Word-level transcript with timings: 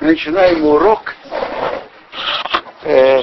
начинаем 0.00 0.64
урок, 0.64 1.14
э, 2.82 3.22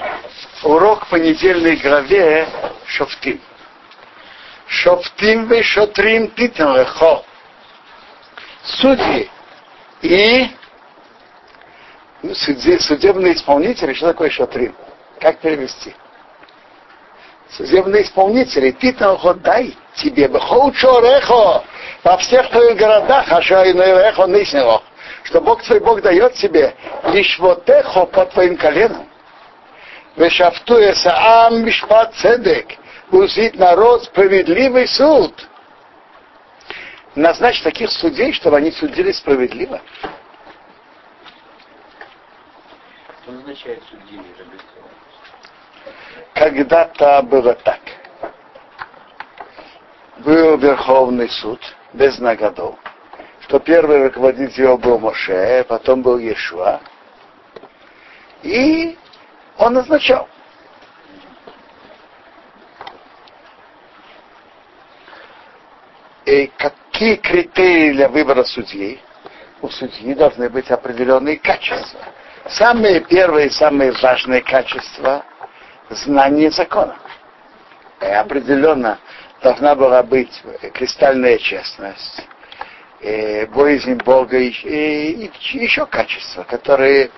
урок 0.63 1.07
по 1.07 1.15
недельной 1.15 1.75
главе 1.77 2.47
Шофтим. 2.85 3.41
Шофтим 4.67 5.47
ве 5.47 5.63
шотрим 5.63 6.29
титен 6.31 6.75
лехо. 6.75 7.23
Судьи 8.63 9.29
и 10.01 10.49
судебные 12.33 13.33
исполнители, 13.33 13.93
что 13.93 14.07
такое 14.07 14.29
шотрим? 14.29 14.75
Как 15.19 15.39
перевести? 15.39 15.95
Судебные 17.51 18.03
исполнители, 18.03 18.71
титен 18.71 19.11
лехо 19.11 19.33
дай 19.35 19.77
тебе 19.95 20.27
бехол 20.27 20.73
чорехо 20.73 21.63
во 22.03 22.17
всех 22.17 22.49
твоих 22.49 22.75
городах, 22.75 23.25
а 23.29 23.41
что 23.41 23.63
и 23.63 23.73
эхо 23.73 24.25
ныснего 24.25 24.81
что 25.25 25.41
Бог 25.41 25.63
твой 25.63 25.79
Бог 25.79 26.01
дает 26.01 26.33
тебе 26.35 26.75
лишь 27.05 27.37
вот 27.39 27.67
эхо 27.69 28.05
по 28.05 28.25
твоим 28.27 28.57
коленам. 28.57 29.09
Вешафтуеса 30.15 31.13
ам 31.47 31.65
мишпат 31.65 32.13
цедек. 32.15 32.67
Узит 33.11 33.55
народ 33.55 34.03
справедливый 34.05 34.87
суд. 34.87 35.47
Назначь 37.15 37.61
таких 37.61 37.91
судей, 37.91 38.33
чтобы 38.33 38.57
они 38.57 38.71
судили 38.71 39.11
справедливо. 39.11 39.81
Что 43.23 43.31
означает 43.31 43.81
судьи 43.89 44.21
Когда-то 46.33 47.21
было 47.23 47.53
так. 47.53 47.79
Был 50.17 50.57
Верховный 50.57 51.29
суд 51.29 51.59
без 51.93 52.19
нагодов 52.19 52.77
что 53.45 53.59
первый 53.59 54.05
руководитель 54.05 54.63
его 54.63 54.77
был 54.77 54.97
Моше, 54.97 55.63
потом 55.67 56.01
был 56.01 56.17
Иешуа. 56.17 56.81
И 58.41 58.97
он 59.57 59.73
назначал. 59.73 60.27
И 66.25 66.47
какие 66.57 67.15
критерии 67.17 67.93
для 67.93 68.09
выбора 68.09 68.43
судьи? 68.43 68.99
У 69.61 69.69
судьи 69.69 70.15
должны 70.15 70.49
быть 70.49 70.71
определенные 70.71 71.37
качества. 71.37 71.99
Самые 72.49 73.01
первые, 73.01 73.51
самые 73.51 73.91
важные 73.91 74.41
качества– 74.41 75.23
знание 75.89 76.49
закона. 76.49 76.95
И 78.01 78.05
определенно 78.05 78.97
должна 79.43 79.75
была 79.75 80.01
быть 80.01 80.41
кристальная 80.73 81.37
честность, 81.37 82.23
э, 83.01 83.45
боязнь 83.47 83.95
Бога 83.95 84.37
и, 84.37 84.49
и, 84.49 85.25
и 85.25 85.57
еще 85.57 85.85
качества, 85.85 86.43
которые, 86.43 87.11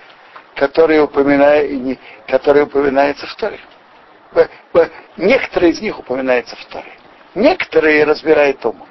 которые, 0.54 1.02
упоминают, 1.02 1.98
которые 2.26 2.64
упоминаются 2.64 3.26
в 3.26 3.34
Торе. 3.36 3.60
Некоторые 5.16 5.72
из 5.72 5.80
них 5.80 5.98
упоминаются 5.98 6.56
в 6.56 6.64
Торе. 6.66 6.92
Некоторые 7.34 8.04
разбирает 8.04 8.60
Талмуд. 8.60 8.88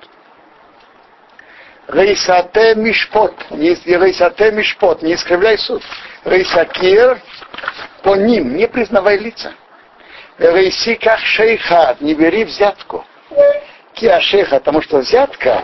Рейсате 1.88 2.76
мишпот, 2.76 3.34
не, 3.52 3.74
рейсате 3.74 4.52
мишпот, 4.52 5.02
не 5.02 5.14
искривляй 5.14 5.58
суд. 5.58 5.82
Рейсакир 6.26 7.22
по 8.04 8.16
ним, 8.16 8.58
не 8.58 8.68
признавай 8.68 9.18
лица. 9.18 9.54
Рейси 10.38 10.96
как 10.96 11.20
шейхат, 11.20 12.02
не 12.02 12.14
бери 12.14 12.44
взятку. 12.44 13.06
Киашеха, 13.94 14.60
потому 14.60 14.82
что 14.82 15.00
взятка 15.00 15.64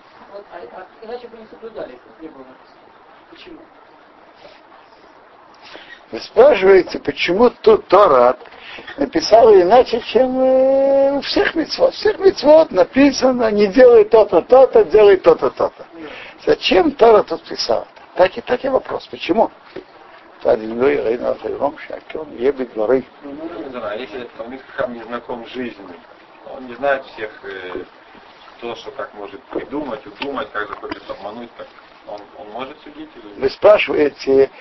вот, 0.31 0.45
а, 0.51 0.57
а 0.79 1.05
иначе 1.05 1.27
бы 1.27 1.37
не 1.37 1.45
соблюдали, 1.47 1.91
если 1.91 2.21
не 2.21 2.29
было 2.29 2.45
написано. 2.45 2.79
Почему? 3.29 3.59
Вы 6.11 6.19
спрашиваете, 6.19 6.99
почему 6.99 7.49
тут 7.49 7.87
Тора 7.87 8.37
написала 8.97 9.61
иначе, 9.61 10.01
чем 10.01 10.39
э, 10.39 11.11
у 11.13 11.21
всех 11.21 11.55
мецвод. 11.55 11.93
Всех 11.93 12.19
мецвод 12.19 12.71
написано, 12.71 13.49
не 13.51 13.67
делай 13.67 14.03
то-то, 14.05 14.41
то-то, 14.41 14.83
делай 14.85 15.17
то-то, 15.17 15.49
то-то. 15.49 15.85
Зачем 16.45 16.91
Тора 16.91 17.23
тут 17.23 17.43
писала? 17.43 17.87
Так 18.15 18.37
и, 18.37 18.41
так 18.41 18.63
и 18.65 18.69
вопрос. 18.69 19.07
Почему? 19.07 19.51
Если 23.95 24.21
этот 24.21 24.89
не 24.89 25.03
знаком 25.03 25.45
с 25.45 25.49
жизнью, 25.49 25.95
он 26.53 26.67
не 26.67 26.75
знает 26.75 27.05
всех 27.05 27.29
э, 27.43 27.83
то, 28.61 28.75
что 28.75 28.91
как 28.91 29.13
может 29.15 29.41
придумать, 29.45 30.05
удумать, 30.05 30.49
как 30.51 30.69
захочет 30.69 31.03
обмануть, 31.09 31.49
как 31.57 31.67
он, 32.07 32.21
он 32.37 32.51
может 32.51 32.79
судить? 32.83 33.09
Или... 33.15 33.41
Вы 33.41 33.49
спрашиваете, 33.49 34.51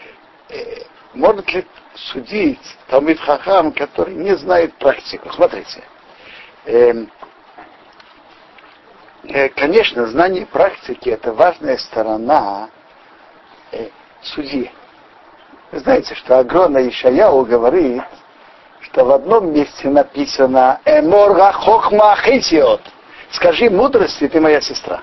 э, 0.48 0.82
может 1.12 1.52
ли 1.52 1.66
судить 1.94 2.78
Талмит 2.88 3.20
Хахам, 3.20 3.72
который 3.72 4.14
не 4.14 4.34
знает 4.36 4.74
практику? 4.76 5.30
Смотрите. 5.32 5.84
Э, 6.64 7.06
э, 9.24 9.48
конечно, 9.50 10.06
знание 10.06 10.46
практики 10.46 11.10
это 11.10 11.34
важная 11.34 11.76
сторона 11.76 12.70
э, 13.70 13.90
судьи. 14.22 14.70
Вы 15.72 15.78
знаете, 15.80 16.14
что 16.14 16.38
Агрона 16.38 16.88
Ишаяу 16.88 17.44
говорит, 17.44 18.02
что 18.80 19.04
в 19.04 19.10
одном 19.10 19.52
месте 19.52 19.88
написано 19.88 20.80
«Эморга 20.86 21.52
хохма 21.52 22.16
хисиот» 22.16 22.80
скажи 23.32 23.70
мудрости, 23.70 24.28
ты 24.28 24.40
моя 24.40 24.60
сестра. 24.60 25.02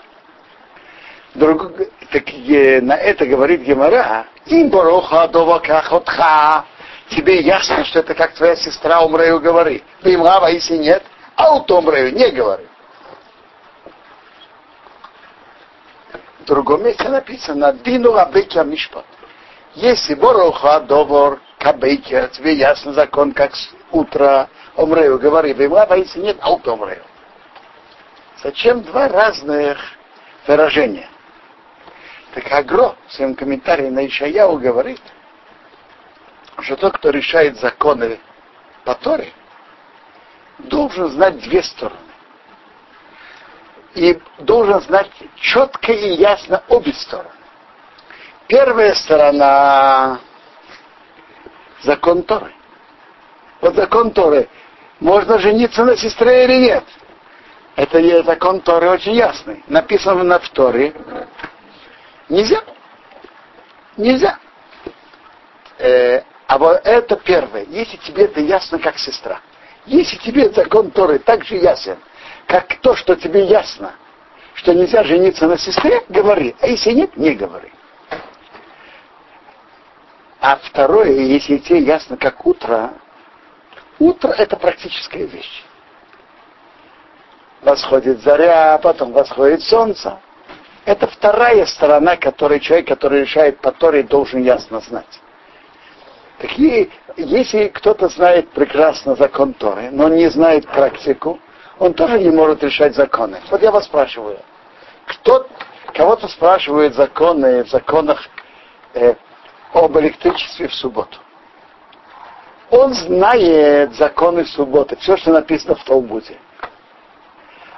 Друг, 1.36 1.72
так, 2.12 2.30
э, 2.34 2.82
на 2.82 2.96
это 2.96 3.26
говорит 3.26 3.62
Гемора, 3.62 4.26
им 4.46 4.70
бороха 4.70 5.28
довакахотха. 5.28 6.66
Тебе 7.10 7.42
ясно, 7.42 7.86
что 7.86 8.00
это 8.00 8.14
как 8.16 8.34
твоя 8.34 8.56
сестра 8.56 9.02
умрею 9.02 9.40
говори. 9.40 9.84
Им 10.04 10.22
лава, 10.22 10.48
если 10.48 10.78
нет, 10.78 11.04
аут 11.36 11.70
умрею, 11.72 12.14
не 12.14 12.32
говори. 12.32 12.66
В 16.40 16.46
другом 16.46 16.84
месте 16.84 17.08
написано, 17.08 17.74
дину 17.74 18.16
абейки 18.16 18.58
мишпат. 18.58 19.06
Если 19.76 20.16
бороха 20.16 20.80
довор 20.82 21.40
кабейки, 21.60 22.30
тебе 22.34 22.56
ясно 22.56 22.94
закон, 22.94 23.32
как 23.32 23.54
утро 23.92 24.50
умрею 24.76 25.20
говори. 25.20 25.52
Им 25.52 25.72
лава, 25.72 25.94
если 25.94 26.20
нет, 26.20 26.38
аут 26.42 26.68
умрею. 26.68 27.04
Зачем 28.48 28.82
два 28.82 29.10
разных 29.10 29.78
выражения? 30.48 31.10
Так 32.34 32.50
Агро 32.50 32.96
в 33.06 33.12
своем 33.12 33.36
комментарии 33.36 33.90
на 33.90 34.08
Ишаяу 34.08 34.58
говорит, 34.58 35.02
что 36.62 36.78
тот, 36.78 36.98
кто 36.98 37.10
решает 37.10 37.60
законы 37.60 38.18
по 38.86 38.96
Торе, 38.96 39.34
должен 40.60 41.10
знать 41.10 41.40
две 41.42 41.62
стороны. 41.62 42.00
И 43.96 44.18
должен 44.40 44.80
знать 44.80 45.12
четко 45.36 45.92
и 45.92 46.14
ясно 46.14 46.64
обе 46.70 46.94
стороны. 46.94 47.30
Первая 48.48 48.94
сторона 48.94 50.22
закон 51.82 52.24
Торы. 52.24 52.54
Вот 53.60 53.76
закон 53.76 54.12
Торы. 54.12 54.48
Можно 55.02 55.38
жениться 55.38 55.84
на 55.84 55.98
сестре 55.98 56.46
или 56.46 56.68
нет? 56.68 56.86
Это 57.78 58.24
закон 58.24 58.62
Торы 58.62 58.90
очень 58.90 59.14
ясный. 59.14 59.64
Написано 59.68 60.24
на 60.24 60.40
Торе. 60.40 60.96
Нельзя. 62.28 62.64
Нельзя. 63.96 64.40
Э, 65.78 66.24
а 66.48 66.58
вот 66.58 66.82
это 66.84 67.16
первое. 67.18 67.66
Если 67.66 67.98
тебе 67.98 68.24
это 68.26 68.40
ясно, 68.40 68.80
как 68.80 68.98
сестра. 68.98 69.42
Если 69.86 70.18
тебе 70.18 70.50
закон 70.50 70.90
Торы 70.90 71.20
так 71.20 71.46
же 71.46 71.58
ясен, 71.58 72.00
как 72.48 72.80
то, 72.80 72.96
что 72.96 73.16
тебе 73.16 73.46
ясно, 73.46 73.94
что 74.56 74.74
нельзя 74.74 75.04
жениться 75.04 75.46
на 75.46 75.60
сестре, 75.60 76.04
говори. 76.10 76.56
А 76.60 76.66
если 76.66 76.94
нет, 76.94 77.16
не 77.16 77.36
говори. 77.36 77.72
А 80.40 80.56
второе, 80.64 81.12
если 81.12 81.58
тебе 81.58 81.82
ясно, 81.82 82.18
как 82.18 82.44
утро, 82.44 82.94
утро 84.00 84.32
это 84.32 84.56
практическая 84.58 85.26
вещь 85.26 85.67
восходит 87.68 88.22
заря, 88.22 88.78
потом 88.82 89.12
восходит 89.12 89.62
солнце. 89.62 90.18
Это 90.86 91.06
вторая 91.08 91.66
сторона, 91.66 92.16
которую 92.16 92.62
человек, 92.62 92.88
который 92.88 93.22
решает 93.22 93.60
по 93.60 93.74
Торе, 93.74 94.04
должен 94.04 94.42
ясно 94.42 94.80
знать. 94.80 95.22
Такие, 96.38 96.90
если 97.18 97.68
кто-то 97.68 98.08
знает 98.08 98.50
прекрасно 98.52 99.16
закон 99.16 99.54
Торы, 99.54 99.90
но 99.92 100.08
не 100.08 100.30
знает 100.30 100.66
практику, 100.68 101.40
он 101.78 101.94
тоже 101.94 102.20
не 102.20 102.30
может 102.30 102.64
решать 102.64 102.96
законы. 102.96 103.40
Вот 103.52 103.62
я 103.62 103.72
вас 103.72 103.84
спрашиваю, 103.86 104.40
кто, 105.06 105.46
кого-то 105.94 106.30
спрашивает 106.30 106.96
законы 106.96 107.66
в 107.66 107.70
законах 107.70 108.30
э, 108.94 109.16
об 109.74 109.98
электричестве 109.98 110.70
в 110.70 110.74
субботу. 110.74 111.18
Он 112.70 112.94
знает 112.94 113.94
законы 113.96 114.46
субботы, 114.46 114.96
все, 114.98 115.18
что 115.18 115.32
написано 115.32 115.76
в 115.76 115.84
Талмуде. 115.84 116.38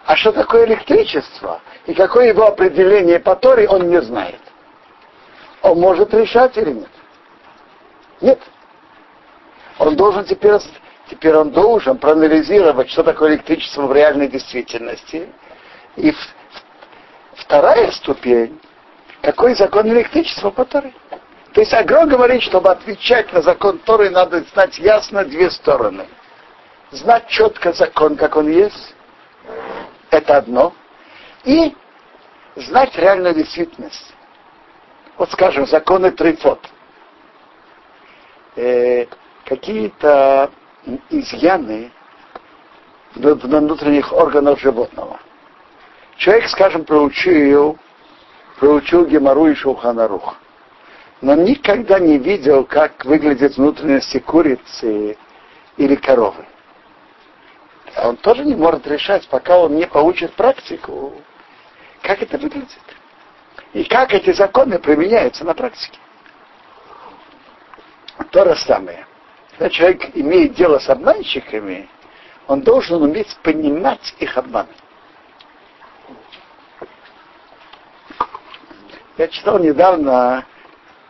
А 0.10 0.16
что 0.16 0.32
такое 0.32 0.66
электричество 0.66 1.62
и 1.86 1.94
какое 1.94 2.30
его 2.30 2.48
определение 2.48 3.20
по 3.20 3.36
Торе, 3.36 3.70
он 3.70 3.90
не 3.90 4.02
знает. 4.02 4.40
Он 5.62 5.80
может 5.80 6.12
решать 6.16 6.58
или 6.58 6.72
нет? 6.72 6.90
Нет. 8.20 8.40
Он 9.78 9.96
должен 9.96 10.26
теперь, 10.26 10.60
теперь 11.12 11.36
он 11.36 11.52
должен 11.52 12.00
проанализировать, 12.00 12.90
что 12.90 13.04
такое 13.04 13.34
электричество 13.34 13.86
в 13.86 13.94
реальной 13.94 14.28
действительности. 14.28 15.30
И 15.96 16.12
вторая 17.36 17.92
ступень, 17.92 18.60
какой 19.22 19.54
закон 19.54 19.90
электричества 19.90 20.50
по 20.50 20.66
Торе. 20.66 20.92
То 21.54 21.62
есть 21.62 21.72
Агро 21.76 22.08
говорит, 22.08 22.42
чтобы 22.42 22.72
отвечать 22.72 23.32
на 23.32 23.44
закон 23.44 23.78
Торы, 23.78 24.10
надо 24.10 24.44
знать 24.54 24.76
ясно 24.80 25.24
две 25.24 25.52
стороны. 25.52 26.08
Знать 26.90 27.28
четко 27.28 27.74
закон, 27.74 28.16
как 28.16 28.38
он 28.38 28.50
есть, 28.50 28.96
это 30.12 30.38
одно. 30.38 30.74
И 31.44 31.76
знать 32.56 32.96
реальную 32.98 33.36
действительность. 33.36 34.14
Вот 35.18 35.32
скажем, 35.32 35.68
законы 35.68 36.12
Трифот. 36.12 36.60
Э, 38.56 39.06
какие-то 39.46 40.52
изъяны 41.10 41.92
внутренних 43.16 44.14
органах 44.14 44.60
животного. 44.60 45.20
Человек, 46.18 46.48
скажем, 46.50 46.84
проучил, 46.86 47.78
проучил 48.60 49.06
Гемору 49.06 49.48
и 49.48 49.56
Шуханарух 49.56 50.38
но 51.22 51.36
никогда 51.36 52.00
не 52.00 52.18
видел, 52.18 52.64
как 52.64 53.04
выглядят 53.06 53.58
внутренности 53.58 54.20
курицы 54.20 55.18
или 55.78 55.96
коровы. 55.96 56.46
Он 58.04 58.18
тоже 58.18 58.46
не 58.46 58.56
может 58.56 58.86
решать, 58.88 59.28
пока 59.28 59.58
он 59.58 59.76
не 59.76 59.88
получит 59.88 60.34
практику, 60.34 61.14
как 62.02 62.22
это 62.22 62.38
выглядит. 62.38 62.70
И 63.74 63.84
как 63.84 64.14
эти 64.14 64.32
законы 64.34 64.80
применяются 64.80 65.46
на 65.46 65.54
практике. 65.54 66.00
То 68.32 68.46
же 68.46 68.56
самое. 68.62 69.06
Когда 69.52 69.70
человек 69.70 70.16
имеет 70.16 70.54
дело 70.54 70.80
с 70.80 70.90
обманщиками, 70.90 71.90
он 72.48 72.62
должен 72.62 73.02
уметь 73.02 73.36
понимать 73.44 74.16
их 74.20 74.38
обман. 74.38 74.68
Я 79.18 79.28
читал 79.28 79.60
недавно 79.60 80.46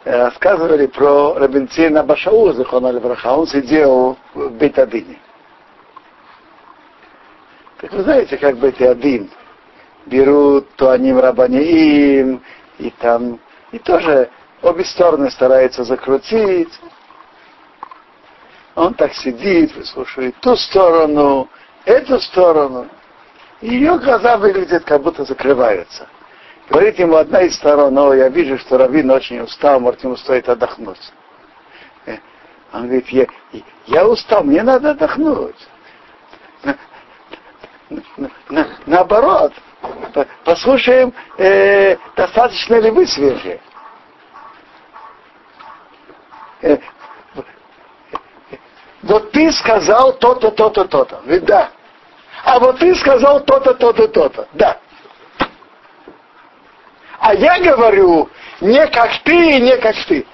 Э, 0.05 0.23
рассказывали 0.23 0.87
про 0.87 1.33
Рабинцина 1.33 2.03
Башау, 2.03 2.53
Захона 2.53 2.91
Левраха, 2.91 3.33
он 3.33 3.47
сидел 3.47 4.17
в 4.33 4.49
Бетадине. 4.51 5.19
Так 7.79 7.93
вы 7.93 8.03
знаете, 8.03 8.37
как 8.37 8.57
Бетадин 8.57 9.29
берут 10.05 10.67
то 10.75 10.91
они 10.91 11.13
Рабаниим, 11.13 12.43
и 12.77 12.89
там, 12.89 13.39
и 13.71 13.79
тоже 13.79 14.29
обе 14.61 14.83
стороны 14.83 15.31
стараются 15.31 15.85
закрутить. 15.85 16.77
Он 18.75 18.93
так 18.93 19.13
сидит, 19.13 19.75
выслушивает 19.75 20.35
ту 20.41 20.55
сторону, 20.57 21.49
эту 21.85 22.19
сторону. 22.19 22.87
И 23.61 23.69
ее 23.69 23.97
глаза 23.97 24.37
выглядят, 24.37 24.83
как 24.83 25.01
будто 25.01 25.23
закрываются. 25.23 26.07
Говорит 26.69 26.99
ему 26.99 27.15
одна 27.15 27.41
из 27.41 27.55
сторон, 27.55 27.93
но 27.93 28.13
я 28.13 28.29
вижу, 28.29 28.57
что 28.57 28.77
Равин 28.77 29.09
очень 29.09 29.39
устал, 29.39 29.79
может, 29.79 30.03
ему 30.03 30.17
стоит 30.17 30.47
отдохнуть. 30.49 31.13
Э, 32.05 32.17
он 32.73 32.83
говорит, 32.83 33.07
я, 33.09 33.25
я 33.87 34.07
устал, 34.07 34.43
мне 34.43 34.63
надо 34.63 34.91
отдохнуть. 34.91 35.55
На, 37.89 38.01
на, 38.17 38.29
на, 38.49 38.67
наоборот, 38.85 39.53
послушаем, 40.43 41.13
э, 41.37 41.97
достаточно 42.15 42.75
ли 42.75 42.91
вы 42.91 43.07
свежие. 43.07 43.59
Э, 46.61 46.77
вот 49.03 49.31
ты 49.31 49.51
сказал 49.51 50.13
то-то, 50.13 50.51
то-то, 50.51 50.85
то-то. 50.85 51.21
да. 51.41 51.71
А 52.43 52.59
вот 52.59 52.79
ты 52.79 52.93
сказал 52.95 53.39
то-то, 53.41 53.73
то-то, 53.73 54.07
то-то. 54.07 54.47
Да. 54.53 54.77
А 57.19 57.33
я 57.33 57.59
говорю 57.59 58.29
не 58.61 58.85
как 58.87 59.11
ты 59.23 59.57
и 59.57 59.61
не 59.61 59.77
как 59.77 59.95
ты. 60.07 60.25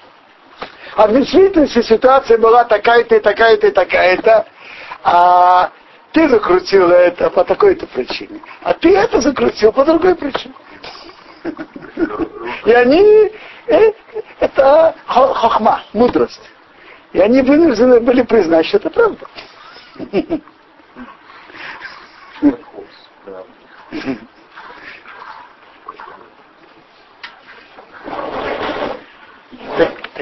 А 0.94 1.06
в 1.06 1.12
действительности 1.12 1.82
ситуация 1.82 2.38
была 2.38 2.64
такая-то 2.64 3.20
такая-то 3.20 3.70
такая-то, 3.70 4.46
а 5.04 5.70
ты 6.16 6.30
закрутил 6.30 6.90
это 6.90 7.28
по 7.28 7.44
такой-то 7.44 7.86
причине, 7.88 8.40
а 8.62 8.72
ты 8.72 8.96
это 8.96 9.20
закрутил 9.20 9.70
по 9.70 9.84
другой 9.84 10.14
причине. 10.14 10.54
И 12.64 12.72
они, 12.72 13.30
э, 13.66 13.92
это 14.40 14.94
хохма, 15.06 15.82
мудрость. 15.92 16.40
И 17.12 17.20
они 17.20 17.42
вынуждены 17.42 18.00
были 18.00 18.22
признать, 18.22 18.64
что 18.64 18.78
это 18.78 18.88
правда. 18.88 19.26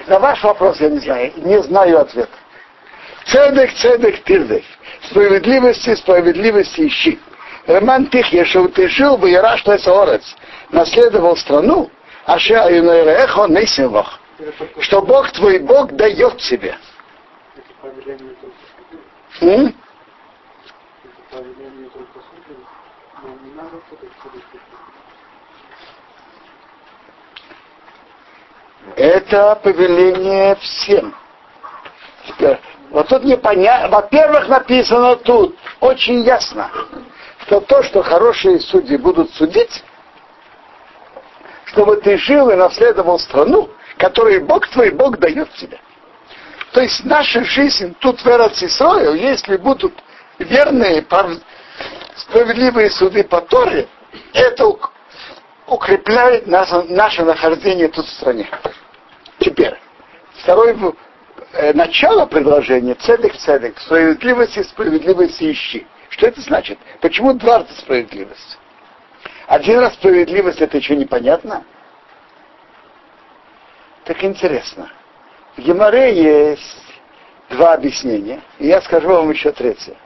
На 0.08 0.18
ваш 0.18 0.42
вопрос 0.42 0.80
я 0.80 0.88
не 0.88 0.98
знаю, 0.98 1.32
не 1.36 1.62
знаю 1.62 2.00
ответа. 2.00 2.36
Цедек, 3.26 3.72
цедек, 3.74 4.24
тирдек. 4.24 4.64
Справедливости, 5.10 5.94
справедливости 5.94 6.86
ищи. 6.86 7.20
Роман 7.66 8.06
тих, 8.06 8.32
если 8.32 8.66
ты 8.68 8.88
жил 8.88 9.16
бы, 9.16 9.30
я 9.30 9.42
что 9.58 9.72
это 9.72 9.92
наследовал 10.70 11.36
страну, 11.36 11.90
а 12.26 12.38
эхо 13.10 13.46
нейсимвах. 13.46 14.20
Что 14.80 15.02
Бог 15.02 15.30
твой 15.32 15.58
Бог 15.58 15.92
дает 15.92 16.38
тебе. 16.38 16.76
М? 19.40 19.74
Это 28.96 29.58
повеление 29.62 30.54
всем. 30.56 31.14
Теперь, 32.26 32.58
вот 32.94 33.08
тут 33.08 33.24
непонятно. 33.24 33.88
Во-первых, 33.88 34.46
написано 34.46 35.16
тут 35.16 35.58
очень 35.80 36.22
ясно, 36.22 36.70
что 37.40 37.60
то, 37.60 37.82
что 37.82 38.04
хорошие 38.04 38.60
судьи 38.60 38.96
будут 38.96 39.34
судить, 39.34 39.82
чтобы 41.64 41.96
ты 41.96 42.16
жил 42.16 42.50
и 42.50 42.54
наследовал 42.54 43.18
страну, 43.18 43.68
которую 43.98 44.46
Бог 44.46 44.68
твой 44.68 44.90
Бог 44.90 45.18
дает 45.18 45.52
тебе. 45.54 45.80
То 46.70 46.82
есть 46.82 47.04
наша 47.04 47.42
жизнь 47.44 47.96
тут 47.98 48.20
в 48.20 48.26
Эрцисрою, 48.28 49.14
если 49.16 49.56
будут 49.56 49.92
верные, 50.38 51.04
справедливые 52.14 52.90
суды 52.90 53.24
по 53.24 53.40
Торе, 53.40 53.88
это 54.32 54.72
укрепляет 55.66 56.46
наше, 56.46 56.80
наше 56.84 57.24
нахождение 57.24 57.88
тут 57.88 58.06
в 58.06 58.10
стране. 58.10 58.48
Теперь, 59.40 59.76
второе 60.42 60.74
э, 60.74 60.92
начало 61.74 62.26
предложения, 62.26 62.94
цедек 62.94 63.36
цедек, 63.36 63.78
справедливости, 63.78 64.62
справедливости 64.62 65.52
ищи. 65.52 65.86
Что 66.08 66.26
это 66.26 66.40
значит? 66.40 66.78
Почему 67.00 67.32
два 67.34 67.58
раза 67.58 67.72
справедливость? 67.74 68.58
Один 69.46 69.80
раз 69.80 69.94
справедливость, 69.94 70.60
это 70.60 70.76
еще 70.76 70.96
непонятно? 70.96 71.64
Так 74.04 74.22
интересно. 74.22 74.90
В 75.56 75.60
Геморе 75.60 76.14
есть 76.14 76.84
два 77.50 77.74
объяснения, 77.74 78.40
и 78.58 78.66
я 78.66 78.80
скажу 78.82 79.08
вам 79.08 79.30
еще 79.30 79.52
третье. 79.52 79.96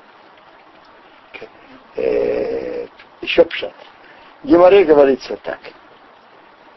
Э, 1.96 2.86
еще 3.20 3.44
пшат. 3.44 3.74
В 4.42 4.46
Геморе 4.48 4.84
говорится 4.84 5.36
так. 5.36 5.58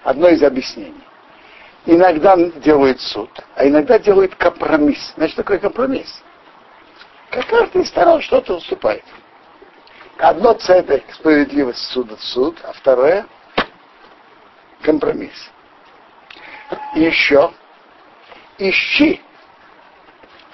Одно 0.04 0.30
из 0.30 0.42
объяснений. 0.42 1.04
Иногда 1.86 2.36
делают 2.38 3.02
суд, 3.02 3.30
а 3.56 3.68
иногда 3.68 3.98
делают 3.98 4.36
компромисс. 4.36 5.14
Значит, 5.18 5.36
такой 5.36 5.60
компромисс. 5.60 6.22
Как 7.32 7.48
каждый 7.48 7.86
сторон 7.86 8.22
что-то 8.22 8.58
уступает. 8.58 9.04
Одно 10.18 10.54
цедек, 10.54 11.04
справедливость 11.14 11.84
суда 11.88 12.16
в 12.16 12.24
суд, 12.24 12.58
а 12.64 12.74
второе 12.74 13.26
компромисс. 14.82 15.50
И 16.96 17.02
еще 17.02 17.52
ищи 18.60 19.22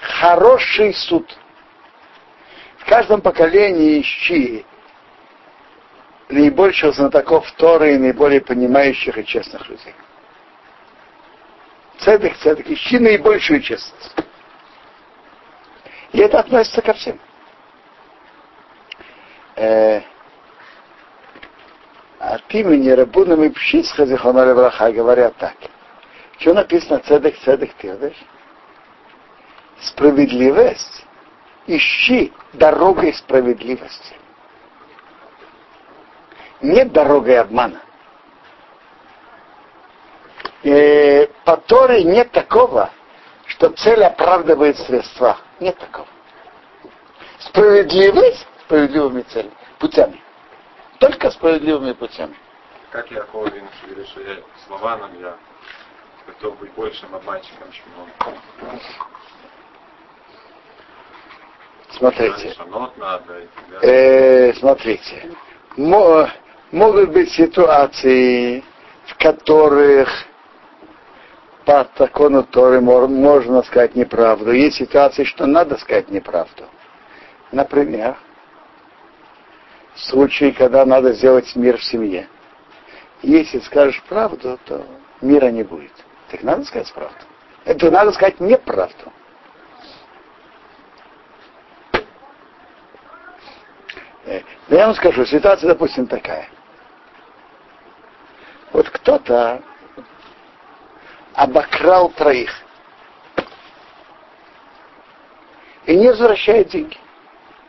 хороший 0.00 0.94
суд. 0.94 1.36
В 2.78 2.86
каждом 2.88 3.20
поколении 3.20 4.00
ищи 4.00 4.64
наибольших 6.30 6.94
знатоков 6.94 7.50
Торы 7.52 7.94
и 7.94 7.98
наиболее 7.98 8.40
понимающих 8.40 9.18
и 9.18 9.26
честных 9.26 9.68
людей. 9.68 9.94
Цедек, 11.98 12.36
цедек, 12.38 12.68
ищи 12.70 12.98
наибольшую 12.98 13.60
честность. 13.60 14.14
И 16.12 16.18
это 16.18 16.38
относится 16.38 16.80
ко 16.80 16.94
всем. 16.94 17.18
Э, 19.56 20.02
от 22.18 22.54
имени 22.54 22.90
Рабуна 22.90 23.42
и 23.44 23.48
Пшисха 23.50 24.06
Зихона 24.06 24.54
Браха 24.54 24.92
говорят 24.92 25.36
так. 25.36 25.54
Что 26.38 26.54
написано 26.54 27.00
цедек, 27.00 27.36
цедек, 27.40 27.72
ты 27.74 28.14
Справедливость. 29.80 31.04
Ищи 31.66 32.32
дорогой 32.54 33.12
справедливости. 33.12 34.14
Нет 36.62 36.92
дорогой 36.92 37.38
обмана. 37.38 37.82
И 40.62 41.30
по 41.44 41.56
Торе 41.56 42.04
нет 42.04 42.32
такого, 42.32 42.90
что 43.46 43.70
цель 43.70 44.02
оправдывает 44.04 44.76
средства. 44.78 45.38
Нет 45.60 45.78
такого. 45.78 46.06
Справедливость 47.38 48.46
справедливыми 48.68 49.22
целями, 49.22 49.52
путями. 49.78 50.20
Только 50.98 51.30
справедливыми 51.30 51.92
путями. 51.92 52.36
Как 52.90 53.10
Винус 53.10 53.70
говорит, 53.86 54.08
что 54.08 54.20
я 54.20 54.36
слованом 54.66 55.10
я 55.20 55.36
готов 56.26 56.58
быть 56.58 56.70
большим 56.72 57.14
обманщиком, 57.14 57.70
чем 57.72 57.84
он. 57.96 58.80
Смотрите. 61.90 62.54
Э, 63.82 64.52
смотрите. 64.54 65.30
Могут 65.76 67.10
быть 67.10 67.32
ситуации, 67.32 68.62
в 69.06 69.16
которых 69.16 70.08
по 71.68 71.86
закону 71.98 72.44
Торы 72.44 72.80
можно 72.80 73.62
сказать 73.62 73.94
неправду. 73.94 74.52
Есть 74.52 74.78
ситуации, 74.78 75.24
что 75.24 75.44
надо 75.44 75.76
сказать 75.76 76.08
неправду. 76.08 76.64
Например, 77.52 78.16
случай, 79.94 80.52
когда 80.52 80.86
надо 80.86 81.12
сделать 81.12 81.54
мир 81.56 81.76
в 81.76 81.84
семье. 81.84 82.26
Если 83.20 83.58
скажешь 83.58 84.02
правду, 84.08 84.58
то 84.64 84.86
мира 85.20 85.50
не 85.50 85.62
будет. 85.62 85.92
Так 86.30 86.42
надо 86.42 86.64
сказать 86.64 86.90
правду. 86.94 87.18
Это 87.66 87.90
надо 87.90 88.12
сказать 88.12 88.40
неправду. 88.40 89.12
Э, 94.24 94.40
да 94.70 94.76
я 94.76 94.86
вам 94.86 94.94
скажу, 94.94 95.26
ситуация, 95.26 95.68
допустим, 95.68 96.06
такая. 96.06 96.48
Вот 98.72 98.88
кто-то 98.88 99.62
обокрал 101.38 102.10
троих 102.10 102.50
и 105.86 105.96
не 105.96 106.08
возвращает 106.08 106.68
деньги. 106.70 106.98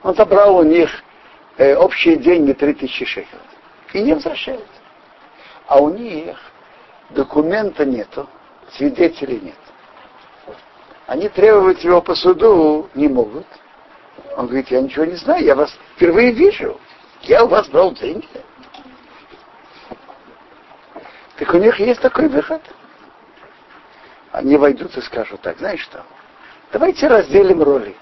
Он 0.02 0.16
забрал 0.16 0.58
у 0.58 0.64
них 0.64 0.90
э, 1.58 1.76
общие 1.76 2.18
деньги 2.18 2.54
3000 2.54 3.06
шекелей 3.06 3.40
и 3.94 4.02
не 4.02 4.16
возвращает. 4.16 4.66
А 5.68 5.80
у 5.80 5.90
них 5.92 6.36
документа 7.12 7.86
нету, 7.86 8.28
свидетелей 8.72 9.40
нет. 9.40 10.58
Они 11.06 11.30
требовать 11.30 11.84
его 11.84 12.02
по 12.02 12.16
суду 12.16 12.90
не 12.96 13.08
могут. 13.08 13.46
Он 14.36 14.48
говорит, 14.48 14.72
я 14.72 14.82
ничего 14.82 15.06
не 15.06 15.16
знаю, 15.16 15.46
я 15.46 15.54
вас 15.54 15.72
впервые 15.96 16.32
вижу. 16.32 16.80
Я 17.22 17.46
у 17.46 17.48
вас 17.48 17.68
брал 17.70 17.92
деньги. 17.94 18.28
Так 21.38 21.54
у 21.54 21.58
них 21.58 21.80
есть 21.80 22.02
такой 22.02 22.30
выход. 22.30 22.64
Они 24.32 24.58
войдут 24.58 24.96
и 24.96 25.02
скажут 25.02 25.42
так, 25.42 25.58
знаешь 25.58 25.82
что, 25.82 26.04
давайте 26.72 27.08
разделим 27.08 27.64
роли. 27.64 27.96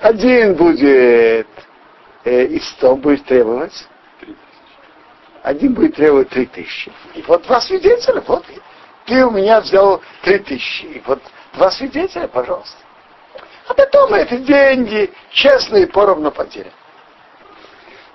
Один 0.00 0.54
будет 0.54 1.48
э, 2.24 2.44
и 2.44 2.60
сто 2.60 2.94
будет 2.96 3.24
требовать, 3.24 3.88
один 5.42 5.72
будет 5.72 5.96
требовать 5.96 6.28
три 6.28 6.46
тысячи. 6.46 6.92
И 7.14 7.22
вот 7.22 7.46
два 7.46 7.60
свидетеля, 7.60 8.22
вот 8.26 8.44
ты 9.06 9.24
у 9.24 9.30
меня 9.30 9.60
взял 9.60 10.02
три 10.22 10.38
тысячи, 10.38 10.84
и 10.84 11.02
вот 11.06 11.22
два 11.54 11.70
свидетеля, 11.70 12.28
пожалуйста. 12.28 12.76
А 13.66 13.74
потом 13.74 14.12
эти 14.14 14.36
деньги 14.38 15.10
честные 15.30 15.86
поровну 15.86 16.30
потерян. 16.30 16.72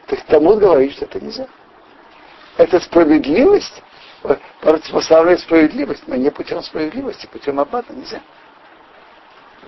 Так 0.07 0.21
тому 0.25 0.55
говорит, 0.57 0.93
что 0.93 1.05
это 1.05 1.19
нельзя. 1.19 1.47
Это 2.57 2.79
справедливость 2.79 3.81
противопоставляет 4.23 5.41
справедливость, 5.41 6.07
но 6.07 6.15
не 6.15 6.29
путем 6.31 6.61
справедливости, 6.63 7.27
путем 7.27 7.59
обмана 7.59 7.85
нельзя. 7.89 8.21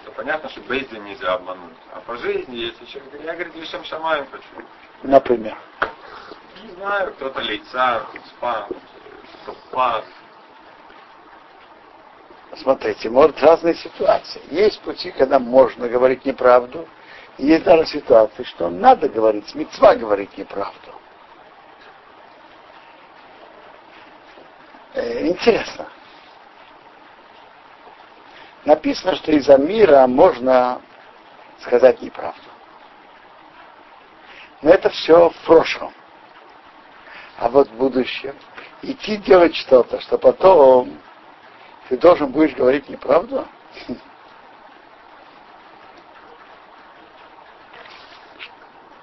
Это 0.02 0.12
понятно, 0.12 0.50
что 0.50 0.62
Бейзин 0.62 1.04
нельзя 1.04 1.34
обмануть. 1.34 1.76
А 1.94 2.00
по 2.02 2.18
жизни, 2.18 2.56
если 2.56 2.86
человек 2.86 3.12
говорит, 3.12 3.26
я, 3.26 3.34
говорит, 3.34 3.56
лишь 3.56 3.88
шамаем 3.88 4.26
хочу. 4.32 4.68
Например. 5.04 5.58
Не 6.64 6.72
знаю, 6.76 7.14
кто-то 7.14 7.42
лица, 7.42 8.06
спа, 8.38 8.68
спас. 9.70 10.06
Смотрите, 12.58 13.10
может 13.10 13.42
разные 13.42 13.76
ситуации. 13.76 14.42
Есть 14.50 14.80
пути, 14.82 15.12
когда 15.12 15.40
можно 15.40 15.90
говорить 15.90 16.24
неправду, 16.24 16.88
и 17.38 17.48
есть 17.48 17.66
даже 17.66 17.86
ситуации, 17.86 18.44
что 18.44 18.70
надо 18.70 19.10
говорить, 19.10 19.54
мецва 19.54 19.96
говорить 19.96 20.38
неправду. 20.38 20.92
Э, 20.92 20.96
интересно. 24.96 25.88
Написано, 28.64 29.16
что 29.16 29.32
из-за 29.32 29.58
мира 29.58 30.08
можно 30.08 30.82
сказать 31.60 32.02
неправду. 32.02 32.42
Но 34.62 34.72
это 34.72 34.90
все 34.90 35.30
в 35.30 35.36
прошлом. 35.46 35.94
А 37.38 37.50
вот 37.50 37.68
в 37.68 37.74
будущем 37.74 38.36
идти 38.82 39.18
делать 39.18 39.56
что-то, 39.56 40.00
что 40.00 40.18
потом 40.18 40.98
ты 41.90 41.98
должен 41.98 42.32
будешь 42.32 42.56
говорить 42.56 42.90
неправду? 42.90 43.48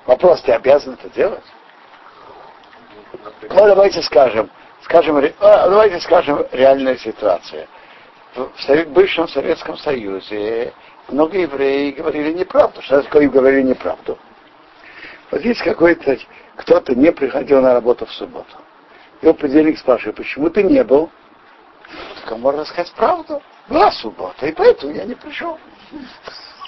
Вопрос, 0.07 0.43
ты 0.43 0.53
обязан 0.53 0.95
это 0.95 1.09
делать? 1.11 1.45
Ну, 3.13 3.67
давайте 3.67 4.03
скажем, 4.03 4.51
скажем, 4.85 5.17
а, 5.41 5.69
давайте 5.69 6.01
скажем 6.01 6.45
реальная 6.53 6.97
ситуация. 6.97 7.69
В 8.35 8.85
бывшем 8.87 9.29
Советском 9.29 9.77
Союзе 9.77 10.73
много 11.09 11.39
евреев 11.39 11.97
говорили 11.97 12.33
неправду. 12.33 12.81
Что 12.83 13.03
такое 13.03 13.29
говорили 13.29 13.63
неправду? 13.63 14.19
Вот 15.31 15.43
есть 15.43 15.63
какой-то, 15.63 16.19
кто-то 16.57 16.95
не 16.95 17.13
приходил 17.13 17.61
на 17.61 17.75
работу 17.75 18.07
в 18.07 18.13
субботу. 18.13 18.57
Его 19.21 19.35
понедельник 19.35 19.79
спрашивает, 19.79 20.17
почему 20.17 20.51
ты 20.51 20.63
не 20.63 20.83
был? 20.83 21.11
Так 22.25 22.39
можно 22.39 22.65
сказать 22.65 22.93
правду. 22.93 23.43
Была 23.69 23.93
суббота, 23.93 24.47
и 24.47 24.53
поэтому 24.53 24.93
я 24.93 25.05
не 25.05 25.15
пришел. 25.15 25.59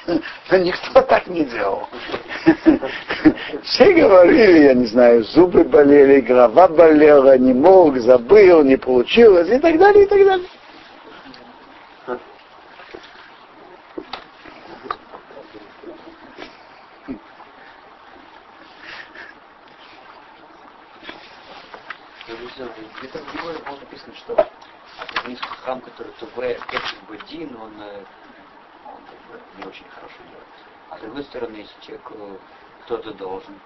Никто 0.06 1.02
так 1.02 1.26
не 1.26 1.44
делал. 1.44 1.88
Все 3.62 3.92
говорили, 3.94 4.64
я 4.64 4.74
не 4.74 4.86
знаю, 4.86 5.24
зубы 5.24 5.64
болели, 5.64 6.20
голова 6.20 6.68
болела, 6.68 7.38
не 7.38 7.54
мог, 7.54 7.98
забыл, 7.98 8.62
не 8.62 8.76
получилось 8.76 9.48
и 9.48 9.58
так 9.58 9.78
далее, 9.78 10.04
и 10.04 10.06
так 10.06 10.24
далее. 10.24 10.48
Где-то 23.00 23.18
в 23.18 23.42
было 23.42 23.76
написано, 23.80 24.14
что 24.16 24.48
храм, 25.64 25.80
который 25.80 26.12
Туве, 26.20 26.58
Кесик 26.70 26.98
Бадин, 27.08 27.56
он, 27.56 27.72
он 27.80 28.04
не 29.58 29.64
очень 29.64 29.86
хорошо 29.94 30.14
делает. 30.28 30.46
А 30.90 30.98
с 30.98 31.00
другой 31.00 31.24
стороны, 31.24 31.56
если 31.56 31.74
человек 31.80 32.10
кто-то 32.84 33.12
должен. 33.14 33.60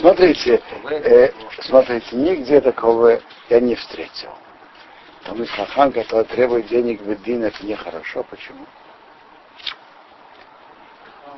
Смотрите, 0.00 0.62
э, 0.90 1.32
смотрите, 1.60 2.16
нигде 2.16 2.60
такого 2.60 3.20
я 3.48 3.60
не 3.60 3.74
встретил. 3.74 4.30
Там 5.24 5.38
есть 5.38 5.52
хахан, 5.52 5.92
который 5.92 6.24
требует 6.24 6.68
денег 6.68 7.02
в 7.02 7.08
Бедин, 7.08 7.44
это 7.44 7.64
нехорошо. 7.64 8.24
Почему? 8.30 8.64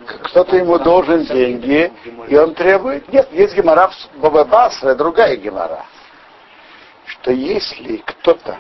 Кто-то 0.06 0.56
ему 0.56 0.78
должен 0.78 1.24
деньги, 1.24 1.92
и 2.28 2.36
он 2.36 2.54
требует. 2.54 3.12
Нет, 3.12 3.28
есть 3.32 3.54
гемора 3.54 3.88
в 3.88 4.20
Бабабасра, 4.20 4.94
другая 4.94 5.36
гемора 5.36 5.84
что 7.20 7.32
если 7.32 7.98
кто-то 7.98 8.58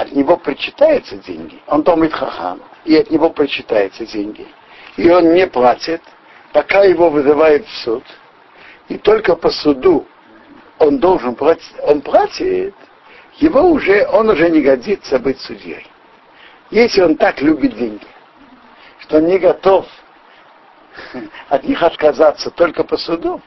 от 0.00 0.12
него 0.12 0.38
причитается 0.38 1.16
деньги, 1.16 1.60
он 1.66 1.82
думает 1.82 2.14
хахам, 2.14 2.62
и 2.86 2.96
от 2.96 3.10
него 3.10 3.28
прочитаются 3.28 4.06
деньги, 4.06 4.46
и 4.96 5.10
он 5.10 5.34
не 5.34 5.46
платит, 5.46 6.00
пока 6.54 6.84
его 6.84 7.10
вызывают 7.10 7.66
в 7.66 7.76
суд, 7.82 8.02
и 8.88 8.96
только 8.96 9.36
по 9.36 9.50
суду 9.50 10.06
он 10.78 11.00
должен 11.00 11.34
платить, 11.34 11.74
он 11.82 12.00
платит, 12.00 12.74
его 13.36 13.60
уже, 13.60 14.08
он 14.08 14.30
уже 14.30 14.48
не 14.48 14.62
годится 14.62 15.18
быть 15.18 15.38
судьей. 15.40 15.86
Если 16.70 17.02
он 17.02 17.16
так 17.16 17.42
любит 17.42 17.76
деньги, 17.76 18.06
что 19.00 19.18
он 19.18 19.26
не 19.26 19.38
готов 19.38 19.86
от 21.50 21.64
них 21.64 21.82
отказаться 21.82 22.50
только 22.50 22.84
по 22.84 22.96
суду, 22.96 23.42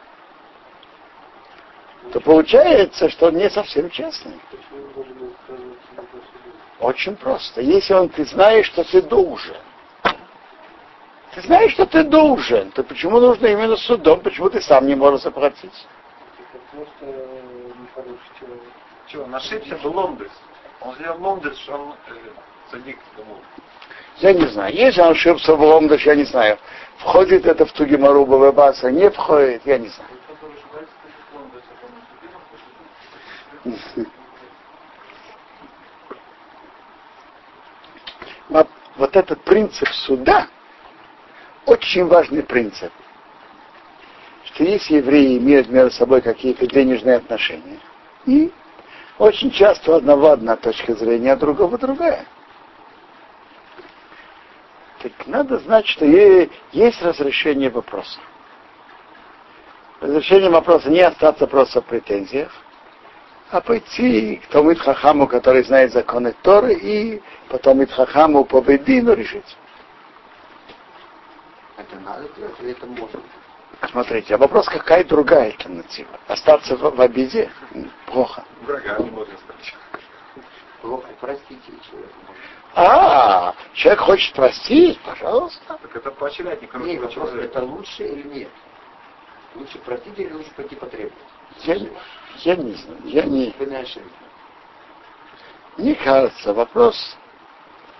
то 2.11 2.19
получается, 2.19 3.09
что 3.09 3.27
он 3.27 3.37
не 3.37 3.49
совсем 3.49 3.89
честный. 3.89 4.39
Очень 6.83 7.15
просто. 7.15 7.61
Если 7.61 7.93
он, 7.93 8.09
ты 8.09 8.25
знаешь, 8.25 8.65
что 8.65 8.83
ты 8.83 9.01
должен, 9.01 9.55
ты 11.33 11.41
знаешь, 11.41 11.71
что 11.71 11.85
ты 11.85 12.03
должен, 12.03 12.71
то 12.71 12.83
почему 12.83 13.21
нужно 13.21 13.47
именно 13.47 13.77
судом, 13.77 14.19
почему 14.19 14.49
ты 14.49 14.59
сам 14.61 14.85
не 14.85 14.93
можешь 14.93 15.21
заплатить? 15.21 15.87
Что, 19.07 19.23
он 19.23 19.33
ошибся, 19.33 19.77
был 19.77 19.93
ломдес. 19.93 20.31
Он 20.81 20.93
сделал 20.95 21.21
ломдес, 21.21 21.57
что 21.59 21.73
он 21.75 21.93
э, 22.09 22.13
садик. 22.69 22.97
Я 24.17 24.33
не 24.33 24.45
знаю. 24.47 24.75
Если 24.75 24.99
он 24.99 25.11
ошибся 25.11 25.55
в 25.55 25.61
ломдеш, 25.61 26.05
я 26.05 26.15
не 26.15 26.25
знаю. 26.25 26.57
Входит 26.97 27.45
это 27.45 27.65
в 27.65 27.71
Тугимару 27.71 28.25
Бабаса, 28.25 28.91
не 28.91 29.09
входит, 29.09 29.61
я 29.65 29.77
не 29.77 29.87
знаю. 29.87 30.09
Вот 38.49 39.15
этот 39.15 39.41
принцип 39.43 39.87
суда 39.89 40.47
очень 41.65 42.05
важный 42.05 42.43
принцип. 42.43 42.91
Что 44.45 44.63
если 44.63 44.97
евреи 44.97 45.37
имеют 45.37 45.69
между 45.69 45.91
собой 45.91 46.21
какие-то 46.21 46.67
денежные 46.67 47.15
отношения, 47.17 47.79
и 48.25 48.51
очень 49.17 49.51
часто 49.51 49.91
у 49.91 49.95
одного 49.95 50.31
одна 50.31 50.55
точка 50.55 50.93
зрения, 50.95 51.33
а 51.33 51.35
другого 51.35 51.77
другая. 51.77 52.25
Так 55.01 55.11
надо 55.25 55.57
знать, 55.59 55.87
что 55.87 56.05
есть 56.05 57.01
разрешение 57.01 57.69
вопроса. 57.69 58.19
Разрешение 60.01 60.49
вопроса 60.49 60.89
не 60.89 61.01
остаться 61.01 61.47
просто 61.47 61.81
в 61.81 61.85
претензиях, 61.85 62.51
а 63.53 63.61
пойти 63.61 64.37
к 64.37 64.47
тому 64.47 64.75
Хахаму, 64.75 65.27
который 65.27 65.63
знает 65.63 65.93
законы 65.93 66.33
Торы, 66.41 66.73
и 66.73 67.21
потом 67.49 67.85
Хахаму 67.85 68.45
по 68.45 68.61
Бедину 68.61 69.13
решить. 69.13 69.55
Это 71.77 71.99
надо 71.99 72.27
делать 72.35 72.55
или 72.61 72.71
это 72.71 72.87
можно? 72.87 73.21
Смотрите, 73.91 74.33
а 74.33 74.37
вопрос, 74.39 74.65
какая 74.65 75.03
другая 75.03 75.51
альтернатива? 75.51 76.09
Остаться 76.27 76.75
в, 76.75 76.95
в 76.95 76.99
обиде? 76.99 77.51
Плохо. 78.07 78.43
Врага 78.61 78.97
не 78.97 79.11
можно 79.11 79.37
сказать. 79.37 79.75
Плохо, 80.81 81.09
простите 81.21 81.71
человека. 81.91 82.13
А, 82.75 83.53
человек 83.73 84.01
хочет 84.01 84.33
простить, 84.33 84.99
пожалуйста. 85.01 85.77
Так 85.79 85.95
это 85.95 86.09
поощрять 86.09 86.59
не 86.61 86.85
Нет, 86.85 87.01
вопрос, 87.01 87.13
человека. 87.13 87.45
это 87.45 87.63
лучше 87.63 88.03
или 88.03 88.27
нет? 88.29 88.49
Лучше 89.53 89.77
простить 89.79 90.17
или 90.17 90.33
лучше 90.33 90.49
пойти 90.55 90.75
потребовать? 90.75 91.13
Я, 91.59 91.75
я 92.39 92.55
не 92.55 92.73
знаю, 92.73 93.01
я 93.05 93.23
не, 93.23 93.53
Вы 93.57 93.65
не 93.65 93.75
ошиблись. 93.75 94.11
не 95.77 95.95
кажется. 95.95 96.53
Вопрос, 96.53 97.17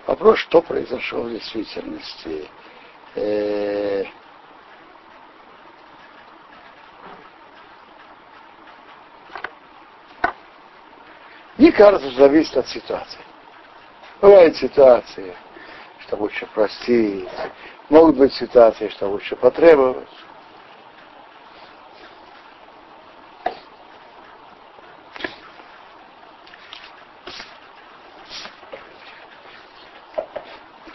вопрос, 0.06 0.38
что 0.40 0.62
произошло 0.62 1.22
в 1.22 1.30
действительности. 1.30 2.48
Э, 3.14 4.04
Мне 11.56 11.70
кажется, 11.70 12.10
что 12.10 12.18
зависит 12.24 12.56
от 12.56 12.68
ситуации. 12.68 13.20
Бывают 14.20 14.56
ситуации, 14.56 15.36
что 16.00 16.16
лучше 16.16 16.46
простить. 16.46 17.28
Могут 17.90 18.16
быть 18.16 18.34
ситуации, 18.34 18.88
что 18.88 19.08
лучше 19.08 19.36
потребовать. 19.36 20.08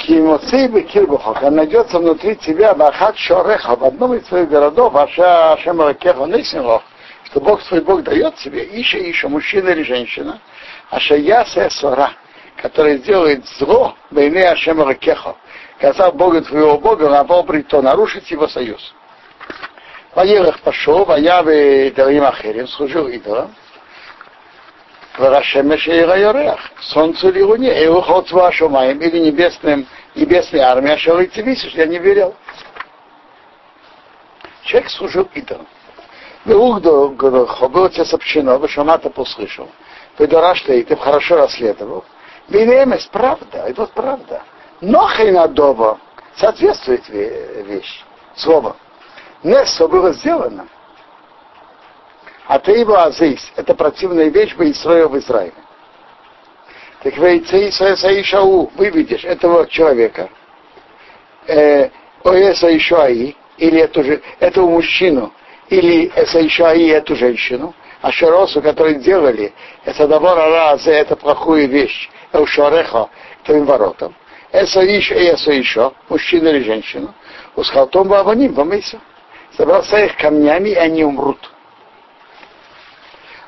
Кимоцей 0.09 0.67
бы 0.67 0.81
кирбухок, 0.81 1.43
он 1.43 1.53
найдется 1.53 1.99
внутри 1.99 2.35
тебя 2.37 2.73
бахат 2.73 3.15
шореха 3.15 3.75
в 3.75 3.83
одном 3.83 4.15
из 4.15 4.25
своих 4.25 4.49
городов, 4.49 4.95
аша 4.95 5.53
ашем 5.53 5.79
ракеха 5.79 6.25
нысимох, 6.25 6.81
что 7.25 7.39
Бог 7.39 7.61
свой 7.61 7.81
Бог 7.81 8.01
дает 8.01 8.33
тебе, 8.37 8.67
ища, 8.71 8.97
ища, 8.97 9.29
мужчина 9.29 9.69
или 9.69 9.83
женщина, 9.83 10.41
аша 10.89 11.15
ясе 11.15 11.69
сора, 11.69 12.13
который 12.57 12.97
сделает 12.97 13.45
зло 13.59 13.93
войны 14.09 14.39
Ашема 14.45 14.85
Ракеха, 14.85 15.35
сказав 15.77 16.15
Бога 16.15 16.41
твоего 16.41 16.79
Бога, 16.79 17.07
навал 17.07 17.43
брито, 17.43 17.79
нарушить 17.83 18.31
его 18.31 18.47
союз. 18.47 18.95
Ваелах 20.15 20.59
пошел, 20.61 21.05
ваявы 21.05 21.93
Дарим 21.95 22.23
Ахерим, 22.23 22.67
служил 22.67 23.07
идолам, 23.09 23.53
Варашемеш 25.19 25.85
и 25.85 26.01
Райорех, 26.01 26.57
солнцу 26.79 27.27
или 27.27 27.41
луне, 27.41 27.83
и 27.83 27.87
уход 27.87 28.31
вашу 28.31 28.69
моим, 28.69 28.99
или 28.99 29.19
небесным, 29.19 29.85
небесной 30.15 30.61
армии, 30.61 30.91
а 30.91 31.41
видишь, 31.41 31.73
я 31.73 31.85
не 31.87 31.99
верил. 31.99 32.33
Человек 34.63 34.89
служил 34.89 35.29
идолам. 35.33 35.67
Беугдо, 36.45 37.09
было 37.09 37.89
тебе 37.89 38.05
сообщено, 38.05 38.57
вы 38.57 38.69
шамата 38.69 39.09
послышал. 39.09 39.67
Ты 40.15 40.25
дорашли, 40.25 40.79
и 40.79 40.83
ты 40.83 40.95
хорошо 40.95 41.35
расследовал. 41.35 42.05
Бенемес, 42.47 43.05
правда, 43.11 43.65
это 43.67 43.81
вот 43.81 43.91
правда. 43.91 44.41
Но 44.79 45.05
хайнадово 45.05 45.99
соответствует 46.37 47.09
вещь, 47.09 48.05
слово. 48.37 48.77
Несо 49.43 49.89
было 49.89 50.13
сделано. 50.13 50.65
А 52.49 52.57
ты 52.57 52.71
его 52.71 52.97
азис, 52.97 53.39
это 53.57 53.75
противная 53.75 54.29
вещь 54.29 54.55
бы 54.55 54.71
Исраил 54.71 55.09
в 55.09 55.17
Израиле. 55.19 55.53
Так 57.03 57.15
вейцы 57.15 57.69
Исаишау, 57.69 58.71
выведешь 58.75 59.23
этого 59.23 59.67
человека, 59.67 60.31
э, 61.45 61.91
Оеса 62.23 62.75
Ишуаи, 62.75 63.35
или 63.59 63.79
эту 63.79 64.03
же, 64.03 64.23
этого 64.39 64.67
мужчину, 64.67 65.31
или 65.69 66.11
Эса 66.15 66.43
Ишуаи, 66.43 66.89
эту 66.89 67.15
женщину, 67.15 67.75
а 68.01 68.11
Шаросу, 68.11 68.63
которые 68.63 68.95
делали, 68.95 69.53
это 69.85 70.07
добора 70.07 70.49
раза, 70.49 70.89
это 70.89 71.15
плохую 71.15 71.69
вещь, 71.69 72.09
Элшореха, 72.33 73.09
к 73.43 73.45
твоим 73.45 73.65
воротам. 73.65 74.15
Иш 74.51 75.11
и 75.11 75.33
Эса 75.33 75.61
Ишо, 75.61 75.93
мужчина 76.09 76.47
или 76.47 76.63
женщина, 76.63 77.13
усхалтом 77.55 78.07
Бабаним, 78.07 78.55
помыся. 78.55 78.99
Забрался 79.55 80.03
их 80.03 80.17
камнями, 80.17 80.69
и 80.69 80.75
они 80.75 81.03
умрут. 81.03 81.37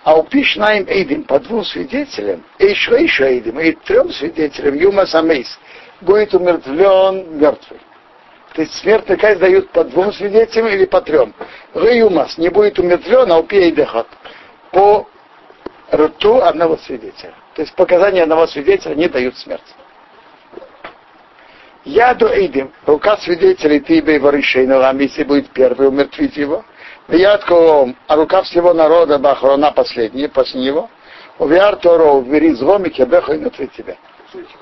А 0.04 0.18
упишь 0.18 0.56
на 0.56 0.78
им 0.78 0.86
Эйдим 0.88 1.24
по 1.24 1.40
двум 1.40 1.64
свидетелям, 1.64 2.44
и 2.58 2.66
еще 2.66 3.02
еще 3.02 3.28
Эйдим, 3.28 3.60
и 3.60 3.74
трем 3.74 4.12
свидетелям, 4.12 4.76
Юма 4.76 5.06
Самейс, 5.06 5.60
будет 6.02 6.34
умертвлен 6.34 7.38
мертвый. 7.38 7.80
То 8.54 8.62
есть 8.62 8.74
смертный 8.76 9.16
казнь 9.16 9.40
дают 9.40 9.70
по 9.70 9.84
двум 9.84 10.12
свидетелям 10.12 10.68
или 10.68 10.86
по 10.86 11.02
трем. 11.02 11.34
Реюмас 11.74 12.38
не 12.38 12.50
будет 12.50 12.80
умертвлен, 12.80 13.32
а 13.32 13.40
упей 13.40 13.72
дехат. 13.72 14.08
По 14.72 15.08
рту 15.94 16.42
одного 16.42 16.78
свидетеля. 16.78 17.34
То 17.56 17.62
есть 17.62 17.74
показания 17.76 18.24
одного 18.24 18.48
свидетеля 18.48 18.96
не 18.96 19.08
дают 19.08 19.38
смерти. 19.38 19.74
Я 21.86 22.14
до 22.14 22.28
Эйдим, 22.28 22.72
рука 22.86 23.18
свидетелей 23.18 23.80
ты 23.80 23.98
и 23.98 24.20
воришейного, 24.20 24.90
а 24.90 24.94
если 24.94 25.24
будет 25.24 25.50
первый 25.50 25.88
умертвить 25.88 26.38
его. 26.38 26.64
Ядко, 27.12 27.93
а 28.08 28.15
рука 28.15 28.41
всего 28.43 28.74
народа 28.74 29.19
Бахрона 29.19 29.71
последняя, 29.71 30.30
после 30.30 30.62
него. 30.62 30.89
Увяр 31.39 31.76
Торо, 31.76 32.12
убери 32.13 32.54
зло, 32.54 32.78
Микебеха 32.78 33.34
и 33.34 33.38
внутри 33.38 33.67
тебя. 33.67 33.97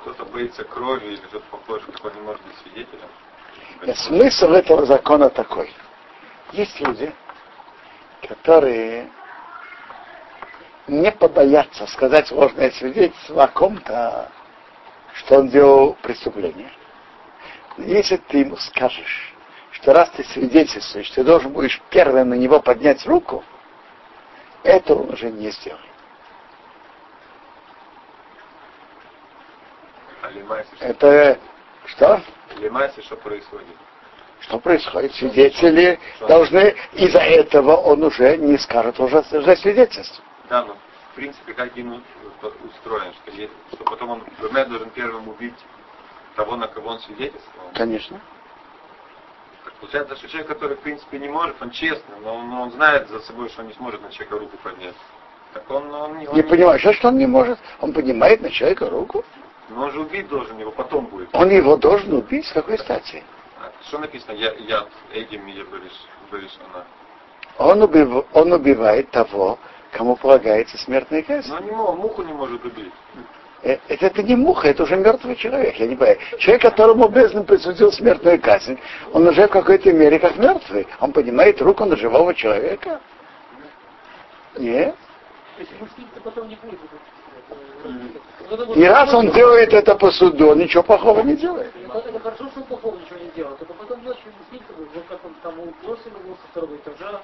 Кто-то 0.02 0.26
боится 0.26 0.64
крови 0.64 1.10
или 1.10 1.16
что-то 1.18 1.46
похожее, 1.52 1.92
такой 1.94 2.12
не 2.16 2.22
может 2.22 2.42
быть 2.42 2.56
свидетелем. 2.64 3.08
И 3.84 3.94
смысл 3.94 4.54
этого 4.54 4.86
закона 4.88 5.30
такой. 5.30 5.72
Есть 6.52 6.80
люди, 6.80 7.14
которые 8.28 9.10
не 10.88 11.12
побоятся 11.12 11.86
сказать 11.86 12.32
ложное 12.32 12.72
свидетельство 12.72 13.44
о 13.44 13.48
ком-то, 13.48 14.32
что 15.14 15.40
он 15.40 15.50
делал 15.50 15.96
преступление. 16.02 16.72
Но 17.78 17.86
если 17.86 18.18
ты 18.18 18.40
ему 18.40 18.58
скажешь, 18.58 19.29
что 19.82 19.94
раз 19.94 20.10
ты 20.12 20.24
свидетельствуешь, 20.26 21.10
ты 21.12 21.24
должен 21.24 21.52
будешь 21.52 21.82
первым 21.90 22.30
на 22.30 22.34
него 22.36 22.60
поднять 22.60 23.06
руку, 23.06 23.44
это 24.64 24.94
он 24.94 25.14
уже 25.14 25.32
не 25.32 25.52
сделает. 25.52 25.86
Это 30.80 31.40
Что? 31.86 32.22
Лемайся, 32.58 33.02
что 33.02 33.16
происходит? 33.16 33.68
Что 34.42 34.60
происходит? 34.60 35.14
Свидетели 35.16 36.00
должны, 36.28 36.76
из-за 36.94 37.20
этого 37.20 37.76
он 37.76 38.04
уже 38.04 38.38
не 38.38 38.58
скажет 38.58 39.00
уже 39.00 39.24
за 39.24 39.56
свидетельство. 39.56 40.24
Да, 40.50 40.66
но 40.66 40.78
в 41.12 41.16
принципе, 41.16 41.54
как 41.54 41.74
Дин 41.74 42.04
устроен, 42.42 43.14
что, 43.14 43.32
есть, 43.32 43.52
что 43.74 43.84
потом 43.84 44.10
он 44.12 44.24
Бемет 44.42 44.70
должен 44.70 44.90
первым 44.92 45.28
убить 45.28 45.56
того, 46.36 46.56
на 46.56 46.68
кого 46.68 46.92
он 46.92 47.00
свидетельствовал. 47.00 47.70
Конечно. 47.74 48.22
Получается, 49.80 50.16
что 50.18 50.28
человек, 50.28 50.48
который 50.50 50.76
в 50.76 50.82
принципе 50.82 51.20
не 51.20 51.30
может, 51.30 51.56
он 51.62 51.72
честный, 51.72 52.20
но 52.22 52.36
он, 52.36 52.52
он 52.52 52.72
знает 52.72 53.08
за 53.08 53.22
собой, 53.22 53.50
что 53.50 53.62
он 53.62 53.70
не 53.70 53.74
сможет 53.74 54.02
на 54.02 54.12
человека 54.12 54.38
руку 54.38 54.58
поднять. 54.62 54.96
Так 55.54 55.70
он, 55.72 55.94
он, 55.94 56.12
он 56.12 56.18
Не 56.18 56.28
не 56.28 56.44
понимаю, 56.44 56.80
что, 56.80 56.94
что 56.94 57.08
он 57.08 57.18
не 57.18 57.26
может? 57.26 57.58
Он 57.80 57.94
поднимает 57.94 58.42
на 58.42 58.52
человека 58.52 58.90
руку. 58.90 59.24
Но 59.70 59.84
он 59.86 59.92
же 59.92 60.02
убить 60.02 60.28
должен 60.28 60.58
его, 60.60 60.72
потом 60.72 61.06
будет. 61.06 61.30
Он 61.34 61.50
его 61.50 61.78
должен 61.78 62.14
убить, 62.14 62.46
с 62.46 62.52
какой 62.52 62.78
стати? 62.78 63.24
А 63.60 63.72
Что 63.88 64.00
написано? 64.00 64.34
Я, 64.34 64.54
я 64.54 64.86
Эдим 65.14 65.46
я 65.48 65.64
говоришь, 65.64 66.58
она. 66.72 66.84
Он, 67.58 67.82
убив, 67.82 68.26
он 68.34 68.52
убивает 68.52 69.12
того, 69.12 69.60
кому 69.92 70.16
полагается 70.16 70.78
смертная 70.78 71.24
казнь. 71.24 71.50
Но 71.50 71.60
не 71.60 71.72
мог, 71.72 71.98
муху 71.98 72.24
не 72.24 72.34
может 72.34 72.64
убить. 72.66 72.92
Э, 73.62 73.78
Это, 73.88 74.06
это 74.08 74.24
не 74.24 74.36
муха, 74.36 74.70
это 74.70 74.84
уже 74.84 74.96
мертвый 74.96 75.36
человек, 75.36 75.76
я 75.76 75.88
не 75.88 75.96
понимаю. 75.96 76.18
Человек, 76.40 76.62
которому 76.62 77.10
Бездна 77.10 77.44
присудил 77.44 77.92
смертную 77.92 78.40
казнь, 78.42 78.80
он 79.12 79.28
уже 79.28 79.48
в 79.48 79.52
какой-то 79.52 79.92
мере 79.92 80.20
как 80.20 80.38
мертвый. 80.38 80.88
Он 81.00 81.12
поднимает 81.12 81.62
руку 81.62 81.86
на 81.86 81.98
живого 81.98 82.34
человека. 82.34 83.02
Нет. 84.58 84.96
И 88.76 88.84
раз 88.86 89.14
он 89.14 89.32
делает 89.32 89.74
это 89.74 89.96
по 89.96 90.12
суду, 90.12 90.52
он 90.52 90.60
ничего 90.60 90.84
плохого 90.84 91.22
не 91.22 91.36
делает. 91.36 91.74
Ну, 91.86 92.00
это 92.00 92.20
хорошо, 92.20 92.48
что 92.50 92.62
он 92.62 92.66
плохого 92.66 92.96
ничего 92.96 93.20
не 93.20 93.30
делал. 93.32 93.56
Только 93.58 93.74
потом 93.74 94.04
ночью 94.04 94.32
мстить, 94.42 94.64
вот 94.78 95.04
как 95.08 95.24
он 95.26 95.34
там 95.44 95.56
бросил 95.84 96.12
его 96.24 96.36
со 96.42 96.48
второго 96.52 96.76
этажа, 96.76 97.22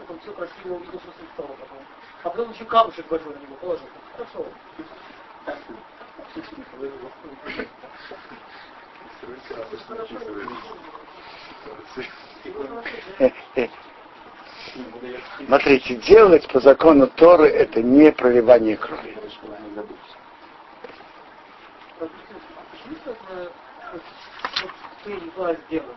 потом 0.00 0.18
все 0.20 0.32
красиво 0.32 0.74
увидел, 0.74 1.00
что 1.00 1.12
со 1.12 1.32
второго 1.34 1.54
потом. 1.54 1.78
А 2.24 2.30
потом 2.30 2.52
еще 2.52 2.64
камушек 2.64 3.06
большой 3.08 3.34
на 3.34 3.38
него 3.38 3.56
положил. 3.60 3.86
Хорошо. 4.16 4.46
Смотрите, 15.46 15.96
делать 15.96 16.48
по 16.48 16.60
закону 16.60 17.06
Торы 17.08 17.48
это 17.48 17.82
не 17.82 18.10
проливание 18.12 18.76
крови. 18.76 19.16
Почему 21.98 22.96
так 23.04 23.16
э, 23.30 23.48
вот, 23.92 24.02
вот 24.62 24.70
ты 25.04 25.16
была 25.36 25.54
сделана? 25.54 25.94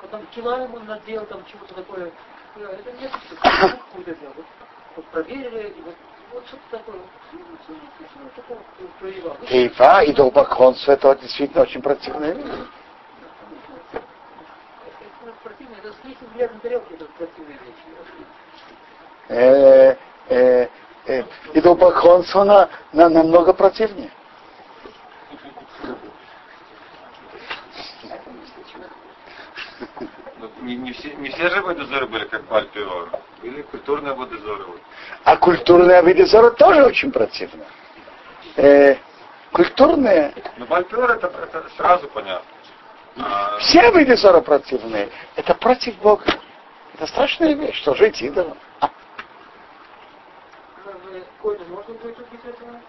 Вот 0.00 0.10
там 0.10 0.26
кила 0.34 0.62
ему 0.62 0.78
надел, 0.80 1.26
там 1.26 1.44
чего-то 1.46 1.74
такое. 1.74 2.12
Это 2.56 3.10
что 3.26 3.36
какую-то. 3.90 4.16
Вот, 4.36 4.46
вот 4.96 5.06
проверили, 5.06 5.74
и 5.76 5.80
вот, 5.82 5.94
вот 6.32 6.44
и 10.02 10.12
долбоконство 10.12 10.92
это 10.92 11.14
действительно 11.16 11.62
очень 11.62 11.82
противная 11.82 12.34
вещь. 12.34 12.46
Э, 19.28 19.96
э, 20.28 20.68
и 21.54 21.60
долбоконство 21.60 22.44
на, 22.44 22.68
на, 22.92 23.08
намного 23.08 23.52
противнее. 23.52 24.10
Ну, 30.38 30.50
Не, 30.62 30.76
не, 30.76 30.92
все, 30.92 31.12
не 31.14 31.28
все 31.28 31.48
же 31.50 31.60
водозоры 31.60 32.06
были 32.06 32.24
как 32.26 32.44
Бальпиор. 32.44 33.10
Были 33.42 33.62
культурные 33.62 34.14
водозоры. 34.14 34.64
А 35.24 35.36
культурная 35.36 36.02
видезора 36.02 36.50
тоже 36.50 36.84
очень 36.84 37.10
противна. 37.10 37.64
Э, 38.56 38.96
культурная, 39.52 40.32
Но 40.58 40.66
Бальпиор 40.66 41.10
это, 41.10 41.26
это 41.26 41.68
сразу 41.76 42.06
понятно. 42.08 42.46
А, 43.18 43.58
все 43.58 43.90
видезора 43.90 44.40
противные. 44.40 45.08
Это 45.34 45.54
против 45.54 45.96
Бога. 45.96 46.24
Это 46.94 47.06
страшная 47.08 47.54
вещь, 47.54 47.76
что 47.78 47.94
жить 47.94 48.22
идолом. 48.22 48.56
Коину 51.42 51.64
можно 51.70 51.94
будет 51.94 52.18
убить 52.18 52.40
этого? 52.44 52.80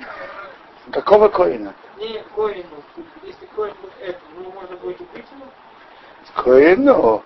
Какого 0.92 1.28
коина? 1.30 1.74
Не, 1.98 2.20
Коину. 2.36 2.84
Если 3.24 3.46
Коин 3.48 3.74
будет 3.82 3.94
это, 4.00 4.20
ну 4.38 4.52
можно 4.52 4.76
будет 4.78 5.02
убить 5.02 5.26
его? 5.32 6.44
Коину. 6.44 7.24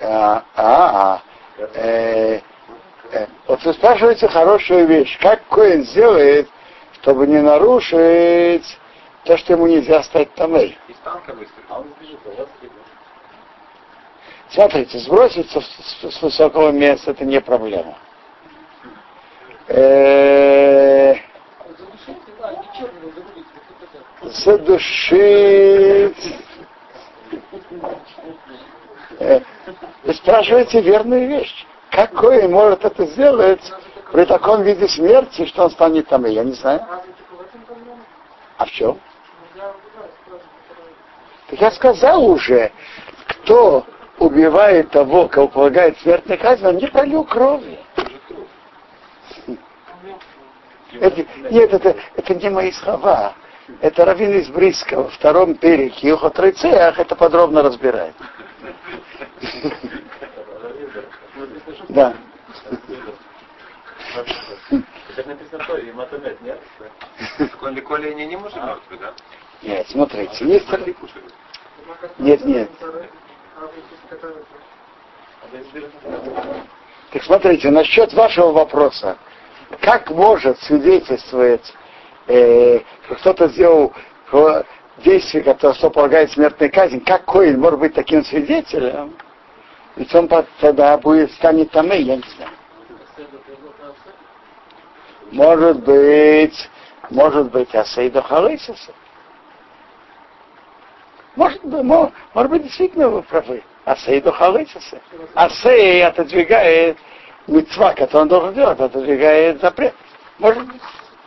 А, 0.00 0.44
а, 0.54 1.12
а. 1.14 1.22
Э, 1.74 2.40
э, 3.12 3.26
вот 3.46 3.62
вы 3.64 3.74
спрашиваете 3.74 4.28
хорошую 4.28 4.86
вещь. 4.86 5.18
Как 5.20 5.46
Коин 5.48 5.84
сделает, 5.84 6.48
чтобы 7.00 7.26
не 7.26 7.40
нарушить 7.40 8.78
то, 9.24 9.36
что 9.36 9.52
ему 9.52 9.66
нельзя 9.66 10.02
стать 10.02 10.32
тамей? 10.34 10.78
из 10.88 10.96
танка 11.04 11.32
выстрелил. 11.34 11.66
А 11.68 11.74
а 11.74 11.80
у 11.80 11.82
вас 11.82 12.48
видно. 12.62 12.78
Смотрите, 14.48 14.98
сброситься 14.98 15.60
с, 15.60 16.10
с 16.10 16.22
высокого 16.22 16.70
места 16.70 17.10
это 17.10 17.24
не 17.24 17.40
проблема. 17.40 17.96
Э, 19.68 21.14
Задушить? 24.22 26.16
Вы 29.20 30.14
спрашиваете 30.14 30.80
верную 30.80 31.28
вещь. 31.28 31.66
Какой 31.90 32.48
может 32.48 32.84
это 32.84 33.04
сделать 33.06 33.60
при 34.12 34.24
таком 34.24 34.62
виде 34.62 34.88
смерти, 34.88 35.44
что 35.44 35.64
он 35.64 35.70
станет 35.70 36.08
там? 36.08 36.24
Я 36.24 36.42
не 36.42 36.52
знаю. 36.52 36.80
А 38.56 38.64
в 38.64 38.70
чем? 38.70 38.98
Так 41.48 41.60
я 41.60 41.70
сказал 41.72 42.24
уже, 42.24 42.72
кто 43.26 43.84
убивает 44.18 44.90
того, 44.90 45.28
кого 45.28 45.48
полагает 45.48 45.98
смертная 45.98 46.36
казнь, 46.38 46.66
он 46.66 46.76
не 46.76 46.86
пролил 46.86 47.24
крови. 47.24 47.78
Это, 50.92 51.24
нет, 51.50 51.72
это, 51.74 51.96
это 52.16 52.34
не 52.34 52.48
мои 52.48 52.72
слова. 52.72 53.34
Это 53.80 54.04
Равин 54.04 54.32
из 54.32 54.48
Бриска 54.48 54.96
во 54.96 55.08
втором 55.08 55.54
переке 55.54 56.08
Юхот 56.08 56.38
Рыцеях 56.38 56.98
это 56.98 57.14
подробно 57.14 57.62
разбирает. 57.62 58.14
Да. 61.88 62.14
Так 65.16 65.26
написано 65.26 65.64
в 65.64 65.66
Торе, 65.66 65.92
Матамет, 65.92 66.40
нет? 66.42 66.60
Коли 67.58 68.10
они 68.10 68.26
не 68.26 68.36
может 68.36 68.56
мертвый, 68.56 68.98
да? 68.98 69.12
Нет, 69.62 69.86
смотрите, 69.88 70.46
есть... 70.46 70.66
Нет, 72.18 72.44
нет. 72.44 72.70
А 72.82 74.16
то 74.16 74.34
Так 77.12 77.22
смотрите, 77.24 77.70
насчет 77.70 78.12
вашего 78.12 78.52
вопроса. 78.52 79.18
Как 79.80 80.10
может 80.10 80.60
свидетельствовать, 80.62 81.72
э, 82.26 82.80
кто-то 83.08 83.48
сделал 83.48 83.92
действие, 84.98 85.42
которое 85.42 85.74
что 85.74 85.90
полагает 85.90 86.30
смертной 86.32 86.68
казнь, 86.68 87.00
как 87.00 87.24
Коин 87.24 87.60
может 87.60 87.80
быть 87.80 87.94
таким 87.94 88.24
свидетелем? 88.24 89.14
Ведь 90.00 90.14
он 90.14 90.28
тогда 90.60 90.96
будет, 90.96 91.30
станет 91.32 91.70
там 91.72 91.90
я 91.90 92.16
не 92.16 92.22
знаю. 92.36 92.52
Может 95.30 95.80
быть, 95.84 96.70
может 97.10 97.50
быть, 97.50 97.74
Асейда 97.74 98.22
Халейсиса. 98.22 98.94
Может 101.36 101.62
быть, 101.62 101.82
мо- 101.82 102.10
может 102.32 102.50
быть, 102.50 102.62
действительно 102.62 103.10
вы 103.10 103.20
правы. 103.20 103.62
Асейда 103.84 104.32
Халейсиса. 104.32 105.02
Асей 105.34 106.02
отодвигает 106.02 106.96
мецва, 107.46 107.92
который 107.92 108.22
он 108.22 108.28
должен 108.28 108.54
делать, 108.54 108.80
отодвигает 108.80 109.60
запрет. 109.60 109.94
Может 110.38 110.66
быть. 110.66 110.80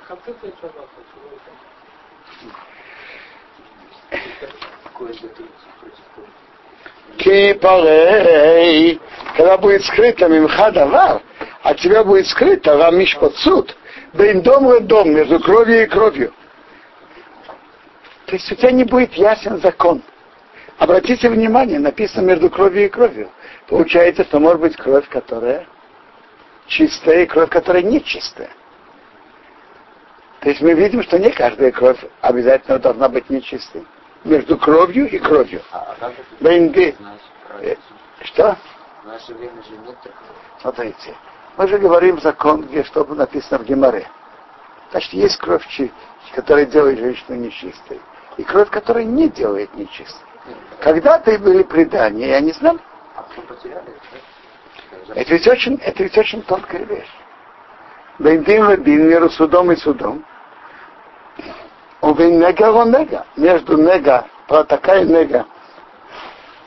Концепция 0.07 0.51
шаббата. 0.59 0.89
Какое 4.83 5.13
готовится 5.13 5.67
против 5.79 6.03
Торе? 6.15 6.27
Кипарей, 7.17 8.99
когда 9.36 9.58
будет 9.58 9.86
скрыто 9.86 10.28
мимха 10.28 10.71
давар, 10.71 11.21
а 11.62 11.73
тебя 11.76 12.04
будет 12.04 12.28
скрыто 12.28 12.78
вам 12.78 12.97
мишпот 12.97 13.36
суд, 13.38 13.76
бен 14.13 14.41
дом 14.41 14.73
и 14.73 14.80
дом, 14.82 15.13
между 15.13 15.39
кровью 15.39 15.84
и 15.84 15.86
кровью. 15.86 16.34
То 18.26 18.36
есть 18.36 18.52
у 18.52 18.56
тебя 18.56 18.71
не 18.71 18.84
будет 18.84 19.13
ясен 19.13 19.60
закон. 19.62 20.02
Обратите 20.80 21.30
внимание, 21.30 21.80
написано 21.80 22.26
между 22.26 22.49
кровью 22.49 22.86
и 22.86 22.89
кровью. 22.89 23.30
Получается, 23.67 24.23
что 24.23 24.39
может 24.39 24.60
быть 24.60 24.76
кровь, 24.76 25.08
которая 25.08 25.65
чистая, 26.67 27.23
и 27.23 27.26
кровь, 27.26 27.49
которая 27.49 27.84
нечистая. 27.84 28.49
То 30.39 30.49
есть 30.49 30.62
мы 30.62 30.73
видим, 30.73 31.04
что 31.04 31.17
не 31.19 31.30
каждая 31.30 31.71
кровь 31.71 31.99
обязательно 32.21 32.80
должна 32.80 33.08
быть 33.08 33.30
нечистой. 33.30 33.86
Между 34.23 34.57
кровью 34.57 35.09
и 35.09 35.19
кровью. 35.19 35.62
А, 35.71 35.95
а 35.99 36.12
Бенди. 36.39 36.95
Э, 37.59 37.75
Что? 38.21 38.57
В 39.03 39.07
наше 39.07 39.33
время 39.33 39.62
же 39.63 39.77
нет. 39.86 39.97
Смотрите, 40.62 41.15
мы 41.57 41.67
же 41.67 41.77
говорим 41.77 42.19
закон, 42.21 42.63
где 42.63 42.83
что 42.83 43.03
написано 43.03 43.59
в 43.59 43.65
Геморе. 43.65 44.07
Значит, 44.91 45.13
есть 45.13 45.38
кровь, 45.38 45.65
которая 46.33 46.65
делает 46.65 46.99
женщину 46.99 47.38
нечистой, 47.38 47.99
и 48.38 48.43
кровь, 48.43 48.69
которая 48.69 49.03
не 49.03 49.27
делает 49.29 49.73
нечистой. 49.75 50.25
Когда-то 50.81 51.38
были 51.39 51.63
предания, 51.63 52.29
я 52.29 52.39
не 52.41 52.51
знаю, 52.51 52.79
А 53.15 53.25
это, 55.15 55.33
ведь 55.33 55.47
очень, 55.47 55.75
это 55.75 56.03
ведь 56.03 56.17
очень 56.17 56.41
тонкая 56.43 56.83
вещь. 56.86 57.09
Бендим 58.19 58.65
между 59.07 59.29
судом 59.31 59.71
и 59.71 59.75
судом. 59.75 60.23
Увен 62.04 62.38
нега 62.38 62.70
во 62.70 62.84
нега. 62.84 63.26
Между 63.38 63.78
нега, 63.78 64.28
такая 64.68 65.06
нега, 65.06 65.46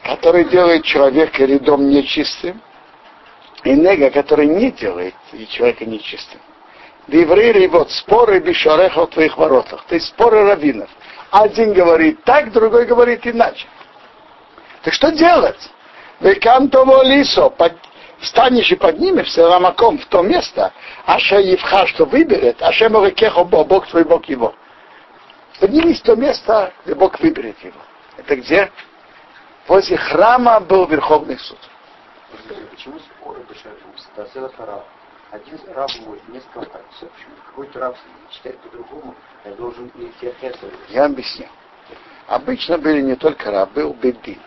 который 0.03 0.45
делает 0.45 0.83
человека 0.85 1.45
рядом 1.45 1.91
нечистым, 1.91 2.63
и 3.63 3.73
нега, 3.75 4.11
который 4.11 4.47
не 4.47 4.71
делает 4.71 5.15
человека 5.51 5.85
нечистым. 5.85 6.41
Диврей 7.09 7.67
вот 7.69 7.91
споры 7.91 8.41
бишареха 8.41 9.03
в 9.03 9.11
твоих 9.11 9.37
воротах. 9.37 9.85
То 9.85 9.97
есть 9.97 10.09
споры 10.09 10.43
раввинов. 10.43 10.89
Один 11.31 11.75
говорит 11.75 12.25
так, 12.25 12.51
другой 12.51 12.87
говорит 12.87 13.27
иначе. 13.27 13.67
Так 14.85 14.95
что 14.95 15.13
делать? 15.13 15.61
Векантово 16.21 17.05
лисо, 17.05 17.55
встанешь 18.21 18.73
и 18.73 18.77
поднимешься 18.77 19.47
рамаком 19.47 19.99
в 19.99 20.07
то 20.07 20.23
место, 20.23 20.73
аша 21.05 21.41
евха, 21.41 21.87
что 21.89 22.07
выберет, 22.07 22.63
аша 22.63 22.89
морекехо 22.89 23.45
Бог 23.45 23.87
твой, 23.89 24.05
Бог 24.05 24.25
его. 24.31 24.55
Поднимись 25.61 26.01
в 26.01 26.05
то 26.05 26.17
место, 26.17 26.73
где 26.85 26.95
Бог 26.95 27.19
выберет 27.21 27.59
его. 27.63 27.81
Это 28.17 28.37
где? 28.37 28.71
Возле 29.67 29.97
храма 29.97 30.61
был 30.61 30.87
Верховный 30.87 31.39
суд. 31.39 31.59
Почему 32.71 32.99
Хара? 34.57 34.85
Один 35.31 35.59
раб 35.75 35.91
мне 36.29 36.41
сказал 36.41 36.71
так, 36.71 36.83
какой-то 37.47 37.81
раб 37.81 37.97
читает 38.31 38.59
по-другому, 38.61 39.15
я 39.45 39.53
должен 39.53 39.89
идти 39.89 40.33
Хесер. 40.41 40.71
Я 40.89 41.07
объясню. 41.07 41.47
Обычно 42.29 42.79
были 42.79 43.01
не 43.01 43.17
только 43.17 43.51
раб, 43.51 43.73
был 43.73 43.93
бедин. 43.95 44.41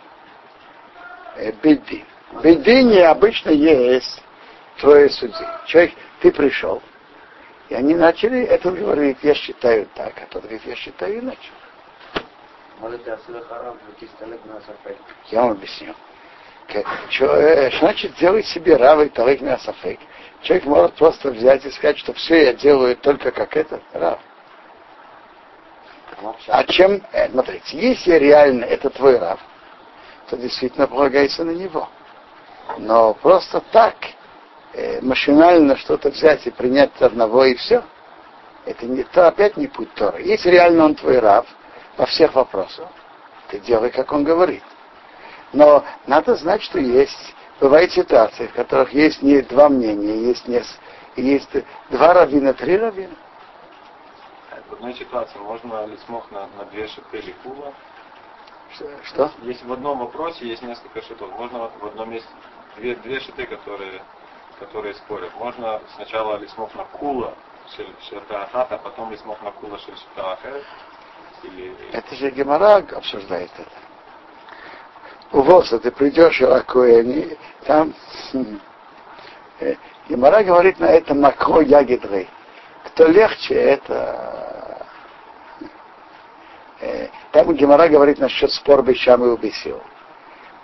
Э, 1.36 1.52
Бедин. 1.64 2.06
В 2.32 2.42
бедине 2.42 3.08
обычно 3.08 3.50
есть 3.50 4.22
трое 4.80 5.10
судей. 5.10 5.36
Человек, 5.66 5.94
ты 6.22 6.32
пришел, 6.32 6.82
и 7.70 7.76
они 7.76 7.94
начали, 7.96 8.42
это 8.42 8.72
говорит, 8.72 9.20
я 9.22 9.36
считаю 9.36 9.88
так, 9.96 10.14
а 10.18 10.26
тот 10.30 10.44
говорит, 10.44 10.66
я 10.66 10.76
считаю 10.76 11.20
иначе. 11.20 11.50
Я 15.30 15.42
вам 15.42 15.52
объясню. 15.52 15.94
Э, 16.74 17.70
Значит, 17.80 18.16
делать 18.16 18.46
себе 18.48 18.76
равый 18.76 19.10
талик 19.10 19.42
на 19.42 19.58
сафек. 19.58 20.00
Человек 20.42 20.66
может 20.66 20.94
просто 20.96 21.32
взять 21.32 21.66
и 21.66 21.72
сказать, 21.72 21.98
что 22.00 22.14
все 22.14 22.46
я 22.46 22.54
делаю 22.54 22.96
только 22.96 23.32
как 23.32 23.56
этот 23.56 23.82
рав. 23.94 24.20
А 26.48 26.64
чем, 26.66 27.02
э, 27.12 27.30
смотрите, 27.30 27.78
если 27.78 28.14
реально 28.14 28.66
это 28.66 28.90
твой 28.90 29.18
рав, 29.20 29.40
то 30.30 30.38
действительно 30.38 30.88
полагается 30.88 31.44
на 31.44 31.52
него. 31.52 31.88
Но 32.78 33.14
просто 33.14 33.62
так, 33.72 33.96
э, 34.74 35.02
машинально 35.02 35.76
что-то 35.78 36.10
взять 36.10 36.46
и 36.48 36.52
принять 36.52 36.92
одного 37.02 37.46
и 37.46 37.56
все, 37.56 37.84
это 38.66 38.86
не, 38.86 39.04
то 39.04 39.28
опять 39.28 39.58
не 39.58 39.68
путь 39.68 39.94
Тора. 39.96 40.20
Если 40.20 40.50
реально 40.50 40.86
он 40.86 40.96
твой 40.96 41.20
рав 41.20 41.46
во 41.98 42.06
всех 42.06 42.36
вопросах, 42.36 42.88
ты 43.50 43.60
делай, 43.60 43.90
как 43.90 44.12
он 44.12 44.24
говорит. 44.24 44.64
Но 45.54 45.84
надо 46.06 46.36
знать, 46.36 46.62
что 46.62 46.80
есть, 46.80 47.36
бывают 47.60 47.92
ситуации, 47.92 48.48
в 48.48 48.54
которых 48.54 48.94
есть 48.94 49.22
не 49.22 49.42
два 49.42 49.70
мнения, 49.70 50.28
есть, 50.28 50.48
не, 50.48 50.62
есть 51.16 51.50
два 51.90 52.14
раввина, 52.14 52.54
три 52.54 52.78
раввина. 52.78 53.16
В 54.70 54.74
одной 54.74 54.94
ситуации 54.94 55.40
можно 55.40 55.86
ли 55.88 55.98
смог 56.06 56.30
на, 56.32 56.48
на 56.58 56.66
две 56.66 56.88
шипы 56.88 57.18
или 57.18 57.32
кула. 57.44 57.74
Что? 59.04 59.32
Если 59.42 59.66
в 59.66 59.74
одном 59.74 59.98
вопросе 60.00 60.48
есть 60.48 60.62
несколько 60.62 61.02
шитов, 61.02 61.32
можно 61.32 61.72
в 61.80 61.86
одном 61.86 62.12
месте 62.12 62.30
две, 62.78 62.96
две 62.96 63.20
шиты, 63.20 63.48
которые, 63.48 64.02
которые 64.60 64.94
спорят. 64.96 65.32
Можно 65.38 65.82
сначала 65.96 66.38
ли 66.38 66.48
смог 66.48 66.74
на 66.76 66.84
кула 66.86 67.34
шита 67.76 68.44
ахата, 68.44 68.76
а 68.76 68.78
потом 68.78 69.12
ли 69.12 69.18
смог 69.18 69.42
на 69.42 69.52
кула 69.52 69.78
шита 69.80 70.34
ахет. 70.34 70.64
Или... 71.44 71.74
Это 71.94 72.16
же 72.16 72.30
Гемора 72.32 72.78
обсуждает 72.78 73.52
это. 73.58 73.72
У 75.32 75.42
Воса 75.42 75.80
ты 75.80 75.92
придешь, 75.92 76.42
Иракуэни, 76.42 77.38
там 77.66 77.94
э, 79.60 79.76
Гемора 80.10 80.44
говорит 80.44 80.80
на 80.80 80.88
этом 80.88 81.22
Макро 81.22 81.62
Ягидры. 81.62 82.28
Кто 82.86 83.08
легче, 83.08 83.54
это... 83.54 84.86
э, 86.82 87.08
Там 87.32 87.54
Гемора 87.54 87.88
говорит 87.88 88.20
насчет 88.20 88.52
спор 88.52 88.82
Бешам 88.82 89.24
и 89.24 89.28
Убесил. 89.28 89.82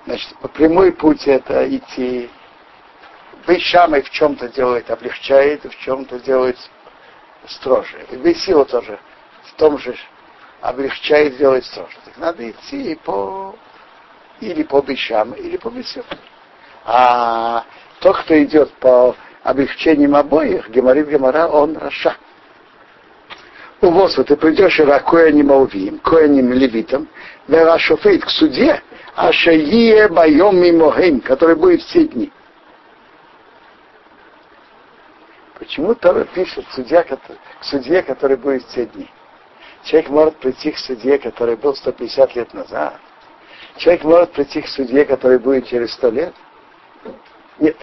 Значит, 0.05 0.35
по 0.39 0.47
прямой 0.47 0.91
пути 0.91 1.29
это 1.31 1.67
идти. 1.75 2.29
Бешам 3.47 3.95
и 3.95 4.01
в 4.01 4.09
чем-то 4.09 4.49
делает, 4.49 4.89
облегчает, 4.89 5.65
и 5.65 5.69
в 5.69 5.77
чем-то 5.77 6.19
делает 6.19 6.57
строже. 7.47 8.05
И 8.11 8.15
Бесил 8.15 8.65
тоже 8.65 8.99
в 9.43 9.53
том 9.53 9.77
же 9.77 9.95
облегчает, 10.61 11.37
делает 11.37 11.65
строже. 11.65 11.95
Так 12.05 12.17
надо 12.17 12.49
идти 12.49 12.95
по 13.03 13.55
или 14.41 14.63
по 14.63 14.81
бешам, 14.81 15.33
или 15.33 15.57
по 15.57 15.69
бесам. 15.69 16.03
А 16.85 17.63
тот, 17.99 18.17
кто 18.17 18.41
идет 18.43 18.71
по 18.73 19.15
облегчениям 19.43 20.15
обоих, 20.15 20.69
геморит 20.69 21.07
гемора, 21.07 21.47
он 21.47 21.77
раша. 21.77 22.15
У 23.81 23.89
вас 23.89 24.17
вот 24.17 24.27
ты 24.27 24.35
придешь 24.35 24.79
ира 24.79 24.99
коэним 24.99 25.51
аувим, 25.51 25.99
коэним 25.99 26.51
левитам, 26.53 27.07
вера 27.47 27.77
шофейт 27.77 28.25
к 28.25 28.29
суде, 28.29 28.81
а 29.15 29.31
шаие 29.31 30.07
байом 30.07 30.57
мимохим, 30.57 31.21
который 31.21 31.55
будет 31.55 31.81
все 31.81 32.05
дни. 32.05 32.31
Почему 35.59 35.95
Тора 35.95 36.25
пишет 36.25 36.65
судья, 36.71 37.03
к 37.03 37.17
судье, 37.61 38.03
который 38.03 38.37
будет 38.37 38.63
все 38.67 38.85
дни? 38.87 39.09
Человек 39.83 40.09
может 40.09 40.35
прийти 40.37 40.71
к 40.71 40.77
судье, 40.77 41.17
который 41.17 41.55
был 41.55 41.75
150 41.75 42.35
лет 42.35 42.53
назад. 42.53 42.99
Человек 43.77 44.03
может 44.03 44.31
прийти 44.31 44.61
к 44.61 44.67
судье, 44.67 45.05
который 45.05 45.39
будет 45.39 45.67
через 45.67 45.93
100 45.93 46.09
лет. 46.09 46.33
Нет. 47.59 47.77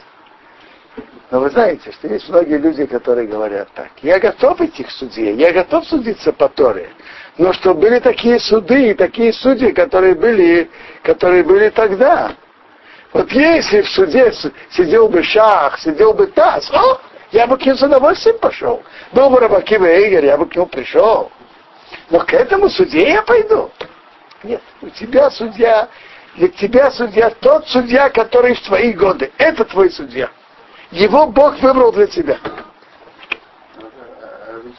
Но 1.31 1.41
вы 1.41 1.49
знаете, 1.49 1.91
что 1.93 2.09
есть 2.09 2.29
многие 2.29 2.59
люди, 2.59 2.85
которые 2.85 3.27
говорят 3.27 3.69
так. 3.75 3.91
Я 4.03 4.19
готов 4.19 4.61
идти 4.61 4.85
к 4.85 4.91
судье, 4.91 5.33
я 5.35 5.53
готов 5.53 5.87
судиться 5.87 6.33
по 6.33 6.49
Торе. 6.49 6.91
Но 7.39 7.55
что 7.55 7.73
были 7.73 8.01
такие 8.01 8.39
суды 8.39 8.91
и 8.91 8.95
такие 8.95 9.33
судьи, 9.33 9.73
которые 9.73 10.15
были, 10.15 10.71
которые 11.03 11.43
были 11.43 11.71
тогда. 11.71 12.35
Вот 13.15 13.31
если 13.33 13.81
в 13.81 13.89
суде 13.89 14.31
сидел 14.71 15.09
бы 15.09 15.23
Шах, 15.23 15.79
сидел 15.79 16.13
бы 16.13 16.27
Тас, 16.27 16.71
о, 16.71 17.01
я 17.33 17.47
бы 17.47 17.57
к 17.57 17.64
нему 17.64 17.77
с 17.77 17.83
удовольствием 17.83 18.38
пошел. 18.38 18.83
Был 19.12 19.31
бы 19.31 19.40
Рабакива 19.40 19.87
Игорь, 19.87 20.27
я 20.27 20.37
бы 20.37 20.47
к 20.47 20.55
нему 20.55 20.66
пришел. 20.66 21.33
Но 22.11 22.21
к 22.21 22.33
этому 22.35 22.68
суде 22.68 23.11
я 23.11 23.23
пойду. 23.23 23.71
Нет, 24.42 24.62
у 24.83 24.90
тебя 24.90 25.31
судья, 25.31 25.88
для 26.37 26.49
тебя 26.49 26.90
судья 26.90 27.31
тот 27.31 27.66
судья, 27.68 28.11
который 28.11 28.55
в 28.55 28.62
твои 28.62 28.92
годы. 28.92 29.33
Это 29.38 29.64
твой 29.64 29.90
судья. 29.90 30.31
Его 30.90 31.27
Бог 31.27 31.59
выбрал 31.61 31.90
для 31.92 32.07
тебя. 32.07 32.38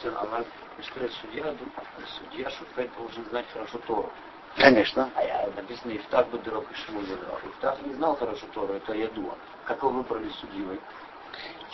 Она 0.04 0.44
сказать, 0.82 1.12
судья, 1.12 2.50
Шуфет 2.50 2.90
должен 2.96 3.24
знать 3.30 3.46
хорошо 3.52 3.78
Тору. 3.86 4.10
Конечно. 4.56 5.10
А 5.16 5.24
я 5.24 5.48
написано, 5.56 5.92
Ифтах 5.92 6.28
бы 6.28 6.38
дорог 6.38 6.66
и 6.70 6.74
Шмуль 6.86 7.04
Ифтах 7.46 7.82
не 7.82 7.94
знал 7.94 8.16
хорошо 8.16 8.46
Тору, 8.52 8.74
это 8.74 8.92
я 8.92 9.08
думал. 9.08 9.36
Как 9.64 9.78
его 9.78 9.88
выбрали 9.88 10.28
судьей? 10.40 10.78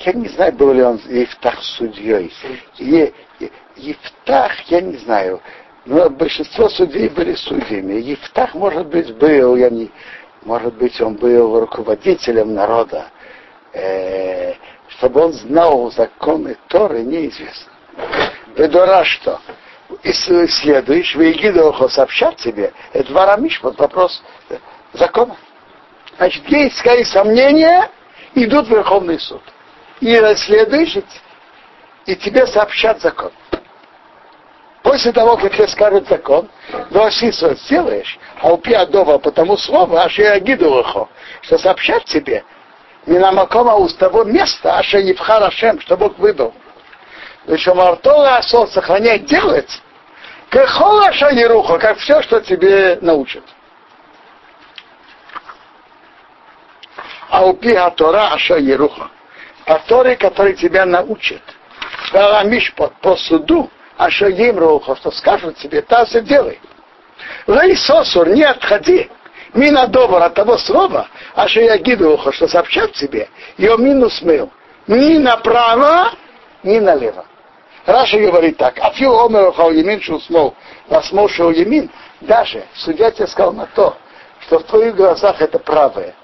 Я 0.00 0.14
не 0.14 0.28
знаю, 0.28 0.52
был 0.54 0.72
ли 0.72 0.82
он 0.82 0.98
Ефтах 1.08 1.62
судьей. 1.62 2.32
Е, 2.78 3.12
Ефтах, 3.76 4.52
я 4.68 4.80
не 4.80 4.96
знаю. 4.96 5.42
Но 5.84 6.08
большинство 6.08 6.68
судей 6.70 7.08
были 7.10 7.34
судьями. 7.34 7.94
Ефтах, 8.00 8.54
может 8.54 8.86
быть, 8.86 9.14
был, 9.16 9.56
я 9.56 9.68
не, 9.68 9.90
может 10.42 10.74
быть, 10.74 10.98
он 11.02 11.14
был 11.14 11.60
руководителем 11.60 12.54
народа. 12.54 13.08
Э, 13.74 14.54
чтобы 14.88 15.20
он 15.20 15.32
знал 15.34 15.90
законы 15.92 16.56
Торы, 16.68 17.02
неизвестно. 17.02 17.72
Бедора 18.56 19.04
что? 19.04 19.38
Исследуешь, 20.02 21.14
Вегидохо 21.14 21.88
сообщат 21.88 22.36
тебе, 22.36 22.72
это 22.92 23.12
варамиш, 23.12 23.60
вот 23.62 23.78
вопрос 23.78 24.22
закона. 24.92 25.36
Значит, 26.16 26.48
есть, 26.48 26.78
скорее, 26.78 27.04
сомнения, 27.04 27.90
идут 28.34 28.66
в 28.66 28.70
Верховный 28.70 29.18
суд. 29.18 29.42
И 30.00 30.18
расследуешь, 30.18 30.96
и 32.06 32.16
тебе 32.16 32.46
сообщат 32.46 33.00
закон. 33.00 33.32
После 34.82 35.12
того, 35.12 35.36
как 35.36 35.54
тебе 35.54 35.68
скажут 35.68 36.08
закон, 36.08 36.48
Васисо 36.90 37.54
сделаешь, 37.54 38.18
а 38.40 38.52
упи 38.52 38.72
адова 38.72 39.18
по 39.18 39.30
тому 39.30 39.56
слову, 39.58 39.96
аж 39.96 40.18
я 40.18 40.38
гиду 40.40 40.84
что 41.42 41.58
сообщат 41.58 42.04
тебе, 42.06 42.44
не 43.06 43.18
на 43.18 43.30
макома 43.30 43.74
у 43.74 43.88
того 43.88 44.24
места, 44.24 44.78
аж 44.78 44.92
не 44.94 45.12
в 45.12 45.20
хорошем, 45.20 45.80
что 45.80 45.96
Бог 45.96 46.18
выбрал. 46.18 46.54
Еще 47.46 47.74
Мартола 47.74 48.38
Асол 48.38 48.68
сохранять 48.68 49.26
делать, 49.26 49.82
как 50.48 50.68
холоша 50.68 51.32
не 51.32 51.46
руха, 51.46 51.78
как 51.78 51.98
все, 51.98 52.22
что 52.22 52.40
тебе 52.40 52.98
научат. 53.02 53.44
А 57.28 57.46
упи 57.46 57.76
Тора 57.96 58.32
Аша 58.32 58.56
Еруха. 58.56 59.10
По 59.70 59.78
Торе, 59.86 60.16
который 60.16 60.54
тебя 60.54 60.84
научит. 60.84 61.42
Миш 62.44 62.74
по 62.74 63.14
суду, 63.14 63.70
Аша 63.96 64.26
Емруха, 64.26 64.96
что 64.96 65.12
скажут 65.12 65.58
тебе, 65.58 65.80
та 65.80 66.04
все 66.06 66.22
делай. 66.22 66.58
Лей 67.46 67.76
сосур, 67.76 68.26
не 68.30 68.42
отходи. 68.42 69.08
Мина 69.54 69.86
добр 69.86 70.20
от 70.22 70.34
того 70.34 70.58
слова, 70.58 71.06
а 71.36 71.46
что 71.46 71.60
я 71.60 71.78
гидуха, 71.78 72.32
что 72.32 72.48
сообщат 72.48 72.94
тебе, 72.94 73.28
ее 73.58 73.78
минус 73.78 74.20
мыл. 74.22 74.50
Ни 74.88 75.18
направо, 75.18 76.14
ни 76.64 76.80
налево. 76.80 77.24
Раша 77.86 78.18
говорит 78.18 78.56
так, 78.56 78.74
а 78.80 78.90
фил 78.90 79.20
омер 79.24 79.52
емин 79.72 80.00
шусмол, 80.00 80.56
насмол 80.88 81.28
шел 81.28 81.52
емин, 81.52 81.88
даже 82.20 82.64
судья 82.74 83.12
тебе 83.12 83.28
сказал 83.28 83.52
на 83.52 83.66
то, 83.66 83.96
что 84.40 84.58
в 84.58 84.64
твоих 84.64 84.96
глазах 84.96 85.40
это 85.40 85.60
правое, 85.60 86.16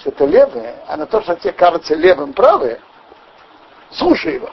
что 0.00 0.10
это 0.10 0.24
левое, 0.24 0.76
а 0.86 0.96
на 0.96 1.06
то, 1.06 1.22
что 1.22 1.36
тебе 1.36 1.52
кажется 1.52 1.94
левым 1.94 2.32
правое, 2.32 2.80
слушай 3.90 4.34
его. 4.34 4.50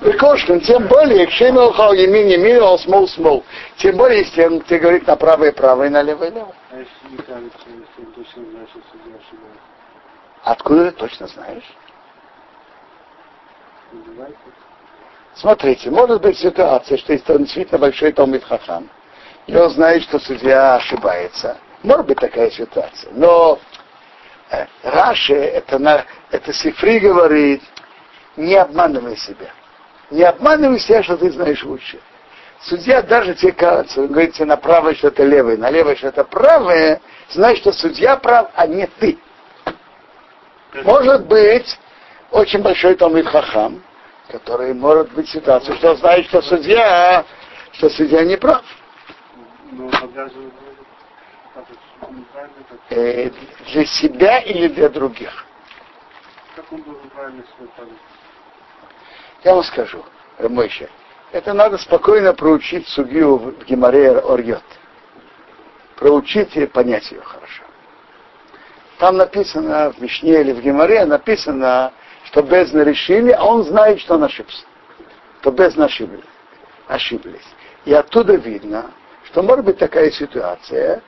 Векошкин, 0.00 0.60
тем 0.60 0.88
более, 0.88 1.26
к 1.26 1.30
шемел 1.30 1.72
хау 1.72 1.92
емин 1.92 2.26
емин, 2.26 2.62
ол 2.62 2.78
смол 2.78 3.06
смол. 3.08 3.44
Тем 3.76 3.96
более, 3.96 4.20
если 4.20 4.46
он 4.46 4.60
тебе 4.62 4.80
говорит 4.80 5.06
на 5.06 5.16
правое 5.16 5.52
правое, 5.52 5.90
на 5.90 6.02
левое 6.02 6.30
левое. 6.30 6.54
А 6.70 6.78
если 6.78 6.90
не 7.10 7.16
кажется, 7.18 7.58
если 7.66 8.06
он 8.06 8.12
точно 8.12 8.44
знает, 8.50 8.68
что 8.70 8.80
судья 8.90 9.16
ошибается? 9.16 9.60
Откуда 10.44 10.90
ты 10.90 10.96
точно 10.96 11.26
знаешь? 11.28 11.76
Смотрите, 15.34 15.90
может 15.90 16.20
быть 16.20 16.38
ситуация, 16.38 16.98
что 16.98 17.12
если 17.12 17.32
он 17.32 17.44
действительно 17.44 17.78
большой 17.78 18.12
Талмит 18.12 18.44
Хахам, 18.44 18.88
и 19.46 19.56
он 19.56 19.70
знает, 19.70 20.02
что 20.04 20.18
судья 20.18 20.76
ошибается. 20.76 21.58
Может 21.82 22.06
быть 22.06 22.18
такая 22.18 22.50
ситуация. 22.50 23.12
Но 23.12 23.58
Раши, 24.82 25.34
это, 25.34 25.78
на, 25.78 26.04
это 26.30 26.52
Сифри 26.52 26.98
говорит, 26.98 27.62
не 28.36 28.56
обманывай 28.56 29.16
себя. 29.16 29.50
Не 30.10 30.24
обманывай 30.24 30.78
себя, 30.78 31.02
что 31.02 31.16
ты 31.16 31.30
знаешь 31.30 31.62
лучше. 31.64 31.98
Судья 32.60 33.02
даже 33.02 33.34
тебе 33.34 33.52
кажется, 33.52 34.00
он 34.00 34.08
говорит 34.08 34.34
тебе 34.34 34.44
направо, 34.46 34.94
что 34.94 35.08
это 35.08 35.24
левое, 35.24 35.56
налево, 35.56 35.96
что 35.96 36.08
это 36.08 36.22
правое, 36.22 37.00
знай, 37.30 37.56
что 37.56 37.72
судья 37.72 38.16
прав, 38.16 38.50
а 38.54 38.66
не 38.66 38.86
ты. 38.86 39.18
Может 40.84 41.26
быть, 41.26 41.78
очень 42.30 42.62
большой 42.62 42.94
Талмит 42.94 43.26
Хахам, 43.26 43.82
который 44.28 44.74
может 44.74 45.12
быть 45.12 45.28
ситуация, 45.28 45.74
что 45.76 45.96
знает, 45.96 46.26
что 46.26 46.40
судья, 46.40 47.24
что 47.72 47.90
судья 47.90 48.24
не 48.24 48.36
прав. 48.36 48.62
Но 49.72 49.88
обязан 49.88 50.52
как 51.54 51.64
это, 51.64 52.12
неправильно, 52.12 52.64
как, 52.68 52.78
Э, 52.94 53.30
для 53.72 53.86
себя 53.86 54.40
или 54.40 54.68
для 54.68 54.90
других. 54.90 55.46
как 56.54 56.70
он 56.70 56.82
должен 56.82 57.08
правильно 57.08 57.42
память. 57.74 57.92
Я 59.44 59.54
вам 59.54 59.64
скажу, 59.64 60.04
Мойша, 60.38 60.90
это 61.30 61.54
надо 61.54 61.78
спокойно 61.78 62.34
проучить 62.34 62.86
судью 62.88 63.38
в 63.38 63.64
Геморе 63.64 64.10
Орьот. 64.18 64.62
Проучить 65.96 66.54
и 66.54 66.66
понять 66.66 67.10
ее 67.10 67.22
хорошо. 67.22 67.62
Там 68.98 69.16
написано 69.16 69.92
в 69.92 70.00
Мишне 70.02 70.42
или 70.42 70.52
в 70.52 70.60
Геморе, 70.60 71.06
написано, 71.06 71.94
что 72.24 72.42
бездны 72.42 72.82
решили, 72.82 73.30
а 73.30 73.42
он 73.42 73.64
знает, 73.64 74.00
что 74.00 74.14
он 74.14 74.24
ошибся. 74.24 74.66
То 75.40 75.50
бездны 75.50 75.84
ошиблись. 75.84 76.24
ошиблись. 76.88 77.48
И 77.86 77.94
оттуда 77.94 78.34
видно, 78.34 78.90
что 79.24 79.42
может 79.42 79.64
быть 79.64 79.78
такая 79.78 80.10
ситуация, 80.10 81.02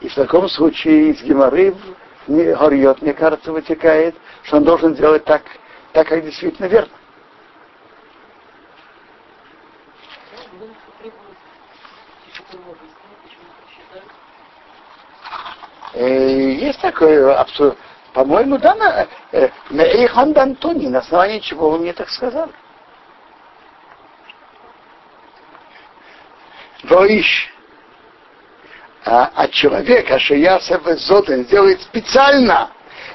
и 0.00 0.08
в 0.08 0.14
таком 0.14 0.48
случае 0.48 1.10
из 1.10 1.22
Геморы 1.22 1.74
не- 2.26 2.54
Горьет, 2.54 3.02
мне 3.02 3.12
кажется, 3.14 3.52
вытекает, 3.52 4.14
что 4.42 4.56
он 4.58 4.64
должен 4.64 4.94
делать 4.94 5.24
так, 5.24 5.42
так 5.92 6.08
как 6.08 6.24
действительно 6.24 6.66
верно. 6.66 6.92
Э, 15.94 16.52
Есть 16.52 16.80
такое, 16.80 17.38
абсу- 17.40 17.76
по-моему, 18.12 18.58
да, 18.58 18.74
на 18.74 19.06
э, 19.32 19.50
Мейхан 19.70 20.32
Дантони, 20.32 20.88
на 20.88 20.98
основании 20.98 21.38
чего 21.38 21.70
вы 21.70 21.78
мне 21.78 21.92
так 21.92 22.10
сказали. 22.10 22.52
Воиш. 26.84 27.55
А, 29.08 29.30
а 29.36 29.46
человек, 29.46 30.10
а 30.10 30.18
Шиясев 30.18 30.82
Зотен 30.98 31.44
делает 31.44 31.80
специально, 31.80 32.70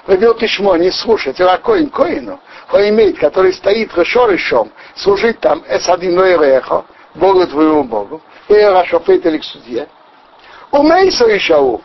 вывел 0.08 0.34
письмо, 0.36 0.78
не 0.78 0.90
слушать, 0.90 1.42
а 1.42 1.58
коин 1.58 1.90
коину, 1.90 2.40
имеет, 2.88 3.20
который 3.20 3.52
стоит 3.52 3.92
решом, 4.28 4.72
служить 4.96 5.42
там, 5.42 5.62
эс 5.68 5.90
один 5.90 6.18
эхо, 6.18 6.86
Богу 7.16 7.46
твоему 7.46 7.84
Богу, 7.84 8.22
и 8.48 8.54
Рашофет 8.54 9.26
или 9.26 9.40
к 9.40 9.44
судье. 9.44 9.90
Умейся 10.72 11.28
и 11.28 11.38
шау, 11.38 11.82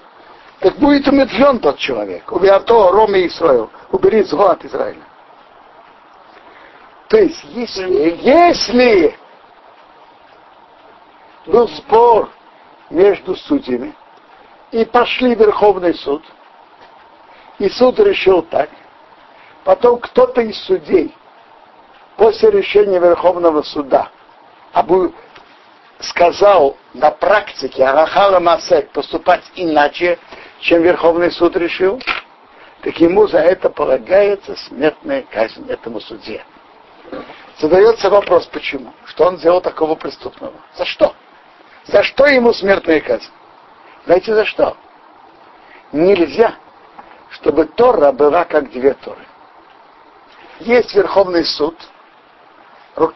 так 0.61 0.77
будет 0.77 1.09
умертвен 1.09 1.59
тот 1.59 1.77
человек. 1.79 2.31
Убиато 2.31 2.93
Роме 2.93 3.27
Исраил. 3.27 3.71
Убери 3.91 4.23
зло 4.23 4.51
от 4.51 4.65
Израиля. 4.65 5.03
То 7.09 7.19
есть, 7.19 7.43
если, 7.55 8.19
если 8.23 9.17
был 11.47 11.69
спор 11.69 12.31
между 12.91 13.37
судьями, 13.37 13.95
и 14.71 14.85
пошли 14.85 15.35
в 15.35 15.39
Верховный 15.39 15.95
суд, 15.95 16.23
и 17.59 17.69
суд 17.69 17.99
решил 18.01 18.43
так, 18.43 18.69
потом 19.65 19.99
кто-то 19.99 20.41
из 20.43 20.59
судей 20.65 21.15
после 22.17 22.51
решения 22.51 22.99
Верховного 22.99 23.63
суда 23.63 24.11
обу- 24.73 25.15
сказал 26.01 26.77
на 26.95 27.11
практике 27.11 27.85
Арахала 27.85 28.41
Масек 28.41 28.91
поступать 28.91 29.43
иначе, 29.55 30.19
чем 30.61 30.83
Верховный 30.83 31.31
суд 31.31 31.57
решил, 31.57 32.01
так 32.83 32.99
ему 33.01 33.27
за 33.27 33.39
это 33.39 33.71
полагается 33.71 34.55
смертная 34.57 35.23
казнь 35.23 35.67
этому 35.69 36.01
судье. 36.01 36.45
Задается 37.59 38.11
вопрос, 38.11 38.47
почему? 38.47 38.93
Что 39.07 39.25
он 39.25 39.39
сделал 39.39 39.61
такого 39.61 39.95
преступного? 39.95 40.55
За 40.77 40.85
что? 40.85 41.15
За 41.89 42.03
что 42.03 42.27
ему 42.27 42.53
смертная 42.53 43.01
казнь? 43.01 43.29
Знаете, 44.05 44.35
за 44.35 44.45
что? 44.45 44.77
Нельзя, 45.93 46.57
чтобы 47.31 47.67
Тора 47.67 48.13
была 48.13 48.45
как 48.45 48.71
две 48.71 48.95
Торы. 48.95 49.25
Есть 50.61 50.95
Верховный 50.95 51.45
суд, 51.45 51.77
ру- 52.97 53.15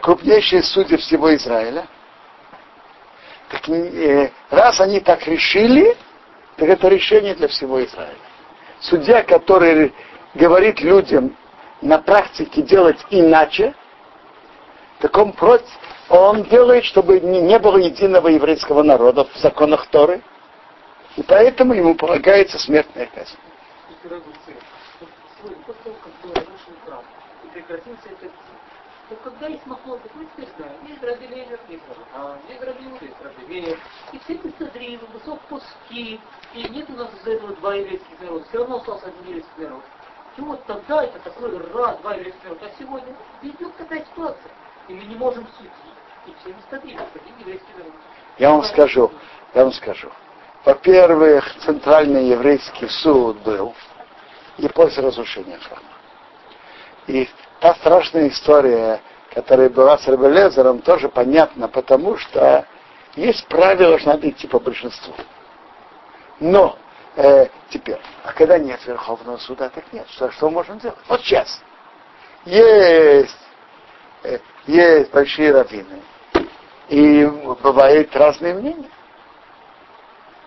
крупнейшие 0.00 0.62
судьи 0.62 0.96
всего 0.98 1.34
Израиля. 1.34 1.86
Так, 3.48 3.68
э, 3.68 4.30
раз 4.50 4.80
они 4.80 5.00
так 5.00 5.26
решили, 5.26 5.96
так 6.56 6.68
это 6.68 6.88
решение 6.88 7.34
для 7.34 7.48
всего 7.48 7.84
Израиля. 7.84 8.18
Судья, 8.80 9.22
который 9.22 9.94
говорит 10.34 10.80
людям 10.80 11.36
на 11.82 11.98
практике 11.98 12.62
делать 12.62 12.98
иначе, 13.10 13.74
так 15.00 15.16
он 15.16 15.32
против, 15.32 15.68
он 16.08 16.44
делает, 16.44 16.84
чтобы 16.84 17.20
не, 17.20 17.58
было 17.58 17.78
единого 17.78 18.28
еврейского 18.28 18.82
народа 18.82 19.24
в 19.24 19.36
законах 19.38 19.86
Торы, 19.88 20.22
и 21.16 21.22
поэтому 21.22 21.74
ему 21.74 21.94
полагается 21.94 22.58
смертная 22.58 23.08
казнь. 23.14 23.36
Вот 29.08 29.20
когда 29.22 29.46
есть 29.46 29.64
махлокот, 29.66 30.10
мы 30.16 30.26
теперь 30.26 30.48
знаем, 30.58 30.74
есть 30.88 31.00
лежат, 31.00 31.60
есть 31.68 31.82
ради 31.88 32.00
а, 32.12 32.36
есть 32.48 33.02
есть 33.02 33.14
ради 33.22 33.48
Вея, 33.48 33.78
и 34.12 34.18
все 34.18 34.40
мы 34.42 34.52
садрим, 34.58 35.00
высок 35.12 35.40
пуски, 35.42 36.20
и 36.54 36.68
нет 36.70 36.90
у 36.90 36.94
нас 36.94 37.08
из-за 37.14 37.34
этого 37.34 37.54
два 37.54 37.74
еврейских 37.74 38.20
народа, 38.20 38.44
все 38.48 38.58
равно 38.58 38.76
остался 38.78 39.06
один 39.06 39.26
еврейский 39.28 39.60
народ. 39.60 39.82
И 40.36 40.40
вот 40.40 40.64
тогда 40.66 41.04
это 41.04 41.20
такой 41.20 41.56
раз, 41.56 41.98
два 42.00 42.14
еврейских 42.14 42.42
народа, 42.42 42.66
а 42.66 42.78
сегодня 42.80 43.14
идет 43.42 43.76
такая 43.76 44.04
ситуация, 44.06 44.52
и 44.88 44.94
мы 44.94 45.04
не 45.04 45.14
можем 45.14 45.46
судить, 45.56 45.72
Я 48.38 48.50
вам 48.50 48.64
скажу, 48.64 49.10
я 49.54 49.64
вам 49.64 49.72
скажу. 49.72 50.10
Во-первых, 50.64 51.44
центральный 51.60 52.28
еврейский 52.28 52.88
суд 52.88 53.38
был 53.42 53.74
и 54.58 54.68
после 54.68 55.02
разрушения 55.02 55.58
храма. 55.58 55.82
И 57.06 57.28
та 57.60 57.74
страшная 57.76 58.28
история, 58.28 59.00
которая 59.32 59.70
была 59.70 59.96
с 59.98 60.06
Рабелезером, 60.08 60.80
тоже 60.80 61.08
понятно, 61.08 61.68
потому 61.68 62.16
что 62.16 62.66
есть 63.14 63.46
правило, 63.46 63.98
что 63.98 64.08
надо 64.10 64.28
идти 64.28 64.46
по 64.46 64.58
большинству. 64.58 65.14
Но 66.40 66.76
э, 67.16 67.46
теперь, 67.70 68.00
а 68.24 68.32
когда 68.32 68.58
нет 68.58 68.84
Верховного 68.86 69.38
суда, 69.38 69.68
так 69.70 69.84
нет. 69.92 70.06
Что, 70.10 70.30
что 70.32 70.50
можем 70.50 70.78
делать? 70.78 70.98
Вот 71.08 71.20
сейчас. 71.22 71.62
Есть, 72.44 73.38
э, 74.24 74.38
есть 74.66 75.10
большие 75.12 75.52
раввины. 75.52 76.02
И 76.88 77.26
бывают 77.62 78.14
разные 78.14 78.54
мнения. 78.54 78.90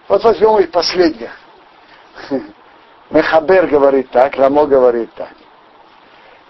Вот 0.07 0.23
возьмем 0.23 0.59
из 0.59 0.67
последних. 0.69 1.31
Мехабер 3.09 3.67
говорит 3.67 4.09
так, 4.11 4.35
Рамо 4.35 4.65
говорит 4.65 5.13
так. 5.15 5.33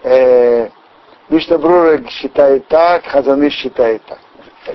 Э, 0.02 0.70
Мишна 1.28 1.58
Брура 1.58 1.98
считает 2.08 2.68
так, 2.68 3.04
Хазаны 3.06 3.50
считает 3.50 4.02
так. 4.04 4.18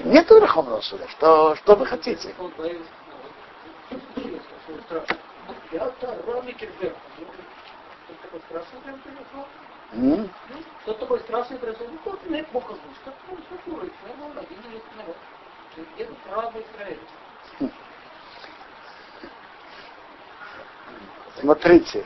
Нет 0.03 0.30
Верховного 0.30 0.82
суда. 0.82 1.05
Что, 1.09 1.55
что 1.55 1.76
вы 1.76 1.86
хотите? 1.86 2.34
Что 10.83 10.93
такое 10.93 11.19
страшный 11.19 11.57
произошел? 11.57 11.87
Ну, 11.89 11.97
как 12.03 12.47
плохо 12.47 12.67
слушать. 12.67 13.01
Как 13.05 13.13
ну, 13.29 13.37
что 13.37 13.71
курить? 13.71 13.93
Ну, 14.19 14.25
один 14.39 14.73
есть 14.73 14.85
народ. 14.97 15.15
Где 15.95 16.07
право 16.29 16.51
Израиля? 16.51 17.71
Смотрите, 21.39 22.05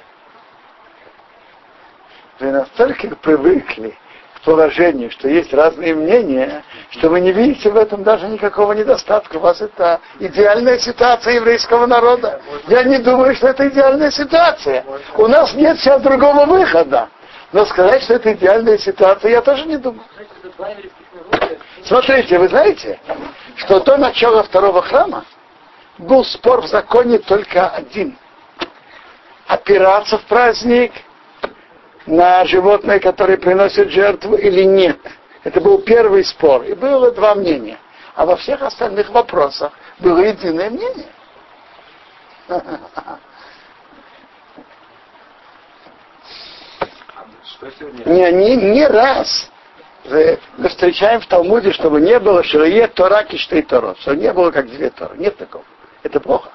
вы 2.39 2.51
настолько 2.51 3.15
привыкли 3.15 3.97
к 4.35 4.41
положению, 4.41 5.11
что 5.11 5.27
есть 5.27 5.53
разные 5.53 5.93
мнения, 5.95 6.63
что 6.91 7.09
вы 7.09 7.19
не 7.19 7.31
видите 7.31 7.69
в 7.69 7.75
этом 7.75 8.03
даже 8.03 8.27
никакого 8.27 8.73
недостатка. 8.73 9.37
У 9.37 9.39
вас 9.39 9.61
это 9.61 9.99
идеальная 10.19 10.77
ситуация 10.77 11.33
еврейского 11.33 11.85
народа. 11.85 12.41
Я 12.67 12.83
не 12.83 12.99
думаю, 12.99 13.35
что 13.35 13.47
это 13.47 13.67
идеальная 13.67 14.11
ситуация. 14.11 14.85
У 15.17 15.27
нас 15.27 15.53
нет 15.55 15.79
сейчас 15.79 16.01
другого 16.01 16.45
выхода. 16.45 17.09
Но 17.51 17.65
сказать, 17.65 18.03
что 18.03 18.13
это 18.15 18.33
идеальная 18.33 18.77
ситуация, 18.77 19.31
я 19.31 19.41
тоже 19.41 19.65
не 19.65 19.77
думаю. 19.77 20.05
Смотрите, 21.83 22.37
вы 22.37 22.47
знаете, 22.47 22.99
что 23.55 23.79
до 23.79 23.97
начала 23.97 24.43
второго 24.43 24.81
храма 24.83 25.25
был 25.97 26.23
спор 26.23 26.61
в 26.61 26.67
законе 26.67 27.17
только 27.19 27.69
один. 27.69 28.17
Опираться 29.47 30.19
в 30.19 30.25
праздник 30.25 30.91
на 32.05 32.45
животное, 32.45 32.99
которое 32.99 33.37
приносит 33.37 33.89
жертву 33.89 34.35
или 34.35 34.63
нет. 34.63 34.99
Это 35.43 35.59
был 35.59 35.81
первый 35.81 36.23
спор. 36.25 36.63
И 36.63 36.73
было 36.73 37.11
два 37.11 37.33
мнения. 37.33 37.79
А 38.13 38.25
во 38.25 38.35
всех 38.35 38.61
остальных 38.61 39.09
вопросах 39.09 39.71
было 39.99 40.19
единое 40.19 40.69
мнение. 40.69 41.07
Не, 48.05 48.31
не, 48.31 48.55
не 48.55 48.87
раз 48.87 49.49
мы 50.05 50.69
встречаем 50.69 51.21
в 51.21 51.27
Талмуде, 51.27 51.71
чтобы 51.73 52.01
не 52.01 52.19
было 52.19 52.43
ширие 52.43 52.87
Тора 52.87 53.23
киштей 53.23 53.61
Торо, 53.61 53.95
что 53.99 54.15
не 54.15 54.31
было 54.31 54.51
как 54.51 54.67
две 54.67 54.89
Торы. 54.89 55.17
Нет 55.17 55.37
такого. 55.37 55.63
Это 56.03 56.19
плохо. 56.19 56.49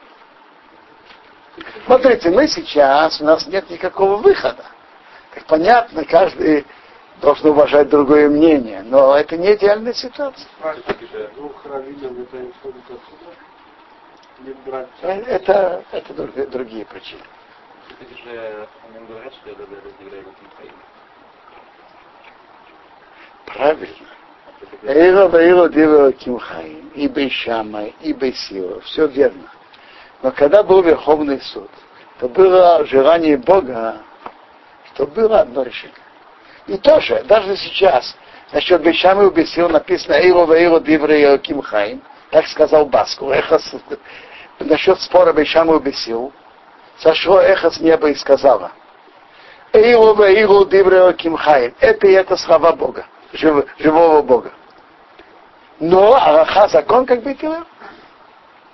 Смотрите, 1.86 2.30
мы 2.30 2.48
сейчас, 2.48 3.20
у 3.20 3.24
нас 3.24 3.46
нет 3.46 3.68
никакого 3.70 4.16
выхода. 4.16 4.64
Так 5.34 5.44
понятно, 5.44 6.04
каждый 6.04 6.66
должен 7.20 7.50
уважать 7.50 7.88
другое 7.88 8.28
мнение, 8.28 8.82
но 8.82 9.16
это 9.16 9.36
не 9.36 9.54
идеальная 9.54 9.92
ситуация. 9.92 10.48
Это, 15.02 15.84
это 15.92 16.46
другие, 16.48 16.84
причины. 16.86 17.22
Все-таки 17.86 18.22
же 18.22 18.68
он 18.98 19.06
говорят, 19.06 19.32
что 19.34 19.50
это 19.50 19.62
евреи 20.00 20.24
Правильно. 23.46 24.06
Эйро 24.86 25.28
Ваиро 25.28 25.68
Дива 25.68 26.12
Кимхаим, 26.12 26.90
и 26.94 27.08
Бейшама, 27.08 27.86
и 28.02 28.12
Бейсила, 28.12 28.80
все 28.82 29.06
верно. 29.06 29.50
Но 30.22 30.30
когда 30.30 30.62
был 30.62 30.82
Верховный 30.82 31.40
суд, 31.40 31.70
то 32.18 32.28
было 32.28 32.84
желание 32.84 33.36
Бога, 33.38 33.96
что 34.92 35.06
было 35.06 35.40
одно 35.40 35.62
решение. 35.62 35.96
И 36.66 36.76
тоже, 36.76 37.22
даже 37.26 37.56
сейчас, 37.56 38.14
насчет 38.52 38.82
Бейшама 38.82 39.24
и 39.24 39.30
Бейсила 39.30 39.68
написано 39.68 40.14
Эйро 40.14 40.44
Ваиро 40.44 40.80
Дива 40.80 41.38
Кимхаим, 41.38 42.02
так 42.30 42.46
сказал 42.46 42.86
Баску, 42.86 43.30
Эхос, 43.30 43.74
насчет 44.58 45.00
спора 45.00 45.32
Бейшама 45.32 45.76
и 45.76 45.80
Бейсил, 45.80 46.32
сошло 46.98 47.40
эхо 47.40 47.70
с 47.70 47.80
неба 47.80 48.10
и 48.10 48.14
сказала, 48.14 48.72
Эйро 49.72 50.12
Ваиро 50.12 50.66
Дива 50.66 51.12
Кимхаим, 51.14 51.74
это 51.80 52.06
и 52.06 52.12
это 52.12 52.36
слова 52.36 52.72
Бога 52.72 53.06
жив, 53.34 53.66
живого 53.78 54.22
Бога. 54.22 54.52
Но 55.80 56.14
Араха 56.14 56.68
закон 56.68 57.04
как 57.04 57.22
быть 57.22 57.40
То 57.40 57.66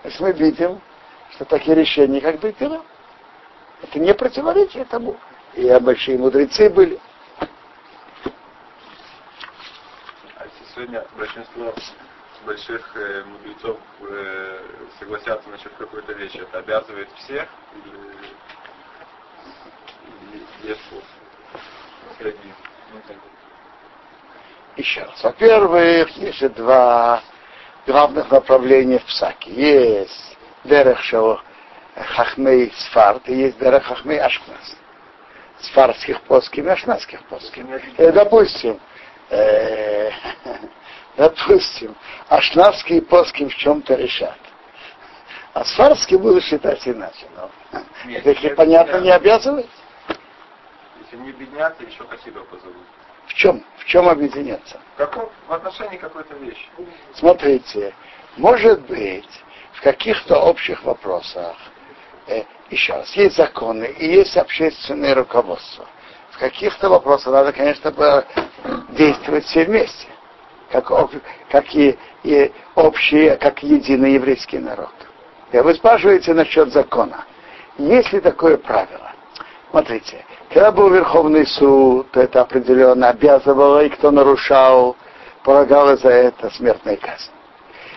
есть 0.04 0.20
мы 0.20 0.32
видим, 0.32 0.80
что 1.32 1.44
такие 1.44 1.74
решения 1.74 2.20
как 2.20 2.38
быть 2.40 2.56
Это 2.61 3.98
не 3.98 4.14
противоречие 4.14 4.84
тому. 4.84 5.16
И 5.54 5.68
большие 5.80 6.18
мудрецы 6.18 6.70
были. 6.70 7.00
А 10.36 10.44
если 10.44 10.74
сегодня 10.74 11.04
большинство 11.16 11.74
больших 12.46 12.96
э, 12.96 13.24
мудрецов 13.24 13.78
э, 14.08 14.61
согласятся 14.98 15.48
насчет 15.50 15.72
какой-то 15.76 16.12
вещи, 16.12 16.38
это 16.38 16.58
обязывает 16.58 17.08
всех 17.16 17.48
или, 17.74 17.96
или 20.32 20.68
есть 20.68 20.80
средний? 22.18 22.54
Ну, 22.92 23.00
еще 24.76 25.02
раз. 25.02 25.22
Во-первых, 25.22 26.10
есть 26.16 26.54
два 26.54 27.22
главных 27.86 28.30
направления 28.30 28.98
в 28.98 29.04
Псаке. 29.04 29.50
Есть 29.50 30.36
Дерех 30.64 31.02
Шо 31.02 31.40
Хахмей 31.96 32.72
Сфарт 32.76 33.28
и 33.28 33.34
есть 33.34 33.58
Дерех 33.58 33.84
Хахмей 33.84 34.20
Ашкнас. 34.20 34.76
Сфарских 35.60 36.22
плоским 36.22 36.66
и 36.66 36.70
ашнадских 36.70 37.22
плоским. 37.24 37.68
Э, 37.98 38.12
допустим, 38.12 38.80
э, 39.28 40.10
допустим, 41.16 41.94
ашнадские 42.28 43.02
плоским 43.02 43.50
в 43.50 43.54
чем-то 43.56 43.94
решат. 43.94 44.38
А 45.52 45.64
сфарские 45.64 46.18
будут 46.18 46.44
считать 46.44 46.86
иначе. 46.86 47.26
Но 47.36 47.50
Нет, 48.04 48.26
это, 48.26 48.54
понятно, 48.54 48.98
не 48.98 49.10
обязывает. 49.10 49.68
Если 51.00 51.16
не 51.16 51.32
бедняться, 51.32 51.82
еще 51.82 52.04
хасидов 52.06 52.46
позовут. 52.46 52.76
В 53.31 53.35
чем? 53.35 53.64
В 53.78 53.85
чем 53.85 54.09
объединяться? 54.09 54.81
Каков, 54.97 55.31
в 55.47 55.53
отношении 55.53 55.97
какой-то 55.97 56.35
вещи. 56.35 56.66
Смотрите, 57.14 57.95
может 58.37 58.81
быть, 58.87 59.28
в 59.72 59.81
каких-то 59.83 60.37
общих 60.37 60.83
вопросах, 60.83 61.57
э, 62.26 62.43
еще 62.70 62.95
раз, 62.95 63.12
есть 63.12 63.37
законы 63.37 63.85
и 63.85 64.14
есть 64.14 64.37
общественное 64.37 65.14
руководство. 65.14 65.87
В 66.33 66.39
каких-то 66.39 66.89
вопросах 66.89 67.33
надо, 67.33 67.53
конечно, 67.53 68.24
действовать 68.89 69.45
все 69.45 69.64
вместе, 69.64 70.09
как, 70.72 70.91
как 71.51 71.72
и, 71.76 71.97
и 72.24 72.53
общий, 72.74 73.37
как 73.37 73.62
единый 73.62 74.14
еврейский 74.14 74.59
народ. 74.59 74.93
И 75.53 75.59
вы 75.59 75.74
спрашиваете 75.74 76.35
насчет 76.35 76.72
закона. 76.72 77.24
Есть 77.78 78.12
ли 78.12 78.20
такое 78.20 78.57
правило? 78.57 79.09
Смотрите, 79.70 80.24
когда 80.48 80.72
был 80.72 80.90
Верховный 80.90 81.46
суд, 81.46 82.16
это 82.16 82.40
определенно 82.40 83.10
обязывало, 83.10 83.84
и 83.84 83.88
кто 83.88 84.10
нарушал, 84.10 84.96
полагалось 85.44 86.00
за 86.00 86.10
это 86.10 86.50
смертная 86.50 86.96
казнь. 86.96 87.30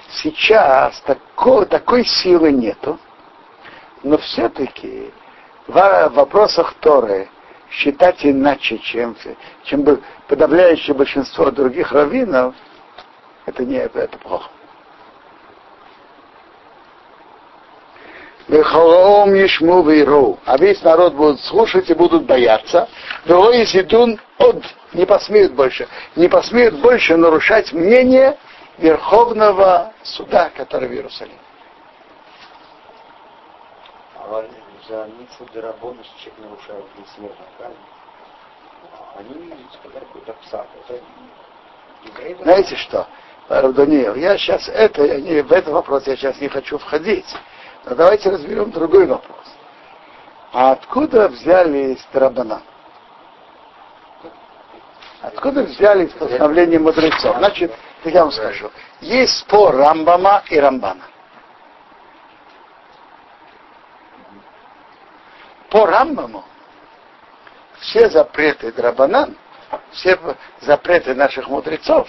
Сейчас 0.09 1.01
такой, 1.01 1.65
такой 1.65 2.05
силы 2.05 2.51
нету, 2.51 2.99
но 4.03 4.19
все-таки 4.19 5.11
в 5.67 6.09
вопросах 6.09 6.75
Торы 6.79 7.27
считать 7.71 8.23
иначе, 8.23 8.77
чем, 8.77 9.15
чем 9.63 9.99
подавляющее 10.27 10.95
большинство 10.95 11.49
других 11.49 11.91
раввинов, 11.91 12.53
это 13.47 13.65
не 13.65 13.77
это 13.77 14.17
плохо. 14.19 14.49
Вехолом 18.47 19.33
Ешму 19.33 19.83
Вейру. 19.83 20.39
А 20.45 20.57
весь 20.57 20.81
народ 20.83 21.13
будет 21.13 21.39
слушать 21.41 21.89
и 21.89 21.93
будут 21.93 22.25
бояться. 22.25 22.89
Вело 23.25 23.51
Изидун 23.51 24.19
от 24.37 24.63
не 24.93 25.05
посмеют 25.05 25.53
больше, 25.53 25.87
не 26.15 26.27
посмеют 26.27 26.75
больше 26.75 27.15
нарушать 27.17 27.71
мнение 27.71 28.37
Верховного 28.77 29.93
суда, 30.03 30.51
который 30.55 30.89
в 30.89 30.93
Иерусалиме. 30.93 31.37
А 34.17 34.43
за 34.89 35.09
Митсу 35.19 35.47
Дарабона 35.53 36.03
человек 36.17 36.39
нарушает 36.39 36.85
смертную 37.15 37.49
казнь. 37.57 37.75
Они 39.15 39.55
сказали 39.79 40.03
какой-то 40.05 40.33
пса. 40.33 40.65
Знаете 42.41 42.75
что, 42.75 43.07
Даниил, 43.49 44.15
я 44.15 44.37
сейчас 44.37 44.67
это, 44.67 45.05
я 45.05 45.21
не, 45.21 45.41
в 45.41 45.51
этот 45.51 45.73
вопрос 45.73 46.05
я 46.07 46.15
сейчас 46.15 46.39
не 46.41 46.49
хочу 46.49 46.77
входить. 46.77 47.25
Но 47.85 47.95
давайте 47.95 48.29
разберем 48.29 48.71
другой 48.71 49.07
вопрос. 49.07 49.45
А 50.51 50.71
откуда 50.71 51.27
взяли 51.27 51.95
Страбана? 51.95 52.61
Откуда 55.21 55.63
взяли 55.63 56.05
постановление 56.05 56.79
мудрецов? 56.79 57.37
Значит, 57.37 57.73
я 58.03 58.23
вам 58.23 58.31
скажу. 58.31 58.71
Есть 59.01 59.37
спор 59.39 59.75
Рамбама 59.75 60.43
и 60.49 60.59
Рамбана. 60.59 61.03
По 65.69 65.85
Рамбаму 65.85 66.43
все 67.79 68.09
запреты 68.09 68.71
Драбанан, 68.71 69.35
все 69.91 70.19
запреты 70.61 71.15
наших 71.15 71.47
мудрецов 71.47 72.07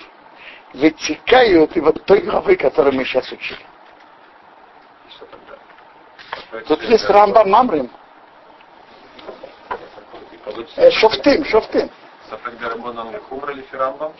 вытекают 0.75 1.77
из 1.77 1.83
вот 1.83 2.05
той 2.05 2.20
главы, 2.20 2.57
которую 2.57 2.95
мы 2.95 3.05
сейчас 3.05 3.31
учили. 3.33 3.64
Тут 6.62 6.82
есть 6.82 7.05
э, 7.05 7.09
э, 7.09 7.12
Рамбам 7.12 7.50
Мамрим. 7.50 7.90
Э, 10.76 10.90
шофтым, 10.90 11.44
шофтым. 11.44 11.90
Сафек 12.30 12.59
Дарабонан 12.59 13.12
Лехумра 13.12 13.52
или 13.52 13.62
Фирамбам? 13.62 14.12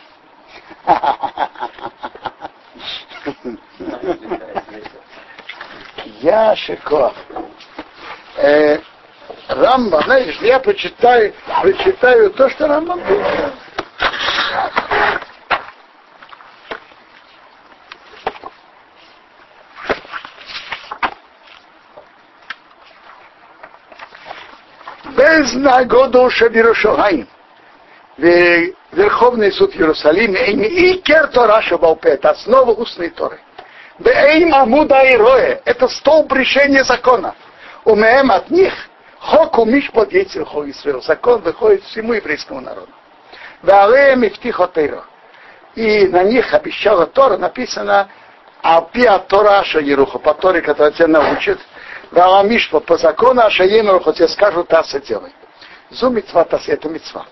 Я 6.21 6.57
шико. 6.57 7.13
Рамба, 9.49 10.03
знаешь, 10.03 10.39
я 10.41 10.59
прочитаю, 10.59 11.35
прочитаю 11.63 12.31
то, 12.31 12.49
что 12.51 12.67
Рамба. 12.67 12.99
пишет. 12.99 13.64
Без 25.45 25.53
нагоду 25.53 26.31
Шабирушалаим. 26.31 27.29
Верховный 28.17 29.53
суд 29.53 29.77
Иерусалима 29.77 30.39
и 30.39 30.95
Кертора 31.03 31.61
Шабалпе, 31.61 32.11
это 32.11 32.31
основа 32.31 32.71
устной 32.71 33.11
Торы. 33.11 33.39
Бейм 33.99 34.55
Амуда 34.55 35.03
и 35.03 35.17
Роэ, 35.17 35.61
это 35.67 35.89
столб 35.89 36.33
решения 36.33 36.83
закона. 36.85 37.35
Умеем 37.85 38.31
от 38.31 38.49
них 38.51 38.73
Хоку 39.19 39.67
Мишпот 39.67 40.13
Ецельхо 40.13 40.65
Исраил. 40.71 41.03
Закон 41.03 41.43
выходит 41.43 41.83
всему 41.85 42.15
еврейскому 42.15 42.63
народу. 42.63 42.93
Ваалеем 43.61 44.25
и 44.25 44.31
Птихотейро. 44.31 45.05
И 45.75 46.07
на 46.09 46.23
них 46.23 46.55
обещала 46.55 47.05
Тора, 47.05 47.37
написано 47.37 48.09
Алпиа 48.63 49.19
Тора 49.19 49.59
Аша 49.59 49.81
Еруха, 49.81 50.19
по 50.19 50.33
Торе, 50.33 50.63
которая 50.63 50.93
тебя 50.93 51.09
научит. 51.09 51.59
Ваала 52.15 52.45
Мишпот, 52.45 52.87
по 52.87 52.97
закону 52.97 53.43
Аша 53.43 53.65
Емеруха, 53.65 54.13
тебе 54.13 54.29
скажут, 54.29 54.69
таса 54.69 55.01
делай. 55.01 55.33
Зу 55.91 56.11
митцва 56.11 56.45
таса, 56.45 56.73
это 56.73 56.89
митцва. 56.89 57.27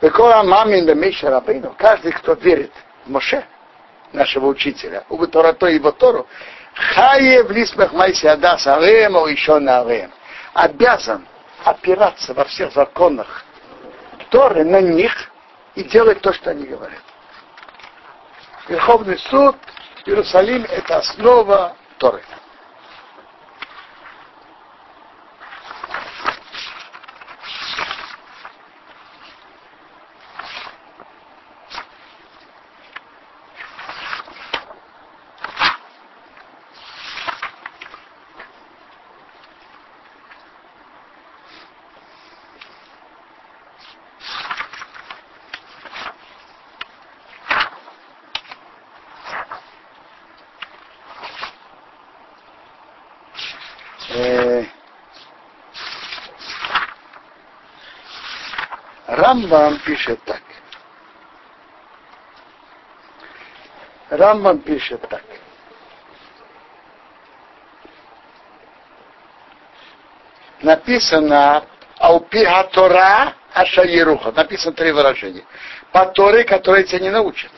Векора 0.00 0.44
мамин 0.44 0.96
Миша 0.96 1.28
Рабейну, 1.28 1.74
каждый, 1.76 2.12
кто 2.12 2.34
верит 2.34 2.70
в 3.04 3.10
Моше, 3.10 3.44
нашего 4.12 4.46
учителя, 4.46 5.02
у 5.08 5.26
Торато 5.26 5.66
и 5.66 5.80
Тору, 5.80 6.26
Хае 6.74 7.42
в 7.42 7.50
лисмах 7.50 7.92
майси 7.92 8.26
адас 8.26 8.66
арем, 8.68 9.16
еще 9.26 9.58
на 9.58 9.80
арем. 9.80 10.12
Обязан 10.54 11.26
опираться 11.64 12.32
во 12.32 12.44
всех 12.44 12.72
законах 12.74 13.44
Торы 14.30 14.64
на 14.64 14.80
них 14.80 15.12
и 15.74 15.82
делать 15.82 16.20
то, 16.20 16.32
что 16.32 16.50
они 16.50 16.64
говорят. 16.64 17.02
Верховный 18.68 19.18
суд, 19.18 19.56
Иерусалим– 20.04 20.64
это 20.70 20.98
основа 20.98 21.74
Торы. 21.98 22.22
Рамбам 59.46 59.78
пишет 59.78 60.20
так. 60.24 60.42
Рамбам 64.10 64.58
пишет 64.58 65.00
так. 65.08 65.22
Написано 70.62 71.64
Алпиха 71.98 72.64
Тора 72.72 73.34
Ашаеруха. 73.52 74.32
Написано 74.32 74.72
три 74.74 74.90
выражения. 74.90 75.44
По 75.92 76.06
Торе, 76.06 76.42
которые 76.42 76.84
тебя 76.84 77.00
не 77.00 77.10
научат. 77.10 77.52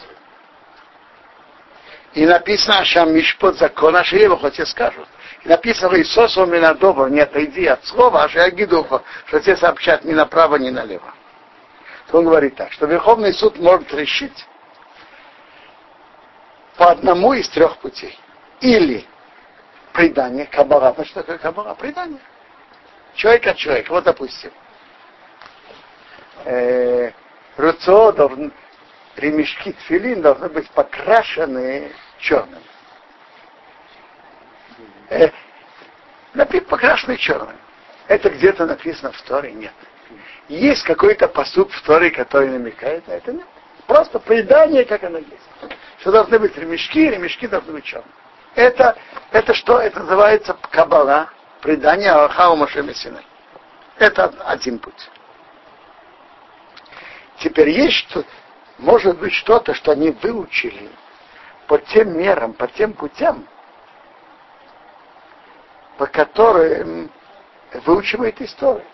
И 2.13 2.27
написано 2.27 2.81
Ашам 2.81 3.15
Мишпот 3.15 3.57
закон 3.57 3.97
Ашаеруха, 3.97 4.51
тебе 4.51 4.67
скажут. 4.67 5.09
И 5.45 5.49
написано 5.49 5.97
Иисусу 5.97 6.45
Минадова, 6.45 7.07
не 7.07 7.21
отойди 7.21 7.67
от 7.67 7.85
слова, 7.87 8.25
Ашаягидуха, 8.25 9.03
что 9.27 9.41
тебе 9.41 9.57
сообщат 9.57 10.05
ни 10.05 10.13
направо, 10.13 10.57
ни 10.57 10.69
налево 10.69 11.15
он 12.13 12.25
говорит 12.25 12.57
так, 12.57 12.73
что 12.73 12.87
Верховный 12.87 13.35
суд 13.35 13.59
может 13.59 13.93
решить 13.93 14.47
по 16.77 16.91
одному 16.91 17.35
из 17.35 17.49
трех 17.51 17.77
путей. 17.79 18.19
Или 18.61 19.05
предание, 19.93 20.47
кабала. 20.47 20.95
Ну 20.97 21.05
что 21.05 21.21
такое 21.21 21.39
кабала? 21.39 21.75
Предание. 21.75 22.21
Человек 23.15 23.47
от 23.47 23.57
человека. 23.57 23.91
Вот, 23.91 24.05
допустим, 24.05 24.53
э, 26.45 27.11
руцо 27.57 28.13
должен, 28.13 28.53
ремешки 29.17 29.73
тфилин 29.73 30.23
должны 30.23 30.49
быть 30.49 30.71
покрашены 30.71 31.93
черным. 32.19 32.63
Э, 35.11 35.31
покрашены 36.69 37.17
черным. 37.17 37.57
Это 38.07 38.31
где-то 38.31 38.67
написано 38.67 39.13
в 39.13 39.21
Торе? 39.23 39.53
Нет. 39.53 39.73
Есть 40.49 40.83
какой-то 40.85 41.29
посуд 41.29 41.71
в 41.73 41.83
Торе, 41.83 42.11
который 42.11 42.49
намекает 42.49 43.07
на 43.07 43.13
это? 43.13 43.33
Нет. 43.33 43.47
Просто 43.87 44.19
предание, 44.19 44.85
как 44.85 45.05
оно 45.05 45.19
есть. 45.19 45.51
Что 46.01 46.13
должны 46.13 46.39
быть 46.39 46.57
ремешки, 46.57 47.11
ремешки 47.11 47.47
должны 47.47 47.73
быть 47.73 47.85
черные. 47.85 48.11
Это, 48.55 48.97
это 49.31 49.53
что? 49.55 49.79
Это 49.79 50.01
называется 50.01 50.57
кабала, 50.71 51.31
предание 51.61 52.11
Аллаха 52.11 52.55
Машем 52.55 52.93
Синай. 52.95 53.25
Это 53.99 54.33
один 54.47 54.79
путь. 54.79 55.11
Теперь 57.41 57.69
есть 57.69 57.97
что, 58.09 58.25
может 58.79 59.19
быть 59.19 59.35
что-то, 59.35 59.75
что 59.75 59.93
они 59.93 60.11
выучили 60.11 60.91
по 61.67 61.79
тем 61.79 62.17
мерам, 62.19 62.55
по 62.55 62.69
тем 62.69 62.95
путям, 62.95 63.47
по 65.99 66.07
которым 66.07 67.11
выучивает 67.85 68.41
история 68.41 68.85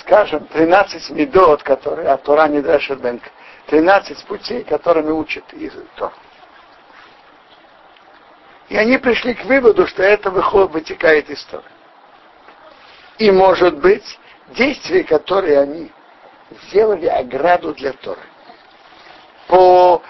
скажем, 0.00 0.46
13 0.46 1.10
медот, 1.10 1.62
которые 1.62 2.08
от 2.08 2.22
Тора 2.22 2.48
не 2.48 2.60
Бенк, 2.60 3.22
13 3.66 4.24
путей, 4.24 4.64
которыми 4.64 5.10
учат 5.10 5.44
из 5.52 5.72
Тора. 5.96 6.12
И 8.68 8.76
они 8.76 8.98
пришли 8.98 9.34
к 9.34 9.44
выводу, 9.44 9.86
что 9.86 10.02
это 10.02 10.30
выход, 10.30 10.72
вытекает 10.72 11.28
из 11.30 11.42
Торы. 11.44 11.64
И, 13.18 13.30
может 13.30 13.78
быть, 13.78 14.18
действия, 14.48 15.04
которые 15.04 15.60
они 15.60 15.92
сделали 16.66 17.06
ограду 17.06 17.74
для 17.74 17.92
Торы. 17.92 18.22
По, 19.48 20.02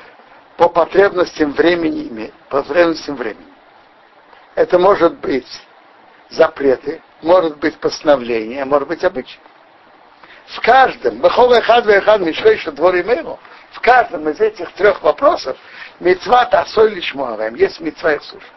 по 0.56 0.68
потребностям 0.68 1.52
времени, 1.52 2.32
по 2.48 2.62
потребностям 2.62 3.16
времени. 3.16 3.52
Это 4.54 4.78
может 4.78 5.18
быть 5.18 5.48
запреты, 6.30 7.02
может 7.22 7.58
быть 7.58 7.78
постановление, 7.78 8.62
а 8.62 8.66
может 8.66 8.88
быть 8.88 9.04
обычай. 9.04 9.38
В 10.46 10.60
каждом, 10.60 11.20
в 13.72 13.80
каждом 13.80 14.28
из 14.28 14.40
этих 14.40 14.72
трех 14.74 15.02
вопросов 15.02 15.56
мецва 16.00 16.44
тасой 16.46 16.90
лишь 16.90 17.14
есть 17.56 17.80
мецва 17.80 18.14
их 18.14 18.22
слушать. 18.22 18.50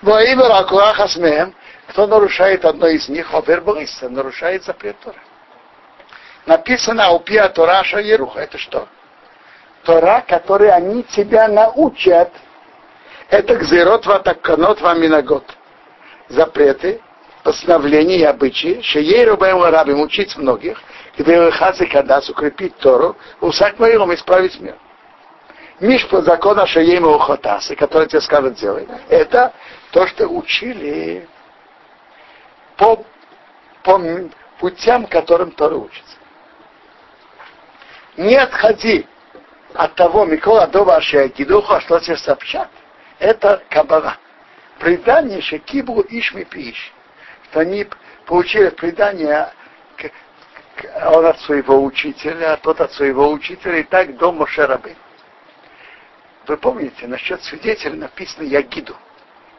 Воимер 0.00 0.50
акуахасмеем, 0.50 1.54
кто 1.88 2.06
нарушает 2.06 2.64
одно 2.64 2.88
из 2.88 3.08
них, 3.08 3.32
овербалиса, 3.32 4.08
нарушает 4.08 4.64
запрет 4.64 4.98
Тора. 5.00 5.18
Написано 6.46 7.06
Аупия 7.06 7.48
Тораша 7.48 7.98
Еруха. 7.98 8.40
Это 8.40 8.58
что? 8.58 8.88
Тора, 9.84 10.24
который 10.26 10.70
они 10.70 11.02
тебя 11.04 11.48
научат, 11.48 12.30
это 13.28 13.56
гзерот 13.56 14.06
ватаканот 14.06 14.80
ваминагот. 14.80 15.44
Запреты, 16.32 16.98
постановления 17.42 18.20
и 18.20 18.24
обычаи, 18.24 18.80
шеей 18.80 19.26
рубаем 19.26 19.62
рабим 19.62 20.00
учить 20.00 20.34
многих, 20.38 20.82
где 21.18 21.50
хасы 21.50 21.86
кадас 21.86 22.30
укрепить 22.30 22.74
Тору, 22.78 23.16
усак 23.42 23.78
моим 23.78 24.14
исправить 24.14 24.58
мир. 24.58 24.74
Миш 25.80 26.08
по 26.08 26.22
закону 26.22 26.66
шеем 26.66 27.04
ухотасы, 27.04 27.76
который 27.76 28.08
тебе 28.08 28.22
скажет 28.22 28.54
делай, 28.54 28.88
это 29.10 29.52
то, 29.90 30.06
что 30.06 30.26
учили 30.26 31.28
по, 32.78 33.04
по 33.82 34.00
путям, 34.58 35.04
которым 35.04 35.50
Тора 35.50 35.74
учится. 35.74 36.16
Не 38.16 38.36
отходи 38.36 39.06
от 39.74 39.94
того 39.96 40.24
Микола 40.24 40.66
до 40.66 40.82
вашей 40.82 41.28
Гидуха, 41.28 41.80
что 41.82 42.00
тебе 42.00 42.16
сообщат. 42.16 42.70
Это 43.18 43.62
кабала. 43.68 44.16
Предание 44.82 45.40
Шекибу 45.40 46.04
Ишми 46.08 46.42
Пиш. 46.42 46.92
Что 47.44 47.60
они 47.60 47.86
получили 48.26 48.68
предание 48.70 49.52
он 51.04 51.24
от 51.24 51.38
своего 51.42 51.84
учителя, 51.84 52.54
а 52.54 52.56
тот 52.56 52.80
от 52.80 52.92
своего 52.92 53.30
учителя, 53.30 53.78
и 53.78 53.84
так 53.84 54.16
до 54.16 54.32
Мошерабы. 54.32 54.96
Вы 56.48 56.56
помните, 56.56 57.06
насчет 57.06 57.44
свидетеля 57.44 57.94
написано 57.94 58.42
Ягиду. 58.42 58.96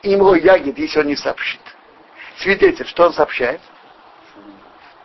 Ему 0.01 0.36
Ягид, 0.36 0.78
если 0.78 0.99
он 0.99 1.07
не 1.07 1.15
сообщит. 1.15 1.61
Свидетель, 2.39 2.86
что 2.86 3.05
он 3.05 3.13
сообщает? 3.13 3.61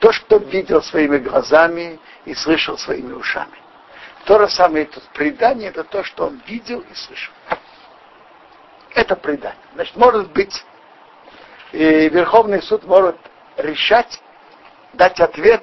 То, 0.01 0.11
что 0.11 0.39
видел 0.39 0.83
своими 0.83 1.19
глазами 1.19 2.01
и 2.25 2.35
слышал 2.35 2.77
своими 2.77 3.13
ушами. 3.13 3.57
То 4.25 4.41
же 4.41 4.49
самое 4.49 4.87
тут 4.87 5.05
предание, 5.11 5.69
это 5.69 5.85
то, 5.85 6.03
что 6.03 6.27
он 6.27 6.43
видел 6.49 6.81
и 6.81 6.95
слышал. 6.95 7.33
Это 8.95 9.17
предание. 9.17 9.59
Значит, 9.75 9.97
может 9.97 10.31
быть, 10.33 10.65
и 11.73 12.09
Верховный 12.09 12.63
суд 12.63 12.85
может 12.85 13.17
решать, 13.57 14.21
дать 14.95 15.21
ответ 15.21 15.63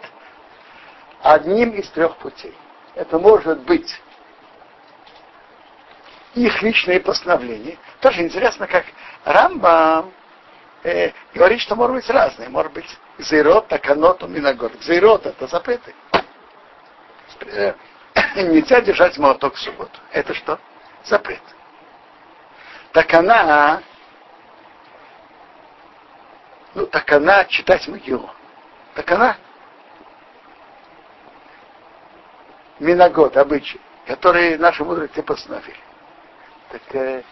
одним 1.22 1.72
из 1.72 1.90
трех 1.90 2.18
путей. 2.18 2.56
Это 2.94 3.18
может 3.18 3.62
быть 3.62 4.00
их 6.36 6.62
личные 6.62 7.00
постановления. 7.00 7.78
Тоже 8.02 8.22
интересно, 8.22 8.68
как 8.68 8.86
Рамбам 9.24 10.14
э, 10.84 11.12
говорит, 11.34 11.62
что 11.62 11.76
может 11.76 11.96
быть 11.96 12.10
разные. 12.10 12.50
Может 12.50 12.74
быть, 12.74 12.98
зейрот, 13.18 13.68
таканот, 13.68 14.22
минагор. 14.28 14.72
Зейрот 14.82 15.26
это 15.26 15.48
запреты. 15.48 15.96
Э, 17.42 17.74
нельзя 18.36 18.82
держать 18.82 19.18
молоток 19.18 19.56
в 19.56 19.60
субботу. 19.60 19.98
Это 20.12 20.34
что? 20.34 20.60
Запрет. 21.06 21.42
Так 22.96 23.14
она, 23.14 23.84
ну, 26.74 26.88
так 26.88 27.12
она 27.12 27.44
читать 27.44 27.86
могилу. 27.90 28.32
Так 28.94 29.12
она 29.12 29.36
миногод, 32.80 33.36
обычай, 33.36 33.82
которые 34.08 34.58
наши 34.58 34.86
мудрецы 34.86 35.22
постановили. 35.24 35.76
Так, 36.72 36.96
э, 36.96 37.24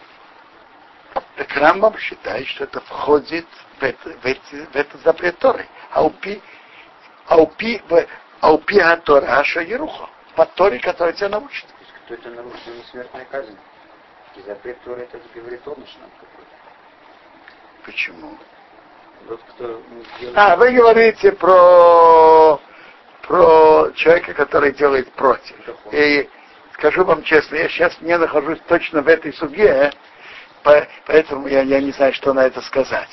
так 1.36 1.56
Рамбам 1.56 1.96
считает, 1.96 2.46
что 2.48 2.64
это 2.64 2.82
входит 2.82 3.46
в, 3.78 3.82
это, 3.82 4.10
в, 4.10 4.26
эти, 4.26 4.66
в 4.66 4.76
этот 4.76 5.00
запрет 5.00 5.38
Торы. 5.38 5.66
Аупи, 5.92 6.42
аупи, 7.26 7.82
аупи 8.42 8.80
Гатора 8.80 9.38
Аша 9.38 9.62
Ерухо 9.62 10.10
по 10.36 10.44
Торе, 10.44 10.78
которая 10.78 11.14
тебя 11.14 11.30
научит. 11.30 11.64
Кто 12.04 12.12
это 12.16 12.28
нарушил, 12.28 12.84
смертная 12.90 13.24
казнь. 13.24 13.56
И 14.36 14.40
запрет 14.42 14.76
Торы 14.84 15.02
это 15.02 15.20
говорит 15.34 15.60
он 15.66 15.76
нам 15.78 16.10
какой-то. 16.20 16.54
Почему? 17.84 18.36
Тот, 19.28 19.40
кто 19.50 19.80
делает... 20.18 20.36
А, 20.36 20.56
вы 20.56 20.72
говорите 20.72 21.32
про, 21.32 22.60
про 23.22 23.90
человека, 23.94 24.34
который 24.34 24.72
делает 24.72 25.10
против. 25.12 25.56
И 25.92 26.28
скажу 26.74 27.04
вам 27.04 27.22
честно, 27.22 27.56
я 27.56 27.68
сейчас 27.68 27.96
не 28.00 28.18
нахожусь 28.18 28.58
точно 28.66 29.02
в 29.02 29.08
этой 29.08 29.32
суде, 29.32 29.92
поэтому 31.06 31.46
я, 31.46 31.62
я 31.62 31.80
не 31.80 31.92
знаю, 31.92 32.12
что 32.12 32.32
на 32.32 32.40
это 32.40 32.60
сказать. 32.62 33.08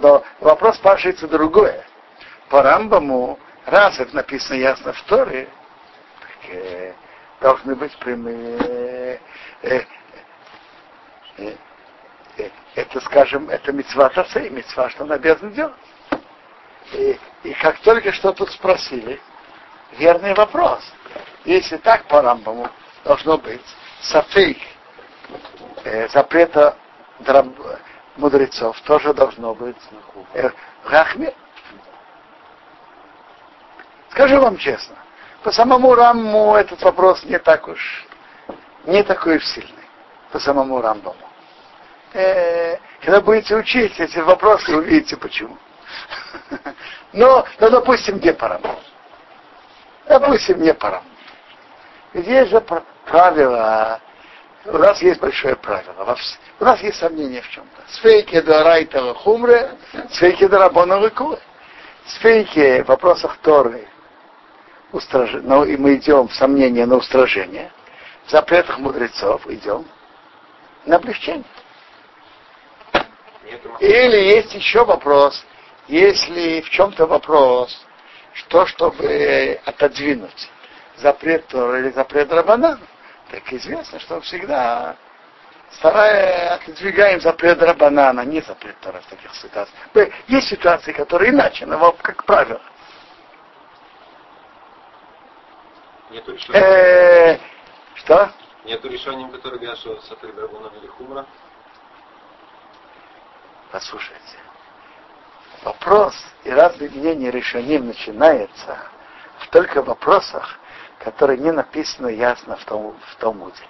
Но 0.00 0.24
вопрос 0.40 0.76
спрашивается 0.76 1.28
другое. 1.28 1.86
По 2.48 2.62
Рамбаму, 2.62 3.38
раз 3.64 3.98
это 4.00 4.14
написано 4.14 4.56
ясно 4.56 4.92
в 4.92 5.02
Торе, 5.02 5.48
э, 6.50 6.92
должны 7.40 7.74
быть 7.76 7.96
прямые. 7.98 9.20
Э, 9.62 9.80
это, 12.74 13.00
скажем, 13.00 13.48
это 13.48 13.72
мецва 13.72 14.08
тацы, 14.08 14.50
мецва, 14.50 14.90
что 14.90 15.04
он 15.04 15.12
обязан 15.12 15.52
делать. 15.52 15.74
И, 16.92 17.18
и 17.44 17.52
как 17.54 17.78
только 17.80 18.12
что 18.12 18.32
тут 18.32 18.50
спросили, 18.50 19.20
верный 19.98 20.34
вопрос. 20.34 20.82
Если 21.44 21.76
так 21.76 22.04
по 22.04 22.20
Рамбаму 22.22 22.68
должно 23.04 23.38
быть, 23.38 23.64
сафейк, 24.00 24.58
э, 25.84 26.08
запрета 26.08 26.76
драб, 27.20 27.46
мудрецов 28.16 28.80
тоже 28.82 29.14
должно 29.14 29.54
быть 29.54 29.76
э, 30.34 30.50
рахме. 30.84 31.32
Скажу 34.10 34.40
вам 34.40 34.56
честно, 34.56 34.96
по 35.42 35.50
самому 35.50 35.94
Рамму 35.94 36.54
этот 36.54 36.82
вопрос 36.82 37.24
не 37.24 37.38
так 37.38 37.68
уж, 37.68 38.06
не 38.84 39.02
такой 39.02 39.40
сильный. 39.40 39.83
По 40.34 40.40
самому 40.40 40.80
Рамбаму. 40.80 41.14
Э, 42.12 42.76
когда 43.00 43.20
будете 43.20 43.54
учить 43.54 44.00
эти 44.00 44.18
вопросы, 44.18 44.76
увидите 44.76 45.16
почему. 45.16 45.56
Но, 47.12 47.46
ну, 47.60 47.70
допустим, 47.70 48.18
не 48.18 48.32
по 48.32 48.48
Рамбаму. 48.48 48.80
Допустим, 50.08 50.60
не 50.60 50.74
по 50.74 50.90
Рамбаму. 50.90 51.14
Ведь 52.14 52.26
есть 52.26 52.50
же 52.50 52.60
правило, 53.06 54.00
у 54.64 54.76
нас 54.76 55.00
есть 55.02 55.20
большое 55.20 55.54
правило. 55.54 56.16
У 56.58 56.64
нас 56.64 56.82
есть 56.82 56.98
сомнения 56.98 57.40
в 57.40 57.48
чем-то. 57.50 57.82
Сфейки 57.92 58.40
до 58.40 58.64
райта 58.64 59.14
хумре, 59.14 59.70
сфейки 60.10 60.48
до 60.48 60.58
рабона 60.58 60.98
выкулы. 60.98 61.38
Сфейки 62.06 62.82
в 62.82 62.88
вопросах 62.88 63.36
Торы 63.36 63.86
устраж... 64.90 65.30
ну, 65.44 65.62
и 65.62 65.76
мы 65.76 65.94
идем 65.94 66.26
в 66.26 66.34
сомнение 66.34 66.86
на 66.86 66.96
устражение, 66.96 67.70
в 68.26 68.32
запретах 68.32 68.80
мудрецов 68.80 69.48
идем 69.48 69.86
на 70.86 70.96
облегчение. 70.96 71.44
Или 73.80 74.16
есть 74.16 74.54
еще 74.54 74.84
вопрос, 74.84 75.44
если 75.88 76.60
в 76.60 76.70
чем-то 76.70 77.06
вопрос, 77.06 77.84
что 78.32 78.66
чтобы 78.66 79.60
отодвинуть 79.64 80.50
запрет 80.96 81.46
Тора 81.48 81.80
или 81.80 81.90
запрет 81.90 82.32
Рабана, 82.32 82.78
так 83.30 83.52
известно, 83.52 83.98
что 84.00 84.20
всегда 84.20 84.96
старая 85.72 86.54
отодвигаем 86.54 87.20
запрет 87.20 87.60
Рабанана, 87.62 88.20
не 88.22 88.40
запрет 88.40 88.78
Тора 88.80 89.00
в 89.00 89.06
таких 89.06 89.34
ситуациях. 89.34 89.78
Есть 90.28 90.48
ситуации, 90.48 90.92
которые 90.92 91.30
иначе, 91.30 91.66
но 91.66 91.92
как 91.92 92.24
правило. 92.24 92.60
Нету 96.10 96.32
решения. 96.32 96.60
Э, 96.60 97.38
что? 97.96 98.30
Нету 98.64 98.88
решения, 98.88 99.28
которые 99.28 99.60
говорят, 99.60 99.78
что 99.78 100.00
Драбуна 100.32 100.70
или 100.78 100.86
Хумра. 100.86 101.26
Послушайте. 103.70 104.38
Вопрос 105.62 106.14
и 106.44 106.50
разные 106.50 106.88
мнения 106.90 107.30
решением 107.30 107.86
начинается 107.86 108.78
в 109.38 109.48
только 109.48 109.82
вопросах, 109.82 110.58
которые 110.98 111.38
не 111.38 111.50
написаны 111.52 112.08
ясно 112.08 112.56
в, 112.56 112.64
том, 112.64 112.96
в 113.06 113.16
Талмуде. 113.16 113.62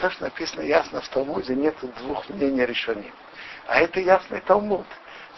То, 0.00 0.10
что 0.10 0.24
написано 0.24 0.62
ясно 0.62 1.00
в 1.00 1.08
Талмуде, 1.08 1.54
нет 1.54 1.76
двух 1.98 2.28
мнений 2.28 2.66
решений. 2.66 3.12
А 3.68 3.80
это 3.80 4.00
ясный 4.00 4.40
Талмуд. 4.40 4.86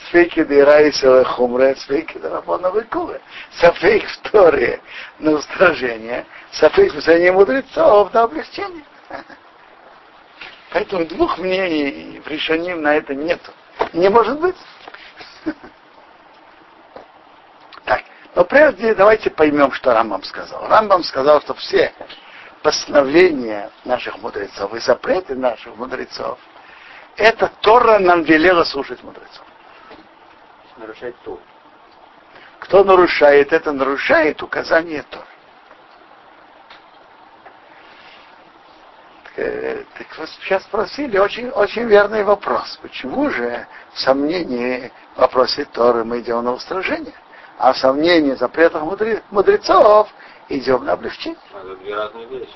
Сфейки 0.06 0.44
дырайся 0.44 1.24
хумре, 1.24 1.74
сфейки 1.76 2.18
дарабона 2.18 2.70
выкувы. 2.70 3.20
Сафейк 3.60 4.08
в 4.08 4.30
Торе 4.30 4.80
на 5.18 5.32
устражение, 5.32 6.24
сафейк 6.52 6.94
в 6.94 7.00
зрении 7.00 7.30
мудрецов 7.30 8.12
на 8.14 8.22
облегчение. 8.22 8.84
Поэтому 10.70 11.04
двух 11.06 11.38
мнений 11.38 12.22
в 12.24 12.28
решении 12.28 12.74
на 12.74 12.94
это 12.94 13.14
нету. 13.14 13.52
Не 13.92 14.08
может 14.08 14.40
быть. 14.40 14.56
Так, 17.84 18.02
но 18.34 18.44
прежде 18.44 18.94
давайте 18.94 19.30
поймем, 19.30 19.72
что 19.72 19.94
Рамбам 19.94 20.22
сказал. 20.22 20.68
Рамбам 20.68 21.02
сказал, 21.02 21.40
что 21.40 21.54
все 21.54 21.94
постановления 22.62 23.70
наших 23.86 24.18
мудрецов 24.18 24.74
и 24.74 24.78
запреты 24.78 25.34
наших 25.34 25.74
мудрецов, 25.76 26.38
это 27.16 27.50
Тора 27.62 27.98
нам 27.98 28.24
велела 28.24 28.64
слушать 28.64 29.02
мудрецов 29.02 29.47
нарушать 30.78 31.14
Тору. 31.24 31.40
Кто 32.60 32.84
нарушает 32.84 33.52
это, 33.52 33.72
нарушает 33.72 34.42
указание 34.42 35.02
Тор. 35.10 35.24
э, 39.38 39.84
так 39.96 40.18
вы 40.18 40.26
сейчас 40.26 40.64
спросили 40.64 41.16
очень, 41.18 41.48
очень 41.50 41.84
верный 41.84 42.24
вопрос. 42.24 42.78
Почему 42.82 43.30
же 43.30 43.66
в 43.92 44.00
сомнении 44.00 44.90
в 45.14 45.20
вопросе 45.20 45.64
Торы 45.66 46.04
мы 46.04 46.20
идем 46.20 46.44
на 46.44 46.52
устражение, 46.52 47.14
а 47.56 47.72
в 47.72 47.78
сомнении 47.78 48.34
запретов 48.34 48.82
мудрецов 49.30 50.08
идем 50.48 50.84
на 50.84 50.92
облегчение? 50.92 51.38
Это 51.54 51.76
две 51.76 51.94
разные 51.94 52.26
вещи. 52.26 52.54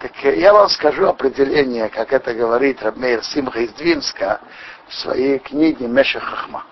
Так 0.00 0.12
я 0.22 0.52
вам 0.52 0.68
скажу 0.68 1.06
определение, 1.06 1.88
как 1.88 2.12
это 2.12 2.32
говорит 2.34 2.82
Рабмейр 2.82 3.22
Симха 3.24 3.60
из 3.60 3.72
Двинска 3.72 4.40
в 4.86 4.94
своей 4.94 5.38
книге 5.38 5.86
Меша 5.86 6.20
Хахма. 6.20 6.64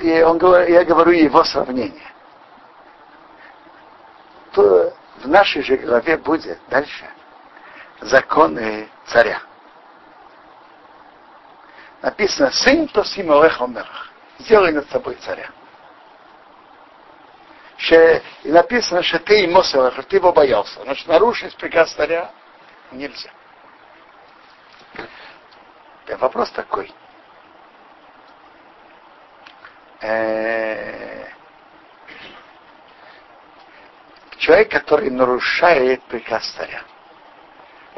И 0.00 0.22
он, 0.22 0.38
я 0.68 0.84
говорю 0.84 1.12
его 1.12 1.44
сравнение. 1.44 2.12
То 4.52 4.92
в 5.22 5.28
нашей 5.28 5.62
же 5.62 5.76
главе 5.76 6.16
будет 6.16 6.58
дальше 6.68 7.08
законы 8.00 8.88
царя. 9.06 9.40
Написано, 12.02 12.50
сын 12.50 12.88
то 12.88 13.04
симолех 13.04 13.60
сделай 14.38 14.72
над 14.72 14.90
собой 14.90 15.14
царя 15.16 15.48
и 17.90 18.22
написано, 18.44 19.02
что 19.02 19.18
ты 19.18 19.42
ему 19.42 19.62
что 19.62 20.02
ты 20.02 20.16
его 20.16 20.32
боялся. 20.32 20.82
Значит, 20.82 21.08
нарушить 21.08 21.56
приказ 21.56 21.92
царя 21.92 22.30
нельзя. 22.92 23.30
Вопрос 26.18 26.50
такой. 26.50 26.92
Э, 30.02 31.26
человек, 34.38 34.70
который 34.72 35.10
нарушает 35.10 36.02
приказ 36.04 36.44
царя, 36.56 36.82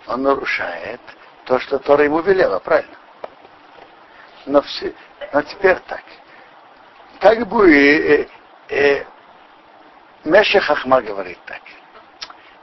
он 0.06 0.22
нарушает 0.22 1.00
то, 1.46 1.58
что 1.58 1.78
Тора 1.78 2.04
ему 2.04 2.20
велела, 2.20 2.58
правильно? 2.58 2.94
Но, 4.44 4.60
все, 4.60 4.94
но 5.32 5.40
теперь 5.42 5.78
так. 5.86 6.02
Как 7.20 7.46
бы 7.48 7.74
э, 7.74 8.28
э, 8.68 9.04
Меша 10.24 10.60
Хахма 10.60 11.00
говорит 11.00 11.38
так. 11.46 11.62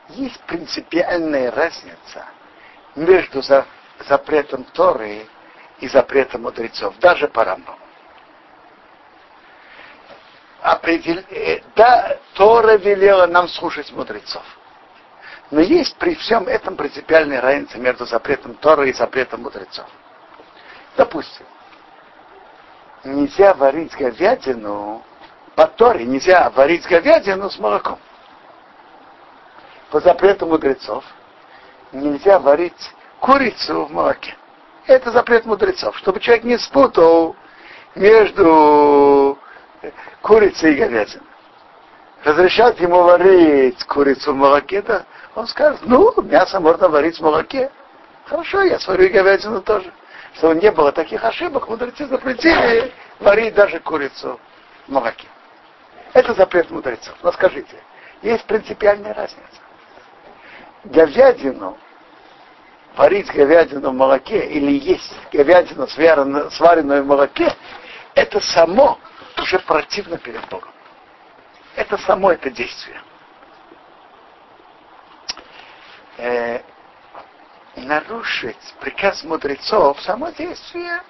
Есть 0.09 0.39
принципиальная 0.41 1.49
разница 1.49 2.27
между 2.95 3.41
за, 3.41 3.65
запретом 4.07 4.65
Торы 4.65 5.25
и 5.79 5.87
запретом 5.87 6.43
мудрецов, 6.43 6.95
даже 6.99 7.27
по 7.27 7.43
Рамбаму. 7.43 7.79
Определ... 10.61 11.19
Э, 11.29 11.59
да, 11.75 12.17
Тора 12.35 12.77
велела 12.77 13.27
нам 13.27 13.47
слушать 13.47 13.91
мудрецов. 13.91 14.43
Но 15.49 15.59
есть 15.59 15.97
при 15.97 16.15
всем 16.15 16.47
этом 16.47 16.75
принципиальная 16.75 17.41
разница 17.41 17.77
между 17.77 18.05
запретом 18.05 18.55
Торы 18.55 18.89
и 18.89 18.93
запретом 18.93 19.41
мудрецов. 19.41 19.87
Допустим, 20.95 21.45
нельзя 23.03 23.53
варить 23.53 23.95
говядину 23.95 25.03
по 25.55 25.67
Торе 25.67 26.05
нельзя 26.05 26.49
варить 26.51 26.87
говядину 26.87 27.49
с 27.49 27.59
молоком. 27.59 27.99
По 29.89 29.99
запрету 29.99 30.45
мудрецов 30.47 31.03
нельзя 31.91 32.39
варить 32.39 32.91
курицу 33.19 33.85
в 33.85 33.91
молоке. 33.91 34.35
Это 34.87 35.11
запрет 35.11 35.45
мудрецов, 35.45 35.97
чтобы 35.97 36.19
человек 36.19 36.45
не 36.45 36.57
спутал 36.57 37.35
между 37.95 39.37
курицей 40.21 40.73
и 40.73 40.75
говядиной. 40.75 41.25
Разрешат 42.23 42.79
ему 42.79 43.01
варить 43.01 43.83
курицу 43.85 44.33
в 44.33 44.35
молоке, 44.35 44.81
да, 44.83 45.05
он 45.33 45.47
скажет, 45.47 45.81
ну, 45.83 46.13
мясо 46.21 46.59
можно 46.59 46.87
варить 46.87 47.17
в 47.17 47.21
молоке. 47.21 47.71
Хорошо, 48.25 48.61
я 48.61 48.79
сварю 48.79 49.05
и 49.05 49.09
говядину 49.09 49.61
тоже. 49.61 49.91
Чтобы 50.35 50.55
не 50.55 50.71
было 50.71 50.91
таких 50.91 51.23
ошибок, 51.23 51.67
мудрецы 51.67 52.05
запретили 52.05 52.93
варить 53.19 53.55
даже 53.55 53.79
курицу 53.79 54.39
в 54.87 54.91
молоке. 54.91 55.27
Это 56.13 56.33
запрет 56.33 56.69
мудрецов. 56.69 57.15
Но 57.23 57.31
скажите, 57.31 57.75
есть 58.21 58.45
принципиальная 58.45 59.13
разница. 59.13 59.41
Говядину, 60.83 61.77
варить 62.95 63.33
говядину 63.33 63.89
в 63.89 63.93
молоке 63.93 64.45
или 64.47 64.71
есть 64.71 65.13
говядину, 65.31 65.87
сваренную 65.87 67.03
в 67.03 67.07
молоке, 67.07 67.53
это 68.13 68.39
само 68.41 68.99
уже 69.39 69.59
противно 69.59 70.17
перед 70.17 70.47
Богом. 70.49 70.71
Это 71.75 71.97
само 71.99 72.31
это 72.31 72.49
действие. 72.49 73.01
Э, 76.17 76.61
нарушить 77.75 78.75
приказ 78.79 79.23
мудрецов, 79.23 80.01
само 80.01 80.29
действие 80.29 81.01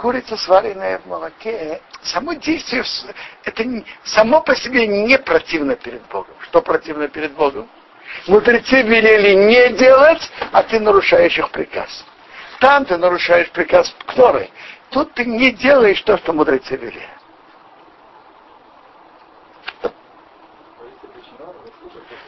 курица, 0.00 0.36
сваренная 0.36 0.98
в 0.98 1.06
молоке, 1.06 1.82
само 2.02 2.32
действие, 2.32 2.84
это 3.44 3.64
само 4.02 4.40
по 4.40 4.56
себе 4.56 4.86
не 4.86 5.18
противно 5.18 5.76
перед 5.76 6.02
Богом. 6.08 6.34
Что 6.40 6.62
противно 6.62 7.08
перед 7.08 7.32
Богом? 7.32 7.68
Мудрецы 8.26 8.82
велели 8.82 9.34
не 9.34 9.76
делать, 9.76 10.30
а 10.52 10.62
ты 10.62 10.80
нарушаешь 10.80 11.38
их 11.38 11.50
приказ. 11.50 12.04
Там 12.60 12.84
ты 12.86 12.96
нарушаешь 12.96 13.50
приказ 13.50 13.94
Торы. 14.16 14.48
Тут 14.90 15.14
ты 15.14 15.24
не 15.24 15.52
делаешь 15.52 16.00
то, 16.02 16.18
что 16.18 16.32
мудрецы 16.32 16.76
велели. 16.76 17.08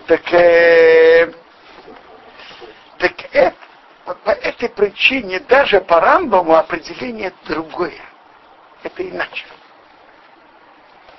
Так, 0.06 0.32
э, 0.32 1.32
так 2.98 3.12
это, 3.32 3.56
по 4.24 4.30
этой 4.30 4.68
причине 4.68 5.40
даже 5.40 5.80
по 5.80 6.00
Рамбаму 6.00 6.54
определение 6.54 7.32
другое. 7.44 8.00
Это 8.82 9.08
иначе. 9.08 9.46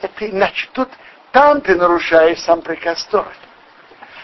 Это 0.01 0.29
иначе. 0.29 0.69
Тут 0.73 0.89
там 1.31 1.61
ты 1.61 1.75
нарушаешь 1.75 2.39
сам 2.39 2.61
приказ 2.61 3.03
Торы. 3.05 3.33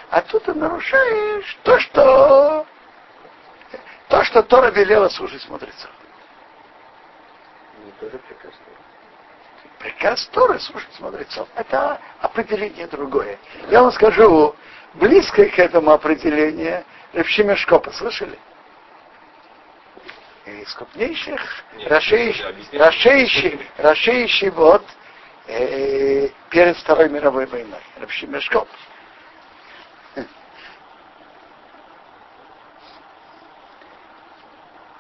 А 0.10 0.22
тут 0.22 0.44
ты 0.44 0.54
нарушаешь 0.54 1.58
то, 1.64 1.80
что 1.80 2.66
то, 4.08 4.24
что 4.24 4.44
Тора 4.44 4.72
велела 4.72 5.10
служить 5.10 5.48
мудрецов. 5.50 5.90
Тоже 8.00 8.18
приказ 8.18 8.54
Торы. 8.54 8.78
Приказ 9.80 10.28
Торы 10.28 10.60
слушать 10.60 11.00
мудрецов. 11.00 11.48
Это 11.56 12.00
определение 12.22 12.88
другое. 12.88 13.38
Я 13.70 13.82
вам 13.82 13.92
скажу, 13.92 14.56
близко 14.96 15.46
к 15.46 15.60
этому 15.60 15.92
определению 15.92 16.84
Ревшимешкопа, 17.14 17.92
слышали? 17.92 18.38
из 20.46 20.74
крупнейших 20.74 21.64
расшеющий 23.78 24.50
вот 24.50 24.84
э, 25.48 26.30
перед 26.50 26.78
Второй 26.78 27.10
мировой 27.10 27.46
войной. 27.46 27.82
Рабши 28.00 28.28
Мешков. 28.28 28.68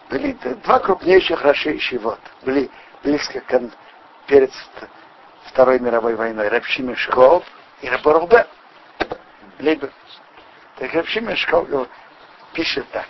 Были 0.09 0.31
два 0.33 0.79
крупнейших 0.79 1.41
расшеющих 1.41 2.01
вот. 2.01 2.19
Были 2.43 2.69
близко 3.03 3.41
к, 3.41 3.61
перед 4.27 4.51
Второй 5.45 5.79
мировой 5.79 6.15
войной. 6.15 6.47
Рабши 6.47 6.81
Мешков 6.81 7.43
и 7.81 7.89
Раборубе. 7.89 8.47
Так 10.77 10.93
Рабши 10.93 11.21
Мешков 11.21 11.67
пишет 12.53 12.85
так 12.91 13.07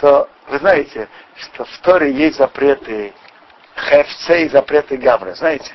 что 0.00 0.30
вы 0.48 0.58
знаете, 0.58 1.08
что 1.36 1.66
в 1.66 1.78
Торе 1.78 2.10
есть 2.10 2.38
запреты 2.38 3.12
хефце 3.76 4.46
и 4.46 4.48
запреты 4.48 4.96
гавры, 4.96 5.34
знаете? 5.34 5.70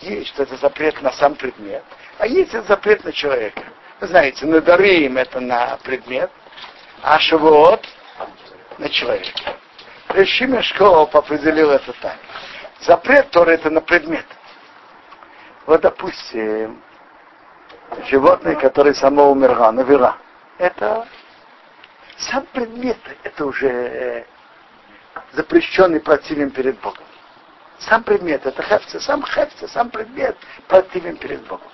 Есть, 0.00 0.30
что 0.30 0.42
это 0.42 0.56
запрет 0.56 1.00
на 1.02 1.12
сам 1.12 1.36
предмет, 1.36 1.84
а 2.18 2.26
есть 2.26 2.52
это 2.52 2.66
запрет 2.66 3.04
на 3.04 3.12
человека. 3.12 3.62
Вы 4.00 4.08
знаете, 4.08 4.44
на 4.44 4.60
дарим 4.60 5.18
это 5.18 5.38
на 5.38 5.76
предмет, 5.84 6.32
а 7.02 7.20
шавуот 7.20 7.86
на 8.78 8.88
человека. 8.88 9.54
Решим 10.14 10.60
Шкоп 10.62 11.16
определил 11.16 11.70
это 11.70 11.92
так. 11.94 12.16
Запрет 12.80 13.30
Торы 13.30 13.54
это 13.54 13.70
на 13.70 13.80
предмет. 13.80 14.26
Вот, 15.66 15.80
допустим, 15.80 16.82
животное, 18.06 18.56
которое 18.56 18.94
само 18.94 19.30
умерло, 19.30 19.70
навера. 19.70 20.16
Это 20.58 21.06
сам 22.18 22.44
предмет 22.52 22.98
это 23.22 23.46
уже 23.46 23.68
э, 23.68 24.24
запрещенный 25.32 26.00
противен 26.00 26.50
перед 26.50 26.78
Богом. 26.80 27.04
Сам 27.78 28.02
предмет 28.02 28.44
это 28.46 28.62
хефце, 28.62 29.00
сам 29.00 29.24
хефце, 29.24 29.66
сам 29.68 29.90
предмет 29.90 30.36
противен 30.68 31.16
перед 31.16 31.40
Богом. 31.46 31.66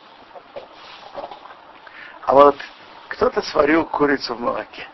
А 2.24 2.34
вот 2.34 2.57
кто-то 3.09 3.43
сварил 3.43 3.84
курицу 3.84 4.34
в 4.34 4.41
молоке 4.41 4.86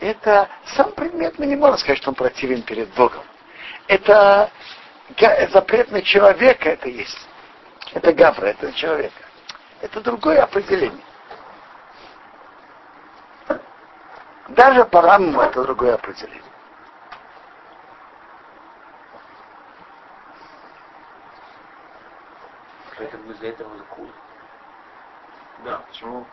это 0.00 0.48
сам 0.76 0.92
предмет, 0.92 1.38
мы 1.38 1.46
не 1.46 1.56
можем 1.56 1.78
сказать, 1.78 1.98
что 1.98 2.10
он 2.10 2.14
противен 2.14 2.62
перед 2.62 2.88
Богом. 2.94 3.22
Это 3.86 4.50
запрет 5.52 5.90
на 5.90 6.02
человека 6.02 6.70
это 6.70 6.88
есть. 6.88 7.28
Это 7.92 8.12
гавра, 8.12 8.46
это 8.46 8.72
человека. 8.72 9.22
Это 9.80 10.00
другое 10.00 10.42
определение. 10.42 11.04
Даже 14.48 14.84
по 14.84 15.00
раму 15.00 15.40
это 15.40 15.62
другое 15.62 15.94
определение. 15.94 16.42
Поэтому 22.96 23.32
из-за 23.32 23.46
этого 23.46 23.76
лакуна. 23.76 24.12
Да, 25.64 25.78
почему? 25.88 26.26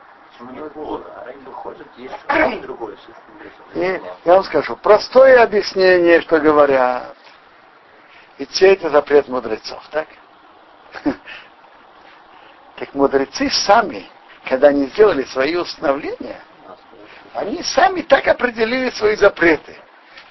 Есть 1.97 2.15
другое 2.61 2.97
И 3.73 4.01
я 4.25 4.33
вам 4.33 4.43
скажу, 4.43 4.75
простое 4.77 5.41
объяснение, 5.43 6.21
что 6.21 6.39
говорят. 6.39 7.15
И 8.37 8.45
все 8.47 8.73
это 8.73 8.89
запрет 8.89 9.27
мудрецов, 9.27 9.83
так? 9.91 10.07
Так 12.75 12.95
мудрецы 12.95 13.47
сами, 13.51 14.09
когда 14.45 14.69
они 14.69 14.87
сделали 14.87 15.23
свои 15.25 15.55
установления, 15.55 16.41
они 17.35 17.61
сами 17.61 18.01
так 18.01 18.27
определили 18.27 18.89
свои 18.89 19.15
запреты. 19.15 19.75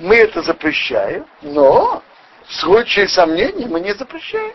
Мы 0.01 0.17
это 0.17 0.43
запрещаем, 0.43 1.27
но 1.43 2.03
в 2.45 2.53
случае 2.55 3.07
сомнений 3.07 3.67
мы 3.67 3.79
не 3.79 3.95
запрещаем. 3.95 4.55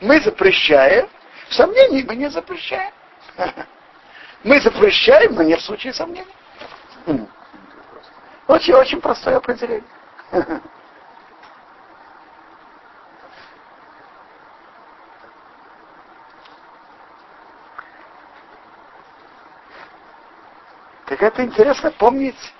Мы 0.00 0.18
запрещаем, 0.20 1.06
в 1.50 1.54
сомнении 1.54 2.02
мы 2.02 2.16
не 2.16 2.30
запрещаем. 2.30 2.92
Мы 4.44 4.60
запрещаем, 4.60 5.34
но 5.34 5.42
не 5.42 5.56
в 5.56 5.60
случае 5.62 5.94
сомнений. 5.94 6.26
Очень-очень 8.46 9.00
простое 9.00 9.38
определение. 9.38 9.82
Так 21.06 21.22
это 21.22 21.44
интересно 21.44 21.90
помнить 21.92 22.54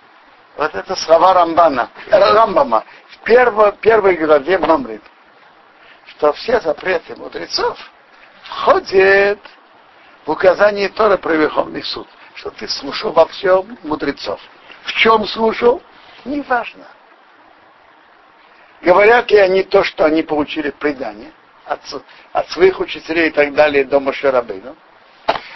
вот 0.57 0.75
это 0.75 0.95
слова 0.97 1.35
Рамбана, 1.35 1.91
Рамбама 2.11 2.85
в 3.09 3.19
первой, 3.25 3.73
первой 3.73 4.17
главе 4.17 4.59
Мамрит, 4.59 5.03
что 6.07 6.33
все 6.35 6.61
запреты 6.61 7.17
мудрецов 7.17 7.79
входят 8.45 9.41
в 10.27 10.31
указание 10.31 10.89
Тора 10.89 11.17
про 11.17 11.35
Верховный 11.35 11.83
суд, 11.83 12.09
что 12.35 12.51
ты 12.51 12.69
слушал 12.69 13.13
во 13.13 13.27
всем 13.27 13.79
мудрецов. 13.83 14.41
В 14.85 14.93
чем 14.93 15.27
слушал? 15.27 15.83
Неважно. 16.25 16.87
Говорят 18.83 19.31
ли 19.31 19.39
они 19.39 19.63
то, 19.63 19.83
что 19.83 20.05
они 20.05 20.23
получили 20.23 20.71
в 20.71 20.75
предании 20.75 21.33
от, 21.65 21.81
от 22.33 22.51
своих 22.51 22.81
учителей 22.81 23.29
и 23.29 23.33
так 23.33 23.55
далее 23.55 23.85
до 23.85 24.01
Машарабейну? 24.01 24.77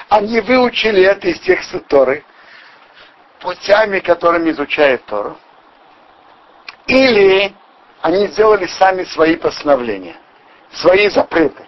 Они 0.09 0.41
выучили 0.41 1.03
это 1.03 1.29
из 1.29 1.39
текста 1.41 1.81
Торы, 1.81 2.25
путями, 3.41 4.01
которыми 4.01 4.51
изучают 4.51 5.05
Тору, 5.05 5.37
или 6.87 7.55
они 8.01 8.29
сделали 8.29 8.67
сами 8.67 9.05
свои 9.05 9.37
постановления, 9.37 10.17
свои 10.73 11.11
запреты, 11.11 11.68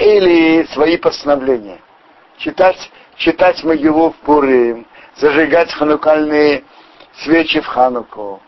или 0.00 0.64
свои 0.72 0.96
постановления. 0.96 1.78
Читать, 2.38 2.90
читать 3.16 3.62
Могилу 3.62 4.10
в 4.10 4.16
Пурим, 4.16 4.86
зажигать 5.16 5.72
ханукальные 5.74 6.64
свечи 7.22 7.60
в 7.60 7.66
Хануку, 7.66 8.40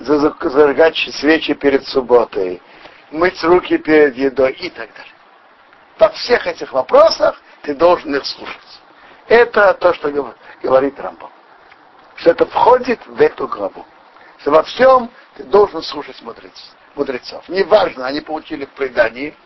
зажигать 0.00 0.96
свечи 0.96 1.54
перед 1.54 1.86
субботой, 1.86 2.60
мыть 3.12 3.42
руки 3.44 3.78
перед 3.78 4.16
едой 4.16 4.52
и 4.52 4.68
так 4.68 4.88
далее. 4.88 5.12
Во 5.98 6.08
всех 6.10 6.46
этих 6.48 6.72
вопросах 6.72 7.40
ты 7.62 7.74
должен 7.74 8.14
их 8.16 8.26
слушать. 8.26 8.80
Это 9.28 9.74
то, 9.74 9.94
что 9.94 10.10
говорит 10.60 10.98
Рамбам. 10.98 11.30
Что 12.16 12.30
это 12.30 12.46
входит 12.46 12.98
в 13.06 13.20
эту 13.20 13.46
главу. 13.46 13.84
Что 14.38 14.50
во 14.50 14.62
всем 14.64 15.10
ты 15.36 15.44
должен 15.44 15.82
слушать 15.82 16.20
мудрецов. 16.22 16.74
мудрецов. 16.96 17.48
Неважно, 17.48 18.06
они 18.06 18.20
получили 18.20 18.64
в 18.64 18.70
предании 18.70 19.36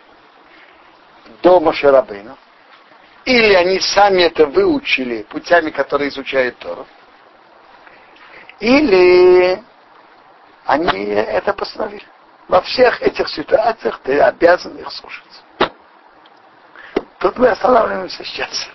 до 1.43 1.61
Машарабейна, 1.61 2.37
или 3.24 3.55
они 3.55 3.81
сами 3.81 4.22
это 4.22 4.47
выучили 4.47 5.22
путями, 5.22 5.70
которые 5.70 6.09
изучают 6.09 6.59
Тору, 6.59 6.87
или 8.61 9.62
они 10.64 11.05
это 11.07 11.53
постановили. 11.53 12.05
Во 12.49 12.61
всех 12.62 13.01
этих 13.03 13.28
ситуациях 13.28 14.01
ты 14.03 14.20
обязан 14.20 14.76
их 14.76 14.91
слушать. 14.91 15.43
Тут 17.18 17.39
мы 17.39 17.49
останавливаемся 17.49 18.24
сейчас. 18.24 18.68